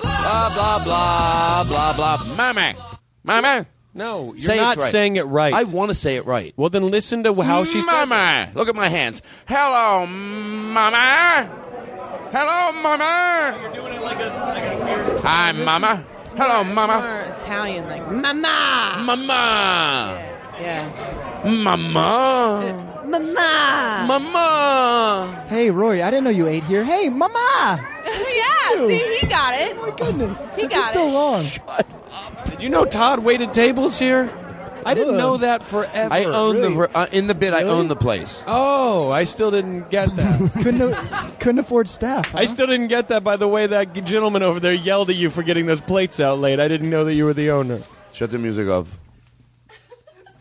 [0.55, 2.35] blah blah blah blah.
[2.35, 2.75] Mama,
[3.23, 3.67] mama.
[3.93, 4.93] No, you're Say not right.
[4.93, 5.55] saying it right.
[5.55, 6.53] I want to say it right.
[6.57, 8.09] well, then listen to how she says it.
[8.09, 9.23] Mama, look at my hands.
[9.47, 11.49] Hello, Mama.
[12.31, 13.59] Hello, Mama.
[13.63, 15.21] You're doing it like a like a weird.
[15.21, 16.05] Hi, Mama.
[16.37, 16.99] Hello, Mama.
[17.01, 19.03] More Italian, like mama.
[19.03, 19.33] Mama.
[20.19, 20.36] Yeah.
[21.45, 22.83] Mama.
[23.07, 24.05] Mama.
[24.09, 25.47] Mama.
[25.49, 26.83] Hey, Roy, I didn't know you ate here.
[26.85, 27.79] Hey, Mama!
[28.07, 29.77] yeah, see, he got it.
[29.77, 30.57] Oh my goodness.
[30.57, 31.13] He It's got been so it.
[31.13, 31.45] long.
[32.51, 34.31] Did you know Todd waited tables here?
[34.85, 35.19] I didn't Ugh.
[35.19, 36.15] know that forever.
[36.15, 36.75] I own Really?
[36.75, 37.53] the uh, in the bid.
[37.53, 38.41] I own the place.
[38.47, 40.53] Oh, I still didn't get that.
[40.63, 40.95] couldn't,
[41.41, 42.27] couldn't afford staff.
[42.31, 42.39] Huh?
[42.39, 45.29] I still didn't get that by the way that gentleman over there yelled at you
[45.31, 46.61] for getting those plates out late.
[46.61, 47.81] I didn't know that you were the owner.
[48.13, 48.87] Shut the music off.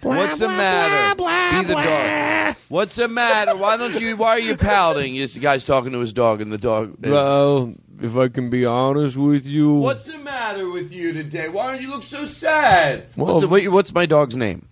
[0.06, 1.16] What's the matter?
[1.62, 2.56] Be the dog.
[2.70, 3.56] What's the matter?
[3.56, 4.16] Why don't you?
[4.18, 5.16] Why are you pouting?
[5.16, 6.96] This guy's talking to his dog, and the dog.
[7.04, 11.48] is- Well, if I can be honest with you, What's the matter with you today?
[11.50, 13.08] Why don't you look so sad?
[13.16, 14.68] Well- what's, the- what- what's my dog's name?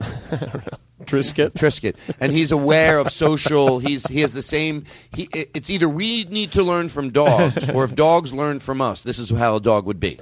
[1.04, 1.52] Trisket?
[1.54, 3.78] Trisket, and he's aware of social.
[3.80, 4.84] He's he has the same.
[5.12, 9.02] He it's either we need to learn from dogs, or if dogs learn from us.
[9.02, 10.18] This is how a dog would be.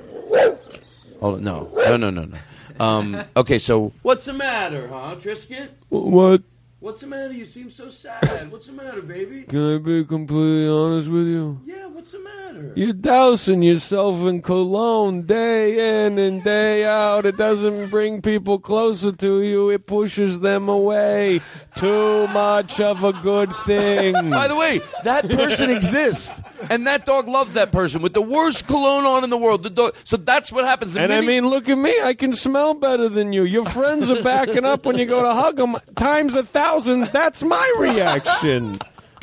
[1.23, 2.37] Oh no, no, no, no, no.
[2.81, 5.69] Um, okay, so what's the matter, huh, Trisket?
[5.91, 6.43] what?
[6.81, 7.35] What's the matter?
[7.35, 8.51] You seem so sad.
[8.51, 9.43] What's the matter, baby?
[9.43, 11.61] Can I be completely honest with you?
[11.67, 12.73] Yeah, what's the matter?
[12.75, 17.27] You're dousing yourself in cologne day in and day out.
[17.27, 21.43] It doesn't bring people closer to you, it pushes them away.
[21.81, 24.13] Too much of a good thing.
[24.29, 26.39] By the way, that person exists,
[26.69, 29.63] and that dog loves that person with the worst cologne on in the world.
[29.63, 29.95] The dog.
[30.05, 30.93] So that's what happens.
[30.93, 31.99] The And I mean, look at me.
[32.03, 33.45] I can smell better than you.
[33.45, 37.07] Your friends are backing up when you go to hug them times a thousand.
[37.13, 38.79] That's my reaction.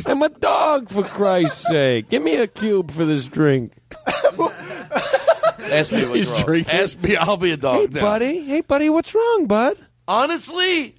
[0.07, 2.09] I'm a dog, for Christ's sake.
[2.09, 3.73] Give me a cube for this drink.
[4.07, 6.43] ask me what's He's wrong.
[6.43, 6.73] drinking.
[6.73, 7.15] Ask me.
[7.17, 7.77] I'll be a dog.
[7.77, 8.01] Hey, now.
[8.01, 8.43] buddy.
[8.45, 8.89] Hey, buddy.
[8.89, 9.77] What's wrong, bud?
[10.07, 10.95] Honestly,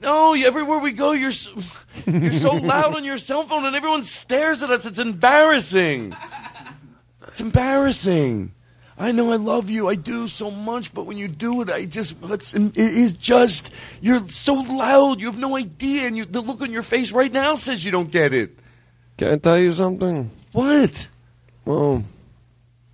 [0.00, 0.34] no.
[0.34, 1.50] Everywhere we go, you're so,
[2.06, 4.86] you're so loud on your cell phone, and everyone stares at us.
[4.86, 6.16] It's embarrassing.
[7.28, 8.52] It's embarrassing.
[8.98, 9.88] I know I love you.
[9.88, 13.70] I do so much, but when you do it, I just it's, it is just
[14.00, 15.20] you're so loud.
[15.20, 17.90] You have no idea, and you, the look on your face right now says you
[17.90, 18.58] don't get it.
[19.18, 20.30] Can I tell you something?
[20.52, 21.08] What?
[21.64, 22.04] Well,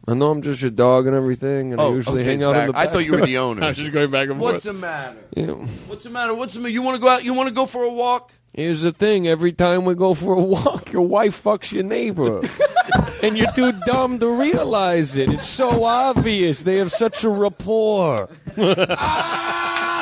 [0.09, 2.55] I know I'm just your dog and everything, and I Oh, usually okay, hang out
[2.55, 2.67] back.
[2.69, 3.63] in the I thought you were the owner.
[3.65, 5.19] I was just going back and What's the matter?
[5.37, 5.47] Yeah.
[5.87, 6.35] What's the matter?
[6.35, 6.71] What's the matter?
[6.73, 7.25] You want to go out?
[7.25, 8.33] You want to go for a walk?
[8.53, 12.43] Here's the thing: every time we go for a walk, your wife fucks your neighbor,
[13.23, 15.31] and you're too dumb to realize it.
[15.31, 16.63] It's so obvious.
[16.63, 18.29] They have such a rapport.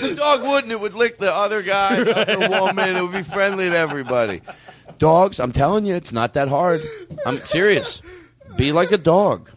[0.00, 0.72] The dog wouldn't.
[0.72, 2.96] It would lick the other guy, the other woman.
[2.96, 4.42] It would be friendly to everybody.
[4.98, 6.82] Dogs, I'm telling you, it's not that hard.
[7.24, 8.02] I'm serious.
[8.56, 9.48] Be like a dog.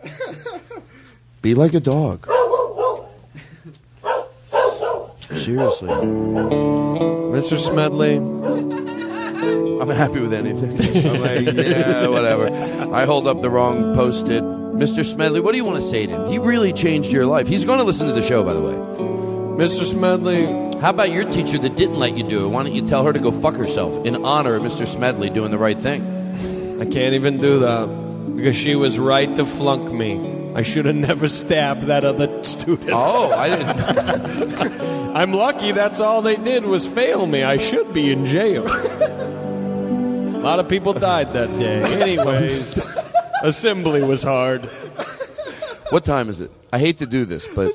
[1.41, 2.27] Be like a dog.
[5.21, 5.89] Seriously.
[7.31, 7.59] Mr.
[7.59, 8.17] Smedley.
[9.81, 10.77] I'm happy with anything.
[11.07, 12.49] I'm like, yeah, whatever.
[12.93, 14.43] I hold up the wrong post-it.
[14.43, 15.03] Mr.
[15.03, 16.27] Smedley, what do you want to say to him?
[16.27, 17.47] He really changed your life.
[17.47, 19.30] He's going to listen to the show, by the way.
[19.57, 19.85] Mr.
[19.85, 20.45] Smedley.
[20.79, 22.49] How about your teacher that didn't let you do it?
[22.49, 24.87] Why don't you tell her to go fuck herself in honor of Mr.
[24.87, 26.79] Smedley doing the right thing?
[26.81, 30.39] I can't even do that because she was right to flunk me.
[30.55, 32.89] I should have never stabbed that other student.
[32.91, 34.81] Oh, I didn't.
[35.15, 37.43] I'm lucky that's all they did was fail me.
[37.43, 38.65] I should be in jail.
[38.67, 41.83] A lot of people died that day.
[42.01, 42.81] Anyways,
[43.43, 44.65] assembly was hard.
[45.89, 46.49] What time is it?
[46.73, 47.73] I hate to do this, but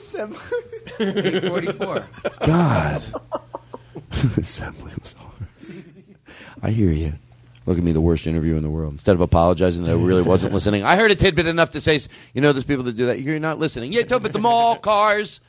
[1.00, 2.06] 844.
[2.46, 3.02] God.
[4.36, 5.84] Assembly was hard.
[6.62, 7.14] I hear you.
[7.66, 8.92] Look at me, the worst interview in the world.
[8.92, 12.00] Instead of apologizing that I really wasn't listening, I heard a tidbit enough to say,
[12.32, 13.20] you know, there's people that do that.
[13.20, 13.92] You're not listening.
[13.92, 15.40] Yeah, talk about the mall, cars.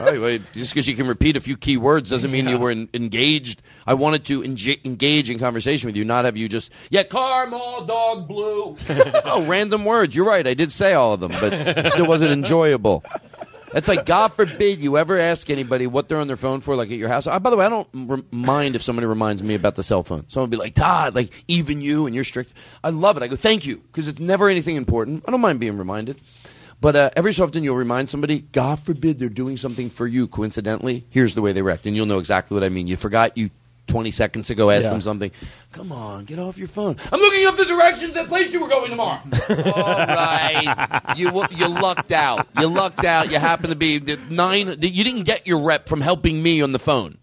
[0.00, 2.70] Right, wait, just because you can repeat a few key words doesn't mean you were
[2.70, 3.60] en- engaged.
[3.86, 7.46] I wanted to enga- engage in conversation with you, not have you just, yeah, car,
[7.46, 8.76] mall, dog, blue.
[9.24, 10.14] oh, random words.
[10.16, 10.46] You're right.
[10.46, 13.04] I did say all of them, but it still wasn't enjoyable.
[13.76, 16.90] That's like God forbid you ever ask anybody what they're on their phone for, like
[16.90, 17.26] at your house.
[17.26, 20.02] Uh, by the way, I don't r- mind if somebody reminds me about the cell
[20.02, 20.24] phone.
[20.28, 22.54] Someone be like, Todd, like even you and you're strict.
[22.82, 23.22] I love it.
[23.22, 25.24] I go, thank you, because it's never anything important.
[25.28, 26.22] I don't mind being reminded.
[26.80, 30.26] But uh, every so often you'll remind somebody, God forbid they're doing something for you
[30.26, 31.04] coincidentally.
[31.10, 31.84] Here's the way they react.
[31.84, 32.86] And you'll know exactly what I mean.
[32.86, 33.50] You forgot you
[33.86, 34.90] 20 seconds ago asked Yeah.
[34.90, 35.30] them something.
[35.72, 36.96] Come on, get off your phone.
[37.12, 39.20] I'm looking up the directions that place you were going tomorrow.
[39.48, 41.14] All right.
[41.16, 42.48] You, you lucked out.
[42.58, 43.30] You lucked out.
[43.30, 44.68] You happen to be the nine.
[44.80, 47.18] You didn't get your rep from helping me on the phone.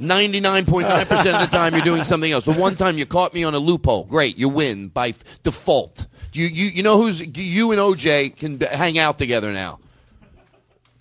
[0.00, 2.44] 99.9% of the time you're doing something else.
[2.44, 6.06] The one time you caught me on a loophole, great, you win by f- default.
[6.32, 9.80] You, you, you know who's you and OJ can hang out together now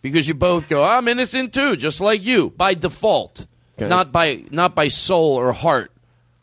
[0.02, 0.84] because you both go.
[0.84, 3.46] I'm innocent too, just like you by default,
[3.78, 3.88] Okay.
[3.88, 5.92] not by not by soul or heart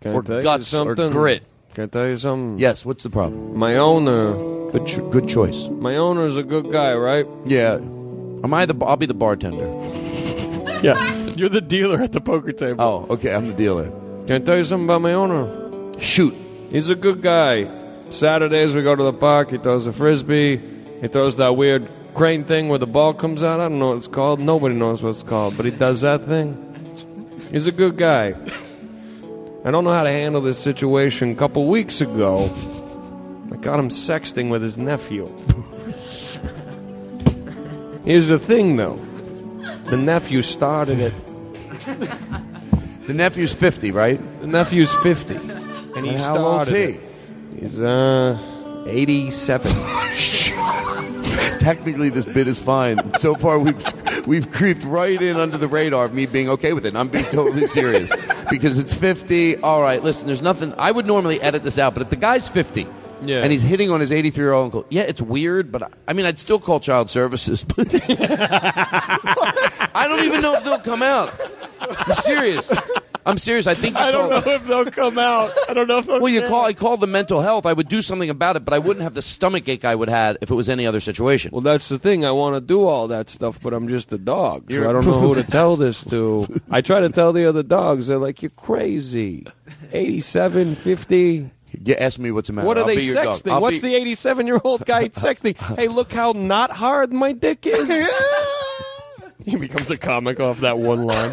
[0.00, 1.10] Can or guts or something?
[1.10, 1.42] grit.
[1.74, 2.58] Can I tell you something?
[2.60, 2.84] Yes.
[2.84, 3.56] What's the problem?
[3.58, 4.70] My owner.
[4.70, 5.68] Good, ch- good choice.
[5.68, 7.26] My owner's a good guy, right?
[7.46, 7.74] Yeah.
[7.74, 8.74] Am I the?
[8.84, 9.66] I'll be the bartender.
[10.84, 10.98] Yeah.
[11.34, 12.84] You're the dealer at the poker table.
[12.84, 13.32] Oh, okay.
[13.34, 13.86] I'm the dealer.
[14.26, 15.98] Can I tell you something about my owner?
[15.98, 16.34] Shoot.
[16.68, 17.70] He's a good guy.
[18.10, 19.50] Saturdays we go to the park.
[19.50, 20.60] He throws a frisbee.
[21.00, 23.60] He throws that weird crane thing where the ball comes out.
[23.60, 24.40] I don't know what it's called.
[24.40, 26.63] Nobody knows what it's called, but he does that thing.
[27.54, 28.34] He's a good guy.
[29.64, 31.30] I don't know how to handle this situation.
[31.30, 32.50] A couple weeks ago,
[33.52, 35.28] I got him sexting with his nephew.
[38.04, 38.96] Here's the thing, though.
[39.86, 41.14] The nephew started it.
[43.06, 44.40] The nephew's 50, right?
[44.40, 45.36] The nephew's 50.
[45.36, 46.76] And he And how started old's he?
[46.76, 47.00] it.
[47.60, 49.70] He's, uh, 87.
[51.60, 53.18] Technically, this bit is fine.
[53.20, 56.86] So far, we've we've creeped right in under the radar of me being okay with
[56.86, 56.94] it.
[56.96, 58.12] I'm being totally serious
[58.50, 59.58] because it's 50.
[59.58, 60.26] All right, listen.
[60.26, 60.74] There's nothing.
[60.78, 62.86] I would normally edit this out, but if the guy's 50.
[63.26, 63.42] Yeah.
[63.42, 64.86] And he's hitting on his 83 year old uncle.
[64.90, 67.64] Yeah, it's weird, but I, I mean, I'd still call child services.
[67.76, 67.88] But
[69.96, 71.32] I don't even know if they'll come out.
[71.80, 72.70] I'm serious.
[73.26, 73.66] I'm serious.
[73.66, 75.50] I think you I don't call- know if they'll come out.
[75.68, 76.48] I don't know if they'll well, you care.
[76.48, 76.64] call.
[76.66, 77.64] I call the mental health.
[77.66, 80.08] I would do something about it, but I wouldn't have the stomach ache I would
[80.10, 81.50] have if it was any other situation.
[81.52, 82.24] Well, that's the thing.
[82.24, 84.92] I want to do all that stuff, but I'm just a dog, so You're- I
[84.92, 86.46] don't know who to tell this to.
[86.70, 88.08] I try to tell the other dogs.
[88.08, 89.46] They're like, "You're crazy."
[89.92, 91.50] 87, 50.
[91.82, 92.66] Yeah, ask me what's the matter.
[92.66, 93.36] What are I'll they be your dog.
[93.38, 93.50] sexting?
[93.52, 95.56] I'll What's be- the 87 year old guy sexting?
[95.76, 97.88] Hey, look how not hard my dick is.
[99.44, 101.32] he becomes a comic off that one line.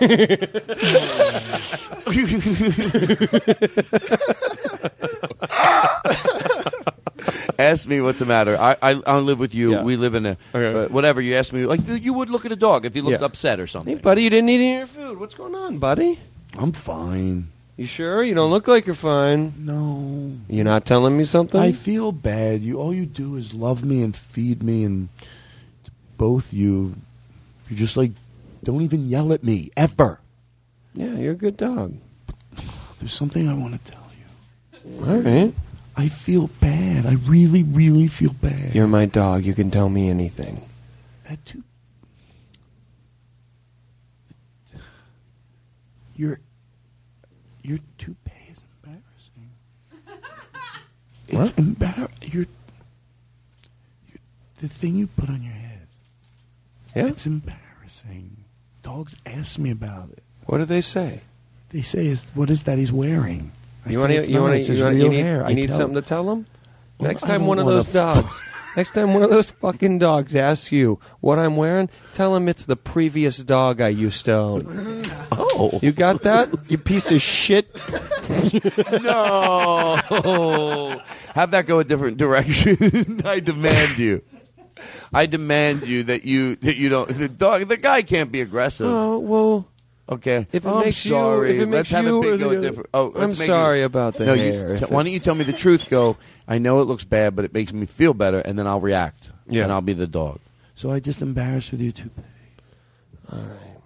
[7.58, 8.56] ask me what's the matter.
[8.58, 9.72] I I, I live with you.
[9.72, 9.82] Yeah.
[9.82, 10.84] We live in a Okay.
[10.84, 11.20] uh, whatever.
[11.20, 13.26] You ask me like you would look at a dog if he looked Yeah.
[13.26, 13.96] upset or something.
[13.96, 15.20] Hey, buddy, you didn't eat any of your food.
[15.20, 16.18] What's going on, buddy?
[16.56, 17.48] I'm fine.
[17.76, 18.22] You sure?
[18.22, 19.52] You don't look like you're fine.
[19.58, 20.32] No.
[20.48, 21.60] You're not telling me something?
[21.60, 22.62] I feel bad.
[22.62, 25.08] You all you do is love me and feed me, and
[26.16, 26.94] both you,
[27.68, 28.12] you're just like
[28.64, 30.20] don't even yell at me ever.
[30.94, 31.94] yeah, you're a good dog.
[32.98, 35.06] There's something I want to tell you.
[35.06, 35.54] All right.
[35.96, 37.06] I feel bad.
[37.06, 38.74] I really, really feel bad.
[38.74, 39.44] You're my dog.
[39.44, 40.62] You can tell me anything.
[41.28, 41.62] That too.
[46.16, 46.40] Your
[47.62, 49.50] your toupee is embarrassing.
[51.28, 52.08] It's embar.
[52.22, 52.46] Your,
[54.08, 54.20] your
[54.60, 55.86] the thing you put on your head.
[56.94, 57.06] Yeah?
[57.06, 57.63] It's embarrassing.
[58.84, 60.22] Dogs ask me about it.
[60.46, 61.22] What do they say?
[61.70, 63.50] They say, "Is what is that he's wearing?"
[63.84, 64.32] I You want "It's to?
[64.32, 64.74] You want to?
[64.74, 66.46] You, wanna- you need, hair." you need tell- something to tell them.
[66.98, 68.40] Well, next time one of those dogs.
[68.76, 72.64] Next time one of those fucking dogs asks you what I'm wearing, tell him it's
[72.64, 75.04] the previous dog I used to own.
[75.56, 76.48] Oh, you got that?
[76.68, 77.72] You piece of shit.
[78.90, 80.00] no.
[81.34, 83.20] Have that go a different direction.
[83.24, 84.22] I demand you.
[85.12, 87.08] I demand you that you that you don't.
[87.16, 88.86] The dog, the guy can't be aggressive.
[88.86, 89.68] Oh well.
[90.06, 90.46] Okay.
[90.52, 91.50] If it oh, I'm makes you- sorry.
[91.56, 92.88] if it Let's makes have you it or big go a different.
[92.92, 95.34] Oh, I'm make sorry it- about the no, hair, You, t- why don't you tell
[95.34, 95.88] me the truth?
[95.88, 96.18] Go.
[96.46, 99.30] I know it looks bad, but it makes me feel better, and then I'll react.
[99.48, 99.62] Yeah.
[99.64, 100.40] And I'll be the dog.
[100.74, 102.10] So I just embarrassed with you too.
[103.32, 103.76] All right.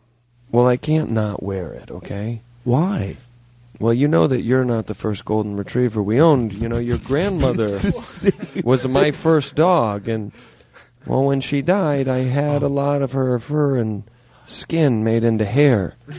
[0.50, 1.90] Well, I can't not wear it.
[1.90, 2.40] Okay.
[2.64, 3.16] Why?
[3.78, 6.52] Well, you know that you're not the first golden retriever we owned.
[6.52, 7.78] You know, your grandmother
[8.64, 10.32] was my first dog, and
[11.08, 14.04] well, when she died, I had a lot of her fur and
[14.46, 15.96] skin made into hair,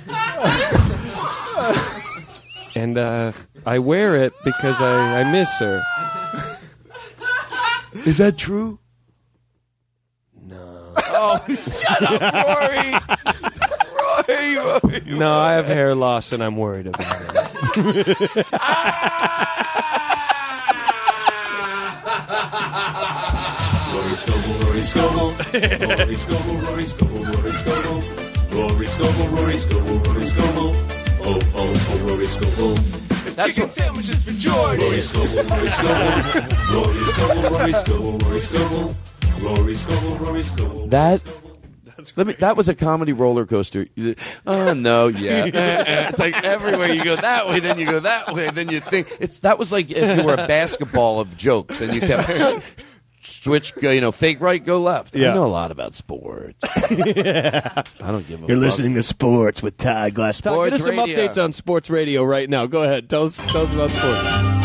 [2.75, 3.31] and uh,
[3.65, 5.83] I wear it because I, I miss her.
[8.05, 8.79] Is that true?
[10.41, 10.93] No.
[10.97, 12.93] Oh, shut up, Rory.
[14.27, 15.17] Rory, Rory.
[15.17, 17.21] No, I have hair loss, and I'm worried about
[17.75, 18.45] it.
[24.59, 28.01] Rory Scovel, Rory Scovel, Rory Scovel, Rory Scovel,
[28.51, 30.75] Rory Scovel, Rory Scovel, Rory Scovel,
[31.21, 32.75] Oh, oh, oh, Rory Scovel.
[33.45, 34.79] Chicken sandwiches for Jordan.
[34.87, 36.19] Rory Scovel, Rory Scovel,
[36.73, 38.95] Rory Scovel, Rory Scovel, Rory Scovel,
[39.41, 40.87] Rory Scovel, Rory Scovel.
[40.87, 41.21] That.
[42.15, 43.85] Let me, that was a comedy roller coaster.
[44.47, 46.07] Oh no, yeah.
[46.09, 49.17] It's like everywhere you go that way, then you go that way, then you think
[49.19, 52.63] it's that was like if you were a basketball of jokes and you kept
[53.29, 55.15] switch, go, you know, fake right, go left.
[55.15, 55.31] Yeah.
[55.31, 56.55] I know a lot about sports.
[56.63, 58.47] I don't give a.
[58.47, 58.65] You're fuck.
[58.65, 60.41] listening to Sports with Todd Glass.
[60.41, 61.27] Todd, Sports get us some radio.
[61.27, 62.65] updates on sports radio right now.
[62.65, 63.09] Go ahead.
[63.09, 64.59] Tell us, tell us about sports.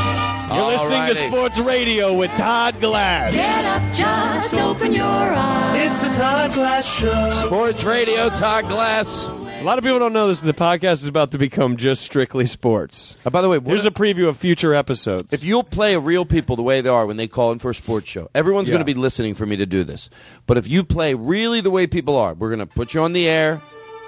[0.54, 3.32] You're listening to Sports Radio with Todd Glass.
[3.34, 5.86] Get up, just open your eyes.
[5.86, 7.30] It's the Todd Glass Show.
[7.32, 9.26] Sports Radio, Todd Glass.
[9.64, 10.40] A lot of people don't know this.
[10.40, 13.16] The podcast is about to become just strictly sports.
[13.24, 15.32] Uh, by the way, here's a preview of future episodes.
[15.32, 17.74] If you'll play real people the way they are when they call in for a
[17.74, 18.74] sports show, everyone's Yeah.
[18.74, 20.10] going to be listening for me to do this.
[20.46, 23.14] But if you play really the way people are, we're going to put you on
[23.14, 23.62] the air,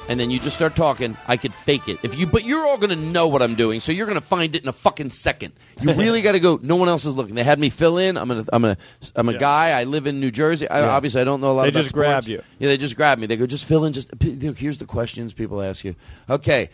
[0.08, 1.16] and then you just start talking.
[1.26, 3.80] I could fake it if you, but you're all going to know what I'm doing,
[3.80, 5.52] so you're going to find it in a fucking second.
[5.80, 6.58] You really got to go.
[6.62, 7.34] No one else is looking.
[7.34, 8.16] They had me fill in.
[8.16, 8.44] I'm gonna.
[8.52, 8.76] I'm gonna.
[9.14, 9.38] I'm a Yeah.
[9.38, 9.70] guy.
[9.80, 10.68] I live in New Jersey.
[10.68, 10.90] I, Yeah.
[10.90, 11.64] Obviously, I don't know a lot.
[11.64, 12.06] They just sports.
[12.06, 12.42] grabbed you.
[12.58, 13.26] Yeah, they just grabbed me.
[13.26, 13.92] They go, just fill in.
[13.92, 15.94] Just here's the questions people ask you.
[16.30, 16.70] Okay,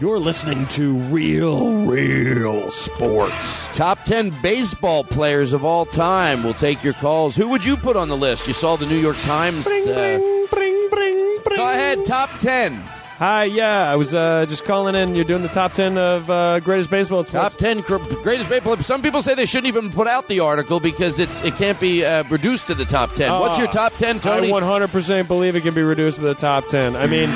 [0.00, 3.66] You're listening to Real, Real Sports.
[3.68, 6.42] Top 10 baseball players of all time.
[6.42, 7.36] We'll take your calls.
[7.36, 8.46] Who would you put on the list?
[8.48, 9.64] You saw the New York Times.
[9.64, 10.18] Bring, uh,
[11.56, 12.82] Go ahead, top 10.
[13.18, 15.14] Hi, yeah, I was uh, just calling in.
[15.14, 17.20] You're doing the top 10 of uh, greatest baseball.
[17.20, 18.76] It's Top 10 cr- greatest baseball.
[18.78, 22.04] Some people say they shouldn't even put out the article because it's it can't be
[22.04, 23.30] uh, reduced to the top 10.
[23.38, 24.48] What's your top 10, Tony?
[24.52, 26.96] I 100% believe it can be reduced to the top 10.
[26.96, 27.30] I mean,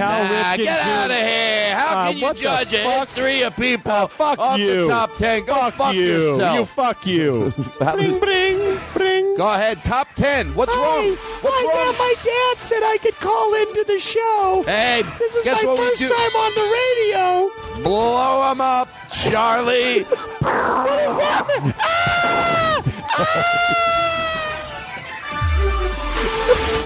[0.00, 1.76] Cal Nah, Ripken get out of here.
[1.78, 3.08] How Uh, can you judge a fuck?
[3.08, 4.82] history of people Uh, fuck off you.
[4.82, 5.44] the top 10?
[5.44, 6.02] Go fuck, you.
[6.02, 6.58] yourself.
[6.58, 7.52] You fuck you.
[7.78, 9.34] bring, bring, bring.
[9.34, 10.54] Go ahead, top 10.
[10.54, 11.14] What's wrong?
[11.42, 11.94] What's wrong?
[11.98, 14.62] my dad said I could call into the show.
[14.66, 17.50] Hey, This is guess my what we first time on the radio.
[17.82, 20.02] Blow him up, Charlie.
[20.40, 21.74] what is happening?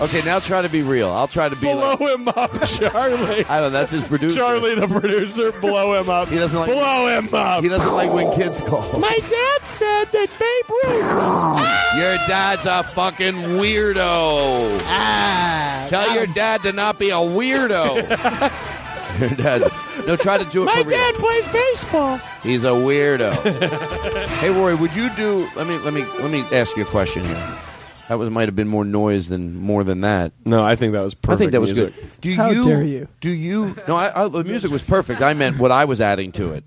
[0.02, 1.10] okay, now try to be real.
[1.10, 2.00] I'll try to be Blow like.
[2.00, 3.44] him up, Charlie.
[3.46, 3.78] I don't know.
[3.78, 4.36] That's his producer.
[4.38, 6.28] Charlie, the producer, blow him up.
[6.28, 6.70] He doesn't like.
[6.70, 7.62] Blow him up.
[7.62, 8.98] He doesn't like when kids call.
[8.98, 11.94] My dad said that Babe Ruth.
[12.00, 14.78] Your dad's a fucking weirdo.
[14.84, 17.94] Ah, Tell your dad to not be a weirdo.
[19.20, 19.62] your dad.
[20.06, 20.98] No, try to do it My for real.
[20.98, 22.18] dad plays baseball.
[22.42, 23.32] He's a weirdo.
[24.38, 25.48] hey, Rory, would you do?
[25.56, 27.58] Let me let me let me ask you a question here.
[28.08, 30.32] That was might have been more noise than more than that.
[30.44, 31.32] No, I think that was perfect.
[31.32, 31.94] I think that was music.
[31.94, 32.10] good.
[32.20, 32.62] Do How you?
[32.64, 33.08] dare you.
[33.20, 33.76] Do you?
[33.88, 35.22] No, I, I, the music was perfect.
[35.22, 36.64] I meant what I was adding to it.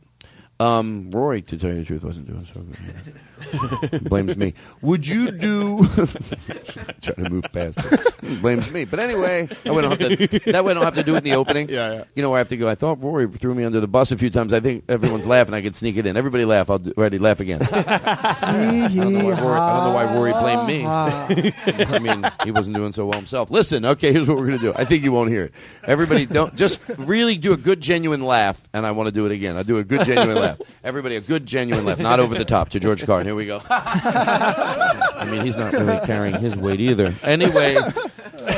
[0.60, 3.16] Um, Rory, to tell you the truth, wasn't doing so good.
[4.04, 4.54] Blames me.
[4.82, 5.86] Would you do?
[7.02, 8.42] Trying to move past it.
[8.42, 8.86] Blames me.
[8.86, 10.52] But anyway, that way I don't have to.
[10.52, 11.70] That way I don't have to do it in the opening.
[11.70, 12.04] Yeah, yeah.
[12.16, 12.68] You know where I have to go.
[12.68, 14.54] I thought Rory threw me under the bus a few times.
[14.54, 15.54] I think everyone's laughing.
[15.54, 16.18] I could sneak it in.
[16.18, 16.70] Everybody laugh.
[16.70, 17.20] I'll do, ready.
[17.20, 17.62] Laugh again.
[17.72, 20.86] I don't know why Rory, I don't know why Rory blamed me.
[20.86, 23.52] I mean, he wasn't doing so well himself.
[23.52, 24.74] Listen, okay, here's what we're gonna do.
[24.76, 25.54] I think you won't hear it.
[25.84, 29.32] Everybody, don't just really do a good, genuine laugh, and I want to do it
[29.32, 29.58] again.
[29.58, 30.60] I do a good, genuine laugh.
[30.84, 32.70] Everybody, a good, genuine laugh, not over the top.
[32.70, 33.27] To George Carlin.
[33.28, 33.62] Here we go.
[33.70, 37.14] I mean, he's not really carrying his weight either.
[37.24, 37.78] Anyway,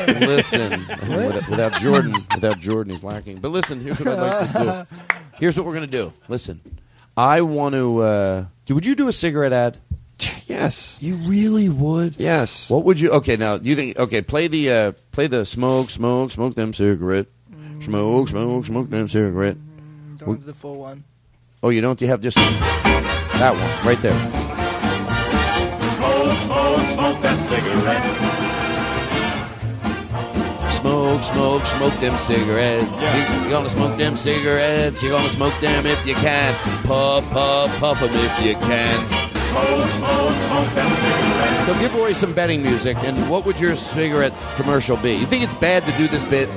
[0.06, 0.86] listen.
[1.08, 3.38] Without, without Jordan, without Jordan, he's lacking.
[3.38, 5.16] But listen, here's what I'd like to do.
[5.40, 6.12] Here's what we're gonna do.
[6.28, 6.60] Listen,
[7.16, 7.98] I want to.
[8.00, 9.78] Uh, do, would you do a cigarette ad?
[10.46, 10.96] Yes.
[11.00, 12.14] You really would?
[12.16, 12.70] Yes.
[12.70, 13.10] What would you?
[13.10, 13.98] Okay, now you think?
[13.98, 17.26] Okay, play the uh, play the smoke, smoke, smoke them cigarette,
[17.82, 19.56] smoke, smoke, smoke them cigarette.
[20.18, 21.02] Don't have the full one.
[21.60, 22.00] Oh, you don't?
[22.00, 24.39] You have just that one right there.
[26.30, 28.04] Smoke, smoke, smoke that cigarette.
[30.72, 32.86] Smoke, smoke, smoke them cigarettes.
[32.86, 35.02] You, you gonna smoke them cigarettes?
[35.02, 36.54] You gonna smoke them if you can.
[36.84, 38.96] Puff, puff, puff them if you can.
[39.40, 41.66] Smoke, smoke, smoke.
[41.66, 45.14] So give Roy some betting music, and what would your cigarette commercial be?
[45.14, 46.48] You think it's bad to do this bit?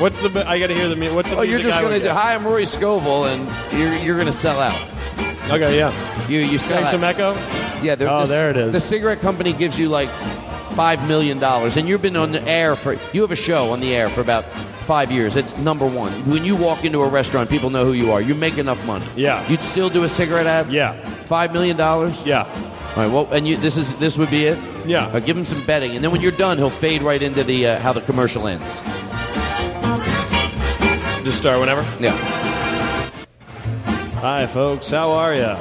[0.00, 0.48] What's the?
[0.48, 0.96] I got to hear the.
[0.96, 1.14] music.
[1.14, 1.36] What's the?
[1.36, 2.08] Oh, you're just I gonna do.
[2.08, 4.80] Hi, I'm Rory Scovel, and you're you're gonna sell out.
[5.48, 5.92] Okay, yeah.
[6.28, 6.90] You you sell out.
[6.90, 7.36] some echo.
[7.82, 8.72] Yeah, the, Oh, the- there it is.
[8.72, 10.10] The cigarette company gives you like
[10.74, 12.96] five million dollars, and you've been on the air for.
[13.12, 14.44] You have a show on the air for about
[14.86, 15.36] five years.
[15.36, 16.12] It's number one.
[16.30, 18.20] When you walk into a restaurant, people know who you are.
[18.20, 19.06] You make enough money.
[19.16, 19.46] Yeah.
[19.48, 20.70] You'd still do a cigarette ad.
[20.70, 20.94] Yeah.
[21.24, 22.20] Five million dollars.
[22.24, 22.44] Yeah.
[22.96, 23.12] All right.
[23.12, 24.58] Well, and you, this is this would be it.
[24.86, 25.06] Yeah.
[25.06, 27.66] Uh, give him some betting, and then when you're done, he'll fade right into the
[27.66, 28.64] uh, how the commercial ends.
[31.24, 31.82] Just start whenever.
[32.00, 32.12] Yeah.
[34.20, 34.88] Hi, folks.
[34.90, 35.56] How are ya?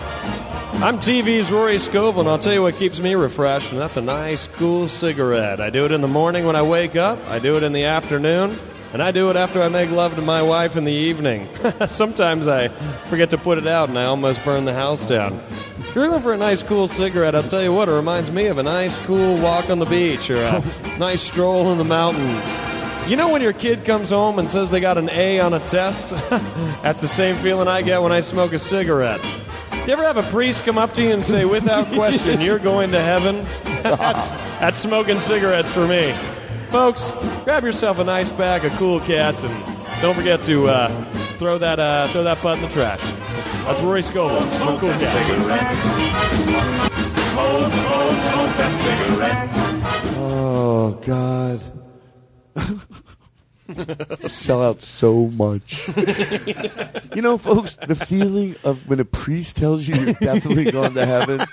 [0.83, 4.01] I'm TV's Rory Scovel, and I'll tell you what keeps me refreshed, and that's a
[4.01, 5.59] nice, cool cigarette.
[5.59, 7.85] I do it in the morning when I wake up, I do it in the
[7.85, 8.55] afternoon,
[8.93, 11.49] and I do it after I make love to my wife in the evening.
[11.89, 12.67] Sometimes I
[13.09, 15.41] forget to put it out, and I almost burn the house down.
[15.79, 18.47] If you're looking for a nice, cool cigarette, I'll tell you what, it reminds me
[18.47, 20.61] of a nice, cool walk on the beach or a
[20.99, 23.09] nice stroll in the mountains.
[23.09, 25.65] You know when your kid comes home and says they got an A on a
[25.65, 26.09] test?
[26.29, 29.21] That's the same feeling I get when I smoke a cigarette.
[29.85, 32.89] You ever have a priest come up to you and say, without question, you're going
[32.89, 33.45] to heaven?
[33.83, 36.11] That's, that's smoking cigarettes for me.
[36.71, 37.11] Folks,
[37.43, 39.53] grab yourself a nice bag of cool cats and
[40.01, 42.99] don't forget to uh, throw that uh, throw that butt in the trash.
[43.65, 45.29] That's Rory Scovel from Cool Cats.
[47.29, 48.73] Smoke, smoke, smoke that
[49.07, 49.49] cigarette.
[50.17, 51.61] Oh God.
[54.27, 55.87] Sell out so much.
[57.15, 61.05] you know, folks, the feeling of when a priest tells you you're definitely going to
[61.05, 61.45] heaven,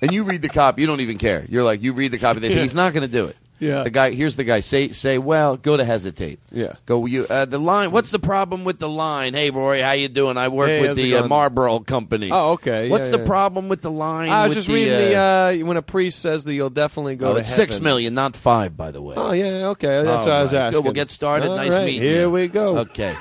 [0.00, 1.44] and you read the copy, you don't even care.
[1.48, 3.36] You're like, you read the copy, they think he's not going to do it.
[3.64, 3.82] Yeah.
[3.84, 4.60] The guy here's the guy.
[4.60, 6.38] Say say well, go to hesitate.
[6.52, 6.74] Yeah.
[6.86, 7.90] Go you uh, the line.
[7.90, 9.34] What's the problem with the line?
[9.34, 10.36] Hey Roy, how you doing?
[10.36, 11.28] I work Hey, with how's it the uh, going?
[11.30, 12.30] Marlboro company.
[12.30, 12.88] Oh, okay.
[12.90, 13.26] What's Yeah, the yeah.
[13.26, 14.28] problem with the line?
[14.28, 17.16] I was with just reading uh, the uh, when a priest says that you'll definitely
[17.16, 17.66] go oh, to it's heaven.
[17.72, 19.14] six million, not five, by the way.
[19.16, 20.02] Oh yeah, okay.
[20.02, 20.60] That's what I was right.
[20.60, 20.78] asking.
[20.78, 21.50] Good, we'll get started.
[21.50, 22.30] All nice right, meeting Here you.
[22.30, 22.78] we go.
[22.78, 23.16] Okay.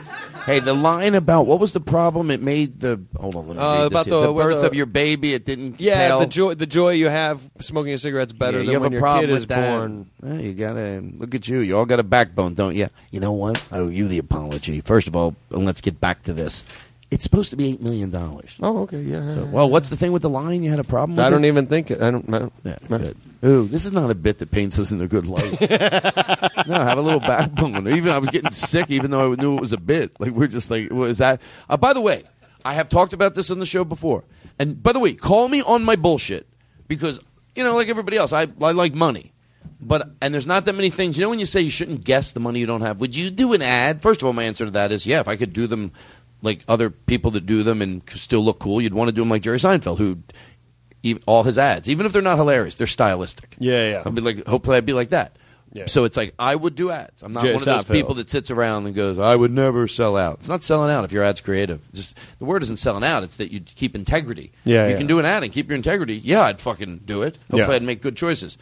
[0.46, 2.30] Hey, the line about what was the problem?
[2.30, 3.48] It made the hold on.
[3.48, 5.34] Let me Uh, about the- the birth the- of your baby.
[5.34, 5.80] It didn't.
[5.80, 6.20] Yeah, tell.
[6.20, 9.02] the joy the joy you have smoking a cigarette's better Yeah, than when a your
[9.02, 9.70] problem kid is that.
[9.80, 10.08] born.
[10.22, 11.60] Well, you gotta look at you.
[11.60, 12.90] You all got a backbone, don't you?
[13.12, 13.64] You know what?
[13.72, 14.82] I owe you the apology.
[14.82, 16.64] First of all, and let's get back to this.
[17.14, 18.58] It's supposed to be eight million dollars.
[18.60, 19.36] Oh, okay, yeah.
[19.36, 20.64] So, well, what's the thing with the line?
[20.64, 21.16] You had a problem.
[21.18, 21.48] with I don't it?
[21.48, 22.02] even think it.
[22.02, 22.28] I don't.
[22.34, 23.18] I don't Yeah, good.
[23.46, 25.62] Ooh, this is not a bit that paints us in a good light.
[26.68, 27.88] no, I have a little backbone.
[27.96, 30.20] Even I was getting sick, even though I knew it was a bit.
[30.20, 31.40] Like we're just like, was that?
[31.70, 32.24] Uh, by the way,
[32.66, 34.24] I have talked about this on the show before.
[34.58, 36.48] And by the way, call me on my bullshit
[36.88, 37.20] because
[37.56, 39.34] you know, like everybody else, I I like money.
[39.80, 41.16] But and there's not that many things.
[41.18, 43.00] You know when you say you shouldn't guess the money you don't have.
[43.02, 44.02] Would you do an ad?
[44.02, 45.20] First of all, my answer to that is yeah.
[45.20, 45.92] If I could do them
[46.44, 49.30] like other people that do them and still look cool, you'd want to do them
[49.30, 50.20] like Jerry Seinfeld, who
[51.26, 53.56] all his ads, even if they're not hilarious, they're stylistic.
[53.60, 54.04] Yeah, yeah.
[54.06, 55.36] I'd be like, hopefully, I'd be like that.
[55.74, 55.88] Yeah.
[55.88, 57.24] So it's like I would do ads.
[57.24, 57.92] I'm not Jerry one of those Seinfeld.
[57.94, 61.04] people that sits around and goes, "I would never sell out." It's not selling out
[61.04, 61.82] if your ad's creative.
[61.94, 63.24] Just the word isn't selling out.
[63.24, 64.52] It's that you keep integrity.
[64.66, 64.98] Yeah, if you yeah.
[65.00, 67.38] can do an ad and keep your integrity, yeah, I'd fucking do it.
[67.50, 67.76] Hopefully, Yeah.
[67.76, 68.56] I'd make good choices.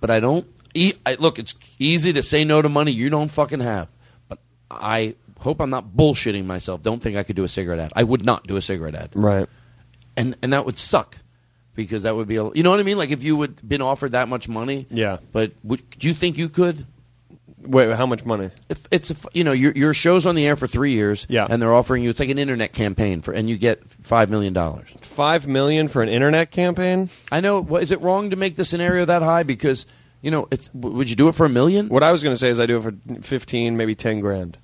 [0.00, 0.46] But I don't.
[0.74, 3.88] E- I, look, it's easy to say no to money you don't fucking have.
[4.28, 4.38] But
[4.70, 6.82] I hope I'm not bullshitting myself.
[6.82, 7.92] Don't think I could do a cigarette ad.
[7.94, 9.46] I would not do a cigarette ad Right.
[10.16, 11.18] and and that would suck
[11.76, 13.82] because that would be a, you know what I mean like if you would been
[13.82, 15.18] offered that much money Yeah.
[15.32, 16.86] but would, do you think you could
[17.66, 18.50] Wait, how much money?
[18.68, 21.46] if it's a, you know your your show's on the air for 3 years Yeah.
[21.48, 24.52] and they're offering you it's like an internet campaign for and you get 5 million
[24.52, 27.08] dollars Five million for an internet campaign?
[27.32, 29.86] I know what is it wrong to make the scenario that high because
[30.20, 32.38] you know it's would you do it for a million What I was going to
[32.38, 32.92] say is I do it for
[33.22, 34.58] fifteen, maybe ten grand.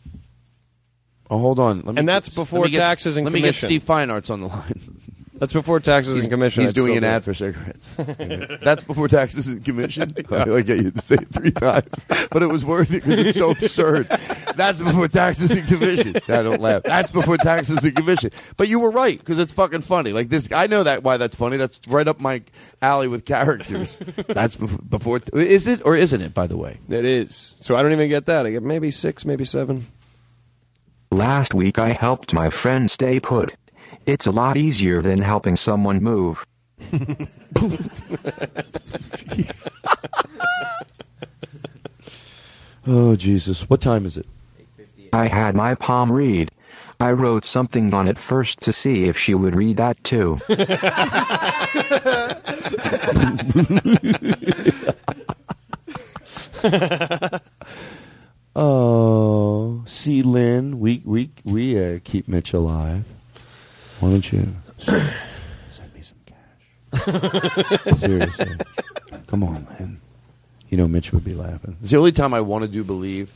[1.31, 3.43] Oh hold on Let me And that's get- before let me get- taxes and commission.
[3.45, 4.97] let me get Steve Feinarts on the line
[5.39, 6.61] That's before taxes He's, and commission.
[6.65, 7.89] he's I'd doing an ad for cigarettes.
[8.63, 10.15] That's before taxes and commission.
[10.31, 11.89] I get you to say it three times,
[12.31, 14.07] but it was worth it because it's so absurd.
[14.57, 16.17] That's before taxes and commission.
[16.29, 16.83] I don't laugh.
[16.83, 18.33] That's before taxes and commission.
[18.59, 20.13] But you were right because it's fucking funny.
[20.13, 21.57] Like this, I know that why that's funny.
[21.57, 22.43] That's right up my
[22.83, 23.97] alley with characters.
[24.29, 24.79] That's before.
[24.81, 26.35] before is it or isn't it?
[26.35, 27.55] By the way, It is.
[27.61, 28.45] So I don't even get that.
[28.45, 29.87] I get maybe six, maybe seven.
[31.13, 33.57] Last week I helped my friend stay put.
[34.07, 36.47] It's a lot easier than helping someone move.
[42.87, 44.27] oh Jesus, what time is it?
[45.13, 46.53] I had my palm read.
[47.01, 50.39] I wrote something on it first to see if she would read that too.
[58.57, 63.05] Oh, see, Lynn, we we we uh, keep Mitch alive.
[64.01, 67.99] Why don't you send me some cash?
[67.99, 68.57] Seriously,
[69.29, 70.01] come on, man.
[70.69, 71.77] You know Mitch would be laughing.
[71.81, 73.33] It's the only time I want to do believe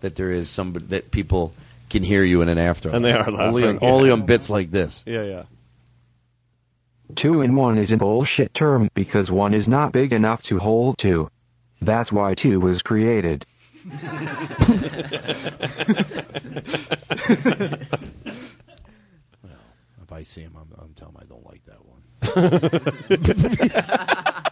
[0.00, 1.52] that there is somebody that people
[1.90, 2.90] can hear you in an after.
[2.90, 5.02] And they are only on, laughing, only on bits like this.
[5.06, 5.42] Yeah, yeah.
[7.14, 10.98] Two in one is a bullshit term because one is not big enough to hold
[10.98, 11.30] two.
[11.80, 13.46] That's why two was created.
[20.02, 22.02] If I see him, I'm, I'm telling him I don't like that one.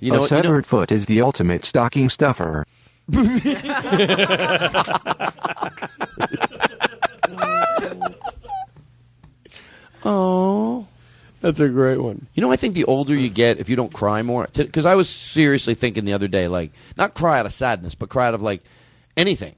[0.00, 2.64] you know, a you know- severed foot is the ultimate stocking stuffer.
[10.06, 10.86] Oh.
[11.44, 12.26] That's a great one.
[12.32, 14.94] You know, I think the older you get, if you don't cry more, because I
[14.94, 18.32] was seriously thinking the other day, like not cry out of sadness, but cry out
[18.32, 18.62] of like
[19.14, 19.54] anything.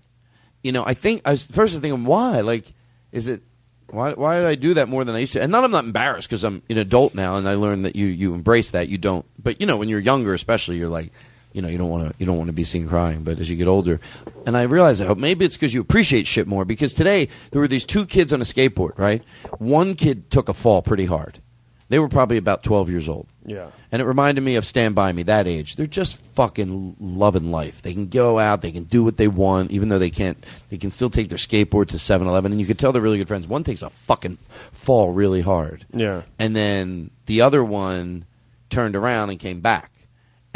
[0.65, 2.41] You know, I think I was first thinking, why?
[2.41, 2.75] Like,
[3.13, 3.43] is it
[3.89, 4.15] why?
[4.15, 5.41] Why did I do that more than I used to?
[5.41, 8.07] And not I'm not embarrassed because I'm an adult now, and I learned that you
[8.07, 8.89] you embrace that.
[8.89, 11.13] You don't, but you know, when you're younger, especially, you're like,
[11.53, 13.23] you know, you don't want to you don't want to be seen crying.
[13.23, 14.01] But as you get older,
[14.45, 16.65] and I realized that maybe it's because you appreciate shit more.
[16.65, 19.23] Because today there were these two kids on a skateboard, right?
[19.59, 21.41] One kid took a fall pretty hard.
[21.89, 23.29] They were probably about 12 years old.
[23.45, 23.69] Yeah.
[23.93, 25.77] And it reminded me of Stand By Me, that age.
[25.77, 27.81] They're just fucking loving life.
[27.83, 30.79] They can go out, they can do what they want, even though they can't, they
[30.79, 32.51] can still take their skateboard to 7 Eleven.
[32.51, 33.47] And you could tell they're really good friends.
[33.47, 34.39] One takes a fucking
[34.73, 35.87] fall really hard.
[35.93, 36.23] Yeah.
[36.39, 38.25] And then the other one
[38.69, 39.93] turned around and came back.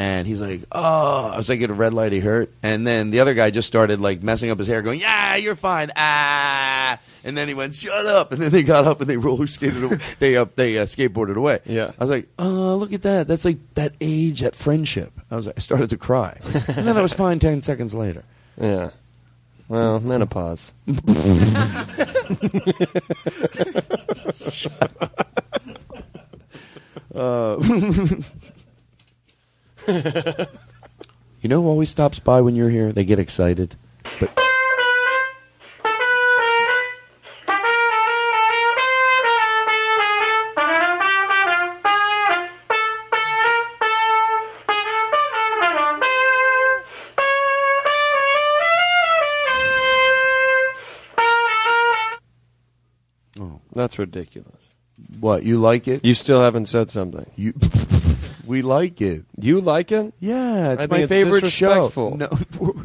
[0.00, 2.50] And he's like, oh, I was like, at a red light, he hurt.
[2.62, 5.56] And then the other guy just started like messing up his hair, going, yeah, you're
[5.56, 5.90] fine.
[5.94, 6.98] Ah.
[7.22, 8.32] And then he went, shut up.
[8.32, 9.98] And then they got up and they roller skated away.
[10.18, 11.58] they, uh, they uh, skateboarded away.
[11.66, 11.92] Yeah.
[11.98, 13.28] I was like, oh, look at that.
[13.28, 15.12] That's like that age, that friendship.
[15.30, 16.38] I was like, I started to cry.
[16.44, 18.24] and then I was fine 10 seconds later.
[18.58, 18.90] Yeah.
[19.68, 20.72] Well, menopause.
[27.14, 27.56] Uh,
[31.40, 32.92] you know who always stops by when you're here?
[32.92, 33.74] They get excited.
[34.20, 34.30] But
[53.40, 54.68] oh, That's ridiculous.
[55.18, 56.04] What you like it?
[56.04, 57.28] You still haven't said something.
[57.34, 57.54] You,
[58.46, 59.24] we like it.
[59.44, 60.14] You like it?
[60.20, 61.90] Yeah, it's I my favorite show.
[62.16, 62.28] No,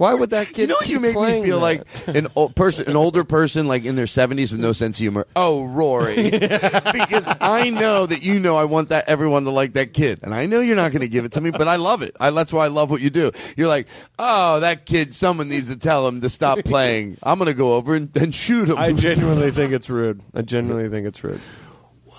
[0.00, 0.58] Why would that kid?
[0.58, 1.62] you know, you make me feel that?
[1.62, 5.00] like an old person, an older person, like in their seventies with no sense of
[5.00, 5.26] humor.
[5.36, 9.92] Oh, Rory, because I know that you know I want that everyone to like that
[9.92, 12.00] kid, and I know you're not going to give it to me, but I love
[12.00, 12.16] it.
[12.18, 13.30] I, that's why I love what you do.
[13.58, 15.14] You're like, oh, that kid.
[15.14, 17.18] Someone needs to tell him to stop playing.
[17.22, 18.78] I'm going to go over and, and shoot him.
[18.78, 20.22] I genuinely think it's rude.
[20.32, 21.42] I genuinely think it's rude.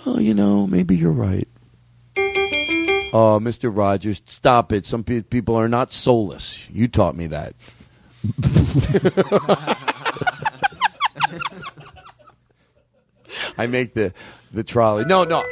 [0.06, 1.48] Well, you know, maybe you're right.
[3.14, 3.76] Oh, Mr.
[3.76, 4.86] Rogers, stop it.
[4.86, 6.58] Some pe- people are not soulless.
[6.70, 7.54] You taught me that.
[13.58, 14.14] I make the
[14.54, 15.06] the trolley.
[15.06, 15.44] No, no.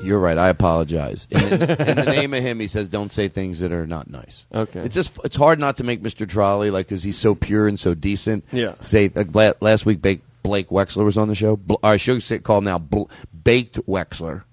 [0.00, 0.38] You're right.
[0.38, 1.26] I apologize.
[1.30, 4.08] In the, in the name of him, he says, "Don't say things that are not
[4.08, 4.80] nice." Okay.
[4.80, 6.28] It's just it's hard not to make Mr.
[6.28, 8.44] Trolley like because he's so pure and so decent.
[8.52, 8.74] Yeah.
[8.80, 11.56] Say like, la- last week, Blake, Blake Wexler was on the show.
[11.56, 13.04] Bl- I should say call him now Bl-
[13.44, 14.44] Baked Wexler.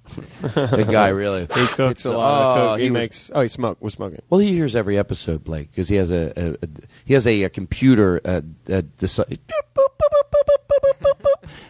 [0.42, 2.58] The guy really He cooks a lot.
[2.58, 2.80] oh, of cook.
[2.84, 3.32] He, was- makes.
[3.34, 3.78] Oh, he smoke.
[3.82, 4.22] Was smoking.
[4.30, 6.68] well, he hears every episode, Blake, because he has a, a, a
[7.06, 8.22] he has a, a computer.
[8.26, 9.40] Uh, uh, deci-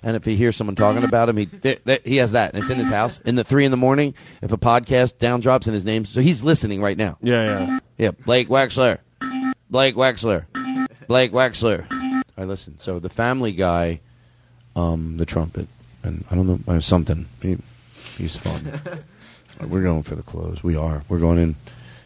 [0.04, 2.62] and if he hears someone talking about him, he th- th- he has that, and
[2.62, 3.20] it's in his house.
[3.26, 6.22] In the three in the morning, if a podcast down drops in his name, so
[6.22, 7.18] he's listening right now.
[7.22, 7.80] Yeah, yeah.
[7.98, 9.00] Yeah, Blake Wexler,
[9.70, 10.46] Blake Wexler,
[11.08, 11.86] Blake Wexler.
[12.38, 12.78] I listen.
[12.80, 14.02] So the Family Guy,
[14.76, 15.68] um, the trumpet,
[16.04, 17.28] and I don't know uh, something.
[17.42, 17.58] He,
[18.16, 18.82] he's fun.
[19.62, 20.64] We're going for the close.
[20.64, 21.04] We are.
[21.08, 21.56] We're going in.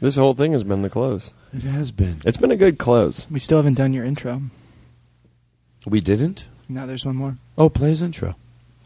[0.02, 1.31] This whole thing has been the close.
[1.53, 2.22] It has been.
[2.26, 3.27] It's been a good close.
[3.30, 4.41] We still haven't done your intro.
[5.86, 6.45] We didn't.
[6.68, 7.38] Now there's one more.
[7.57, 8.36] Oh, play his intro.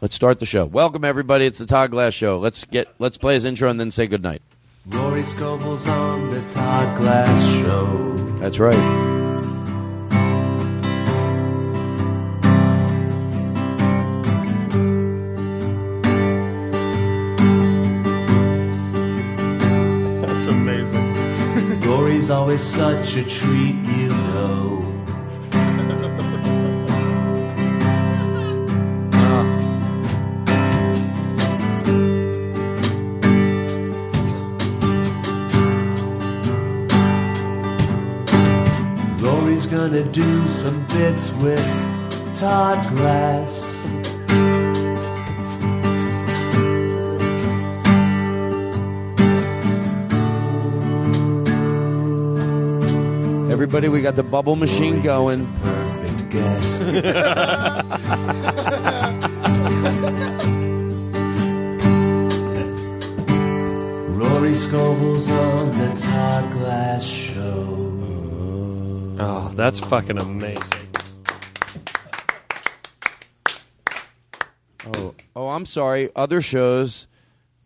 [0.00, 0.64] Let's start the show.
[0.64, 1.46] Welcome everybody.
[1.46, 2.38] It's the Todd Glass Show.
[2.38, 4.42] Let's get let's play his intro and then say goodnight.
[4.86, 8.16] Rory Scovel's on the Todd Glass Show.
[8.38, 9.13] That's right.
[22.24, 24.80] Rory's always such a treat, you know.
[39.20, 41.60] Rory's gonna do some bits with
[42.34, 43.73] Todd Glass.
[53.74, 55.52] Everybody, we got the bubble machine going.
[55.56, 56.82] Perfect guest.
[64.16, 67.66] Rory Scovel's on the Todd Glass Show.
[69.18, 70.88] Oh, that's fucking amazing.
[74.86, 76.10] Oh, oh, I'm sorry.
[76.14, 77.08] Other shows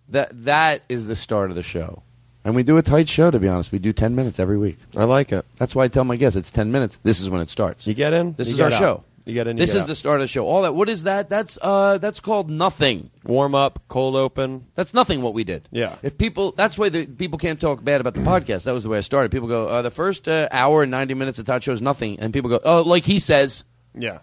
[0.09, 2.03] that that is the start of the show.
[2.49, 3.73] And we do a tight show to be honest.
[3.73, 4.79] We do 10 minutes every week.
[4.97, 5.45] I like it.
[5.59, 6.99] That's why I tell my guests it's 10 minutes.
[7.03, 7.87] This is when it starts.
[7.87, 8.33] You get in.
[8.39, 8.79] This you is our out.
[8.79, 9.05] show.
[9.27, 9.59] You get in.
[9.59, 9.89] You This get is out.
[9.89, 10.47] the start of the show.
[10.47, 10.75] All that.
[10.75, 11.29] What is that?
[11.29, 13.11] That's uh, that's called nothing.
[13.23, 14.65] warm up, cold open.
[14.77, 15.21] That's nothing.
[15.21, 15.69] What we did.
[15.71, 15.97] Yeah.
[16.03, 18.63] If people, that's why the people can't talk bad about the podcast.
[18.63, 19.31] That was the way I started.
[19.31, 22.19] People go, uh, the first uh, hour and ninety minutes of Todd show is nothing,
[22.19, 23.63] and people go, oh, like he says.
[23.95, 24.21] Yeah.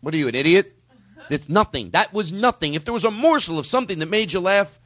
[0.00, 0.74] What are you, an idiot?
[1.30, 1.90] It's nothing.
[1.90, 2.74] That was nothing.
[2.74, 4.80] If there was a morsel of something that made you laugh,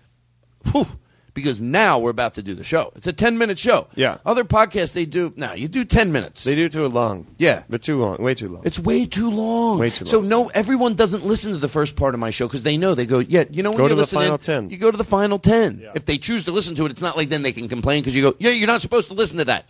[0.72, 0.86] whew,
[1.34, 2.92] because now we're about to do the show.
[2.96, 3.88] It's a 10 minute show.
[3.94, 4.18] Yeah.
[4.26, 6.44] Other podcasts, they do, now you do 10 minutes.
[6.44, 7.26] They do too long.
[7.38, 7.62] Yeah.
[7.68, 8.18] They're too long.
[8.18, 8.62] Way too long.
[8.64, 9.78] It's way too long.
[9.78, 10.10] Way too long.
[10.10, 12.94] So no, everyone doesn't listen to the first part of my show because they know
[12.94, 14.70] they go, yeah, you know, when Go to the final 10.
[14.70, 15.88] You go to the final ten.
[15.94, 18.14] If they choose to listen to it, it's not like then they can complain because
[18.14, 19.66] you go, yeah, you're not supposed to listen to that.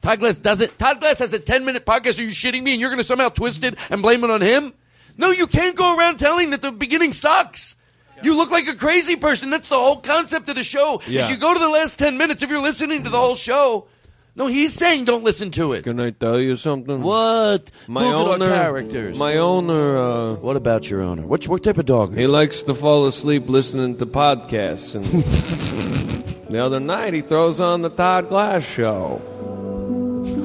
[0.00, 0.78] Todd Glass does it.
[0.78, 2.18] Todd Glass has a ten minute podcast.
[2.18, 2.72] Are you shitting me?
[2.72, 4.72] And you're going to somehow twist it and blame it on him?
[5.16, 7.76] No, you can't go around telling that the beginning sucks.
[8.22, 9.50] You look like a crazy person.
[9.50, 10.98] That's the whole concept of the show.
[11.00, 11.28] Is Yeah.
[11.30, 13.86] you go to the last ten minutes if you're listening to the whole show.
[14.34, 15.82] No, he's saying don't listen to it.
[15.84, 17.02] Can I tell you something?
[17.02, 17.70] What?
[17.86, 19.18] My Look owner, at our characters.
[19.18, 19.98] My owner.
[19.98, 21.26] Uh, what about your owner?
[21.26, 22.16] What what type of dog?
[22.16, 24.94] He likes to fall asleep listening to podcasts.
[24.94, 25.04] And
[26.48, 29.20] the other night, he throws on the Todd Glass show.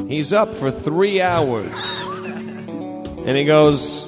[0.10, 1.72] He's up for three hours,
[3.26, 4.08] and he goes,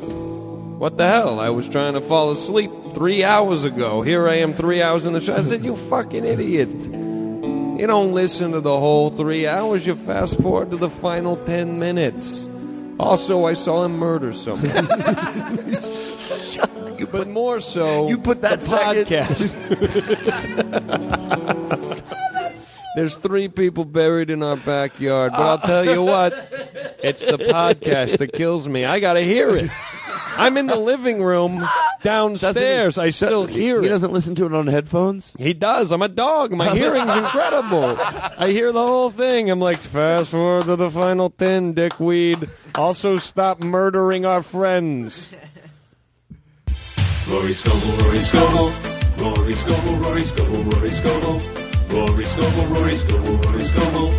[0.79, 1.39] "What the hell?
[1.39, 4.01] I was trying to fall asleep three hours ago.
[4.01, 6.69] Here I am, three hours in the show." I said, "You fucking idiot."
[7.79, 9.85] You don't listen to the whole three hours.
[9.85, 12.49] You fast forward to the final ten minutes.
[12.99, 14.69] Also, I saw him murder someone.
[17.11, 19.55] but more so, You put that the second- podcast.
[22.95, 26.33] There's three people buried in our backyard, but I'll tell you what,
[27.01, 28.83] it's the podcast that kills me.
[28.83, 29.69] I got to hear it.
[30.39, 31.67] I'm in the living room
[32.01, 32.97] downstairs.
[32.97, 33.89] I still hear he it.
[33.89, 35.35] doesn't listen to it on headphones.
[35.37, 35.91] He does.
[35.91, 36.51] I'm a dog.
[36.51, 37.95] My hearing's incredible.
[37.99, 39.49] I hear the whole thing.
[39.51, 42.49] I'm like, fast forward to the final ten, dickweed.
[42.75, 45.33] Also, stop murdering our friends.
[47.29, 48.71] Rory Scovel, Rory Scovel,
[49.17, 51.39] Rory Scovel, Rory Scovel, Rory Scovel,
[51.89, 54.09] Rory Scovel, Rory Scovel, Rory Scovel.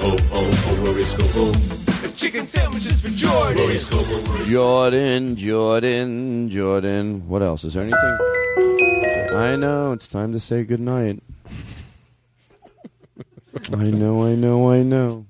[0.00, 1.87] Oh, oh, oh, Rory Scovel.
[2.18, 3.62] Chicken sandwiches for Jordan.
[3.62, 7.28] Rory Scovel, Jordan, Jordan, Jordan.
[7.28, 7.62] What else?
[7.62, 9.36] Is there anything?
[9.36, 9.92] I know.
[9.92, 11.22] It's time to say goodnight.
[13.72, 15.26] I know, I know, I know.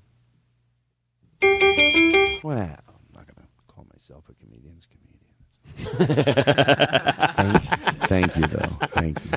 [2.41, 2.79] Wow.
[2.87, 6.09] I'm not going to call myself a comedian's comedian.
[7.35, 7.63] thank,
[8.09, 8.87] thank you, though.
[8.93, 9.31] Thank you.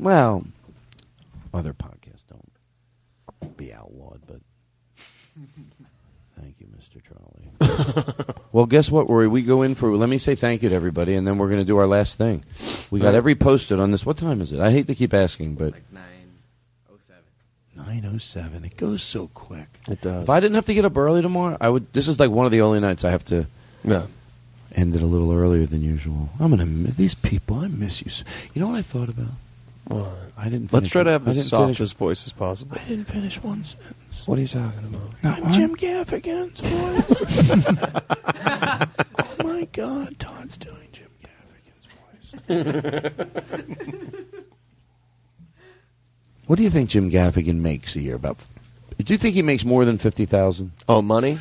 [0.00, 0.44] Well,
[1.54, 4.40] other podcasts don't be outlawed, but
[6.40, 7.02] thank you, Mr.
[7.02, 7.50] Trolley.
[8.52, 9.28] well, guess what, Rory?
[9.28, 9.94] We go in for.
[9.96, 12.18] Let me say thank you to everybody, and then we're going to do our last
[12.18, 12.44] thing.
[12.90, 14.04] We got every posted on this.
[14.06, 14.60] What time is it?
[14.60, 16.02] I hate to keep asking, but Nine
[16.90, 17.22] oh seven.
[17.76, 18.64] nine oh seven.
[18.64, 19.68] It goes so quick.
[19.88, 20.24] It does.
[20.24, 21.92] If I didn't have to get up early tomorrow, I would.
[21.92, 23.46] This is like one of the only nights I have to.
[23.84, 24.06] Yeah.
[24.74, 26.28] End it a little earlier than usual.
[26.38, 27.58] I'm gonna miss these people.
[27.60, 28.08] I miss you.
[28.08, 28.22] s-
[28.54, 29.28] You know what I thought about?
[30.36, 30.72] I didn't.
[30.72, 31.12] Let's finish try to it.
[31.12, 32.76] have I the didn't softest finish- voice as possible.
[32.78, 33.94] I didn't finish one sentence.
[34.26, 35.44] What are you talking about?
[35.44, 37.12] I'm Jim Gaffigan's voice.
[39.18, 41.86] oh my God, Todd's doing Jim Gaffigan's
[42.46, 43.94] voice.
[46.46, 48.16] what do you think Jim Gaffigan makes a year?
[48.16, 48.38] About?
[48.98, 50.72] Do you think he makes more than fifty thousand?
[50.88, 51.38] Oh, money?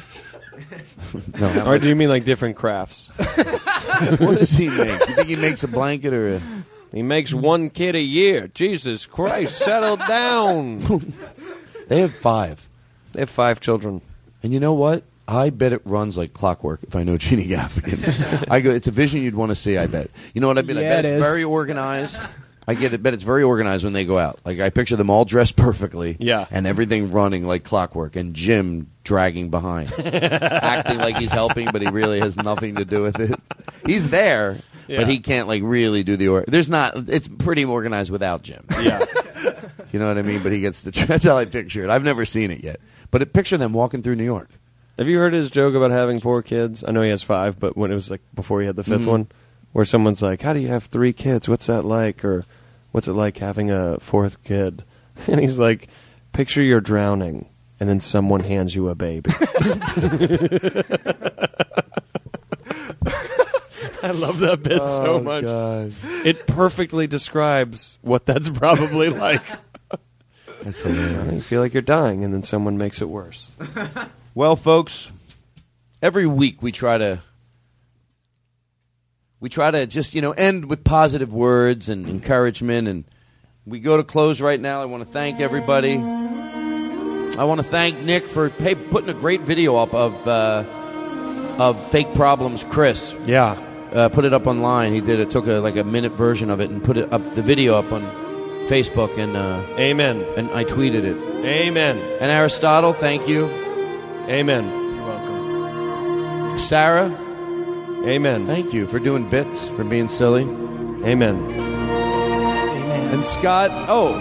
[1.40, 1.50] no.
[1.62, 3.10] or much- do you mean like different crafts?
[3.18, 5.00] what does he make?
[5.08, 6.42] You think he makes a blanket or a?
[6.94, 8.48] He makes one kid a year.
[8.48, 11.14] Jesus Christ, settle down.
[11.88, 12.70] They have five.
[13.14, 14.02] They have five children.
[14.44, 15.04] And you know what?
[15.28, 18.46] I bet it runs like clockwork if I know Jeannie Gaffigan.
[18.52, 20.10] I go, it's a vision you'd want to see, I bet.
[20.34, 20.78] You know what I mean?
[20.78, 21.22] I Yeah, bet it it's is.
[21.24, 22.18] very organized.
[22.70, 24.40] I get it, bet it's very organized when they go out.
[24.46, 26.18] Like I picture them all dressed perfectly.
[26.20, 26.46] Yeah.
[26.52, 29.92] And everything running like clockwork and Jim dragging behind.
[30.00, 33.40] acting like he's helping, but he really has nothing to do with it.
[33.86, 35.00] He's there, Yeah.
[35.00, 38.66] but he can't like really do the or there's not it's pretty organized without Jim.
[38.82, 39.04] Yeah.
[39.94, 40.44] You know what I mean?
[40.44, 41.90] But he gets the that's how I picture it.
[41.90, 42.82] I've never seen it yet.
[43.10, 44.50] But it, picture them walking through New York.
[44.98, 46.84] Have you heard his joke about having four kids?
[46.86, 49.04] I know he has five, but when it was like before he had the 5th
[49.04, 49.06] Mhm.
[49.06, 49.28] one,
[49.72, 51.48] where someone's like, "How do you have three kids?
[51.48, 52.44] What's that like?" or
[52.92, 54.84] "What's it like having a fourth kid?"
[55.28, 55.88] And he's like,
[56.34, 57.48] "Picture you're drowning,
[57.80, 59.32] and then someone hands you a baby."
[64.04, 65.44] I love that bit so Oh, much.
[65.44, 65.94] God.
[66.26, 69.44] It perfectly describes what that's probably like.
[70.64, 71.34] That's hilarious.
[71.34, 73.46] You feel like you're dying, and then someone makes it worse.
[74.36, 75.10] Well, folks,
[76.00, 77.24] every week we try to
[79.40, 83.04] we try to just you know end with positive words and encouragement, and
[83.66, 84.80] we go to close right now.
[84.80, 85.96] I want to thank everybody.
[85.98, 90.64] I want to thank Nick for hey, putting a great video up of uh,
[91.58, 93.16] of Fake Problems, Chris.
[93.26, 93.64] Yeah.
[93.94, 94.94] Uh, put it up online.
[94.94, 95.32] He did it.
[95.32, 97.92] Took a, like a minute version of it and put it up the video up
[97.92, 98.04] on
[98.68, 100.26] Facebook and uh, Amen.
[100.36, 101.16] And I tweeted it.
[101.46, 101.98] Amen.
[102.20, 103.48] And Aristotle, thank you.
[104.28, 104.66] Amen.
[104.96, 106.58] You're welcome.
[106.60, 107.10] Sarah.
[108.06, 108.46] Amen.
[108.46, 110.44] Thank you for doing bits, for being silly.
[110.44, 111.50] Amen.
[111.50, 113.14] Amen.
[113.14, 114.16] And Scott, oh,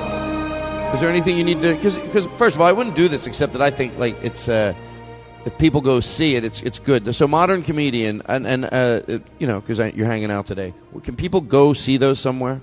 [0.95, 1.77] is there anything you need to?
[1.79, 4.49] Cuz Because first of all, I wouldn't do this except that I think like it's
[4.49, 4.75] uh,
[5.47, 7.15] if people go see it, it's it's good.
[7.15, 9.01] So modern comedian and and uh,
[9.39, 10.75] you know because you're hanging out today.
[11.05, 12.61] Can people go see those somewhere?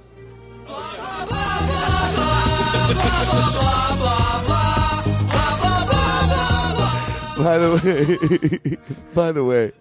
[7.37, 8.77] By the way,
[9.13, 9.71] by the way,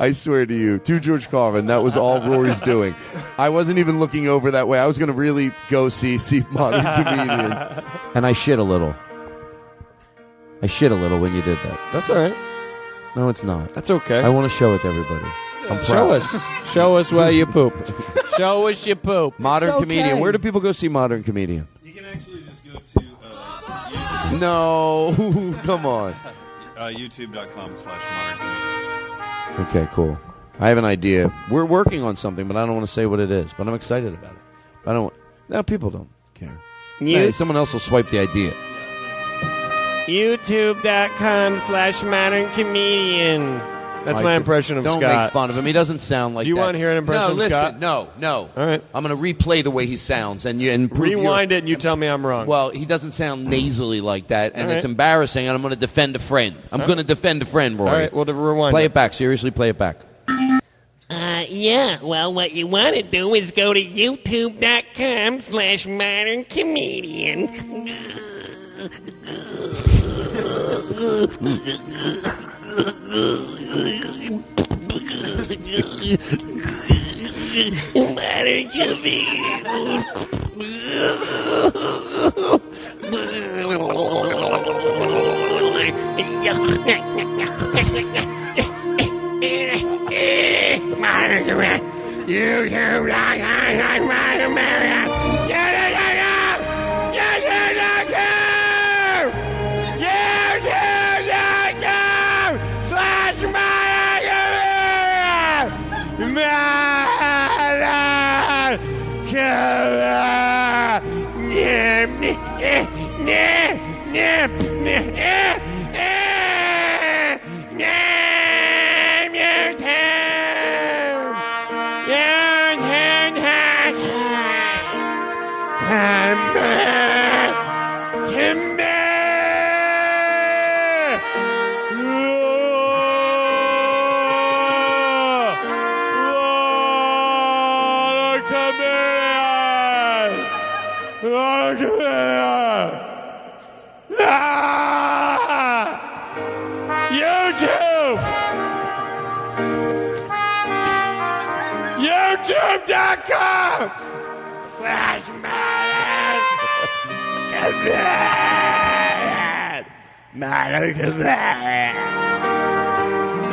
[0.00, 2.94] I swear to you, to George Carlin, that was all Rory's doing.
[3.36, 4.78] I wasn't even looking over that way.
[4.78, 7.52] I was going to really go see see modern comedian,
[8.14, 8.94] and I shit a little.
[10.62, 11.78] I shit a little when you did that.
[11.92, 12.36] That's all right.
[13.16, 13.74] No, it's not.
[13.74, 14.20] That's okay.
[14.20, 15.24] I want to show it to everybody.
[15.70, 16.10] I'm Show proud.
[16.22, 16.36] us.
[16.72, 17.92] Show us where you pooped.
[18.36, 19.38] Show us you poop.
[19.38, 19.82] Modern It's okay.
[19.84, 20.20] comedian.
[20.20, 21.68] Where do people go see modern comedian?
[21.84, 25.14] You can actually just go to uh, No,
[25.64, 26.12] come on.
[26.76, 29.68] uh, youtube.com slash modern comedian.
[29.68, 30.18] Okay, cool.
[30.60, 31.32] I have an idea.
[31.50, 33.52] We're working on something, but I don't want to say what it is.
[33.56, 34.38] But I'm excited about it.
[34.86, 35.12] I don't.
[35.48, 36.56] Now people don't care.
[37.00, 38.52] You- Hey, someone else will swipe the idea.
[40.08, 43.58] YouTube.com slash modern comedian.
[44.04, 45.00] That's I my could- impression of Scott.
[45.00, 45.66] don't make fun of him.
[45.66, 46.46] He doesn't sound like that.
[46.46, 46.60] Do you that.
[46.62, 47.78] want to hear an impression no, of listen, Scott?
[47.78, 48.48] No, no.
[48.56, 48.82] All right.
[48.94, 51.68] I'm going to replay the way he sounds and you and Rewind your- it and
[51.68, 52.46] you tell me I'm wrong.
[52.46, 55.46] Well, he doesn't sound nasally like that, and All it's embarrassing.
[55.46, 56.56] And I'm going to defend a friend.
[56.72, 57.90] I'm All going to defend a friend, Rory.
[57.90, 58.86] All right, well, to rewind Play it.
[58.86, 59.12] it back.
[59.14, 59.98] Seriously, play it back.
[61.10, 67.48] Uh, yeah, well, what you want to do is go to youtube.com slash modern comedian.
[78.18, 80.04] modern comedian.
[90.98, 91.82] Modern comedian.
[92.28, 92.98] YouTube.com
[94.00, 94.58] modern comedian.
[94.58, 95.47] YouTube.com!
[106.38, 106.87] Modern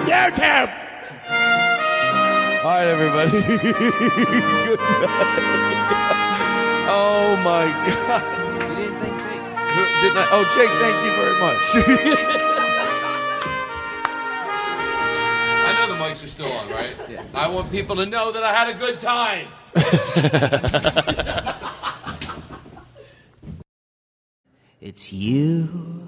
[0.05, 0.69] YouTube!
[2.63, 3.31] All right, everybody.
[3.57, 4.79] Good
[5.09, 6.35] night.
[6.87, 8.23] Oh my God!
[8.69, 9.41] You didn't thank Jake.
[10.01, 10.27] Didn't I?
[10.31, 11.65] Oh, Jake, thank you very much.
[15.65, 16.95] I know the mics are still on, right?
[17.09, 17.23] Yeah.
[17.33, 19.47] I want people to know that I had a good time.
[24.85, 26.07] It's you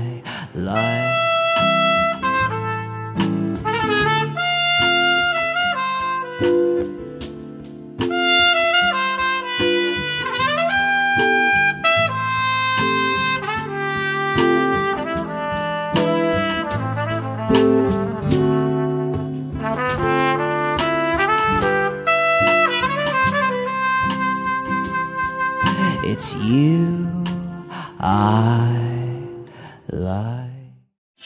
[0.55, 1.17] lie.
[26.03, 27.23] It's you
[27.99, 28.80] I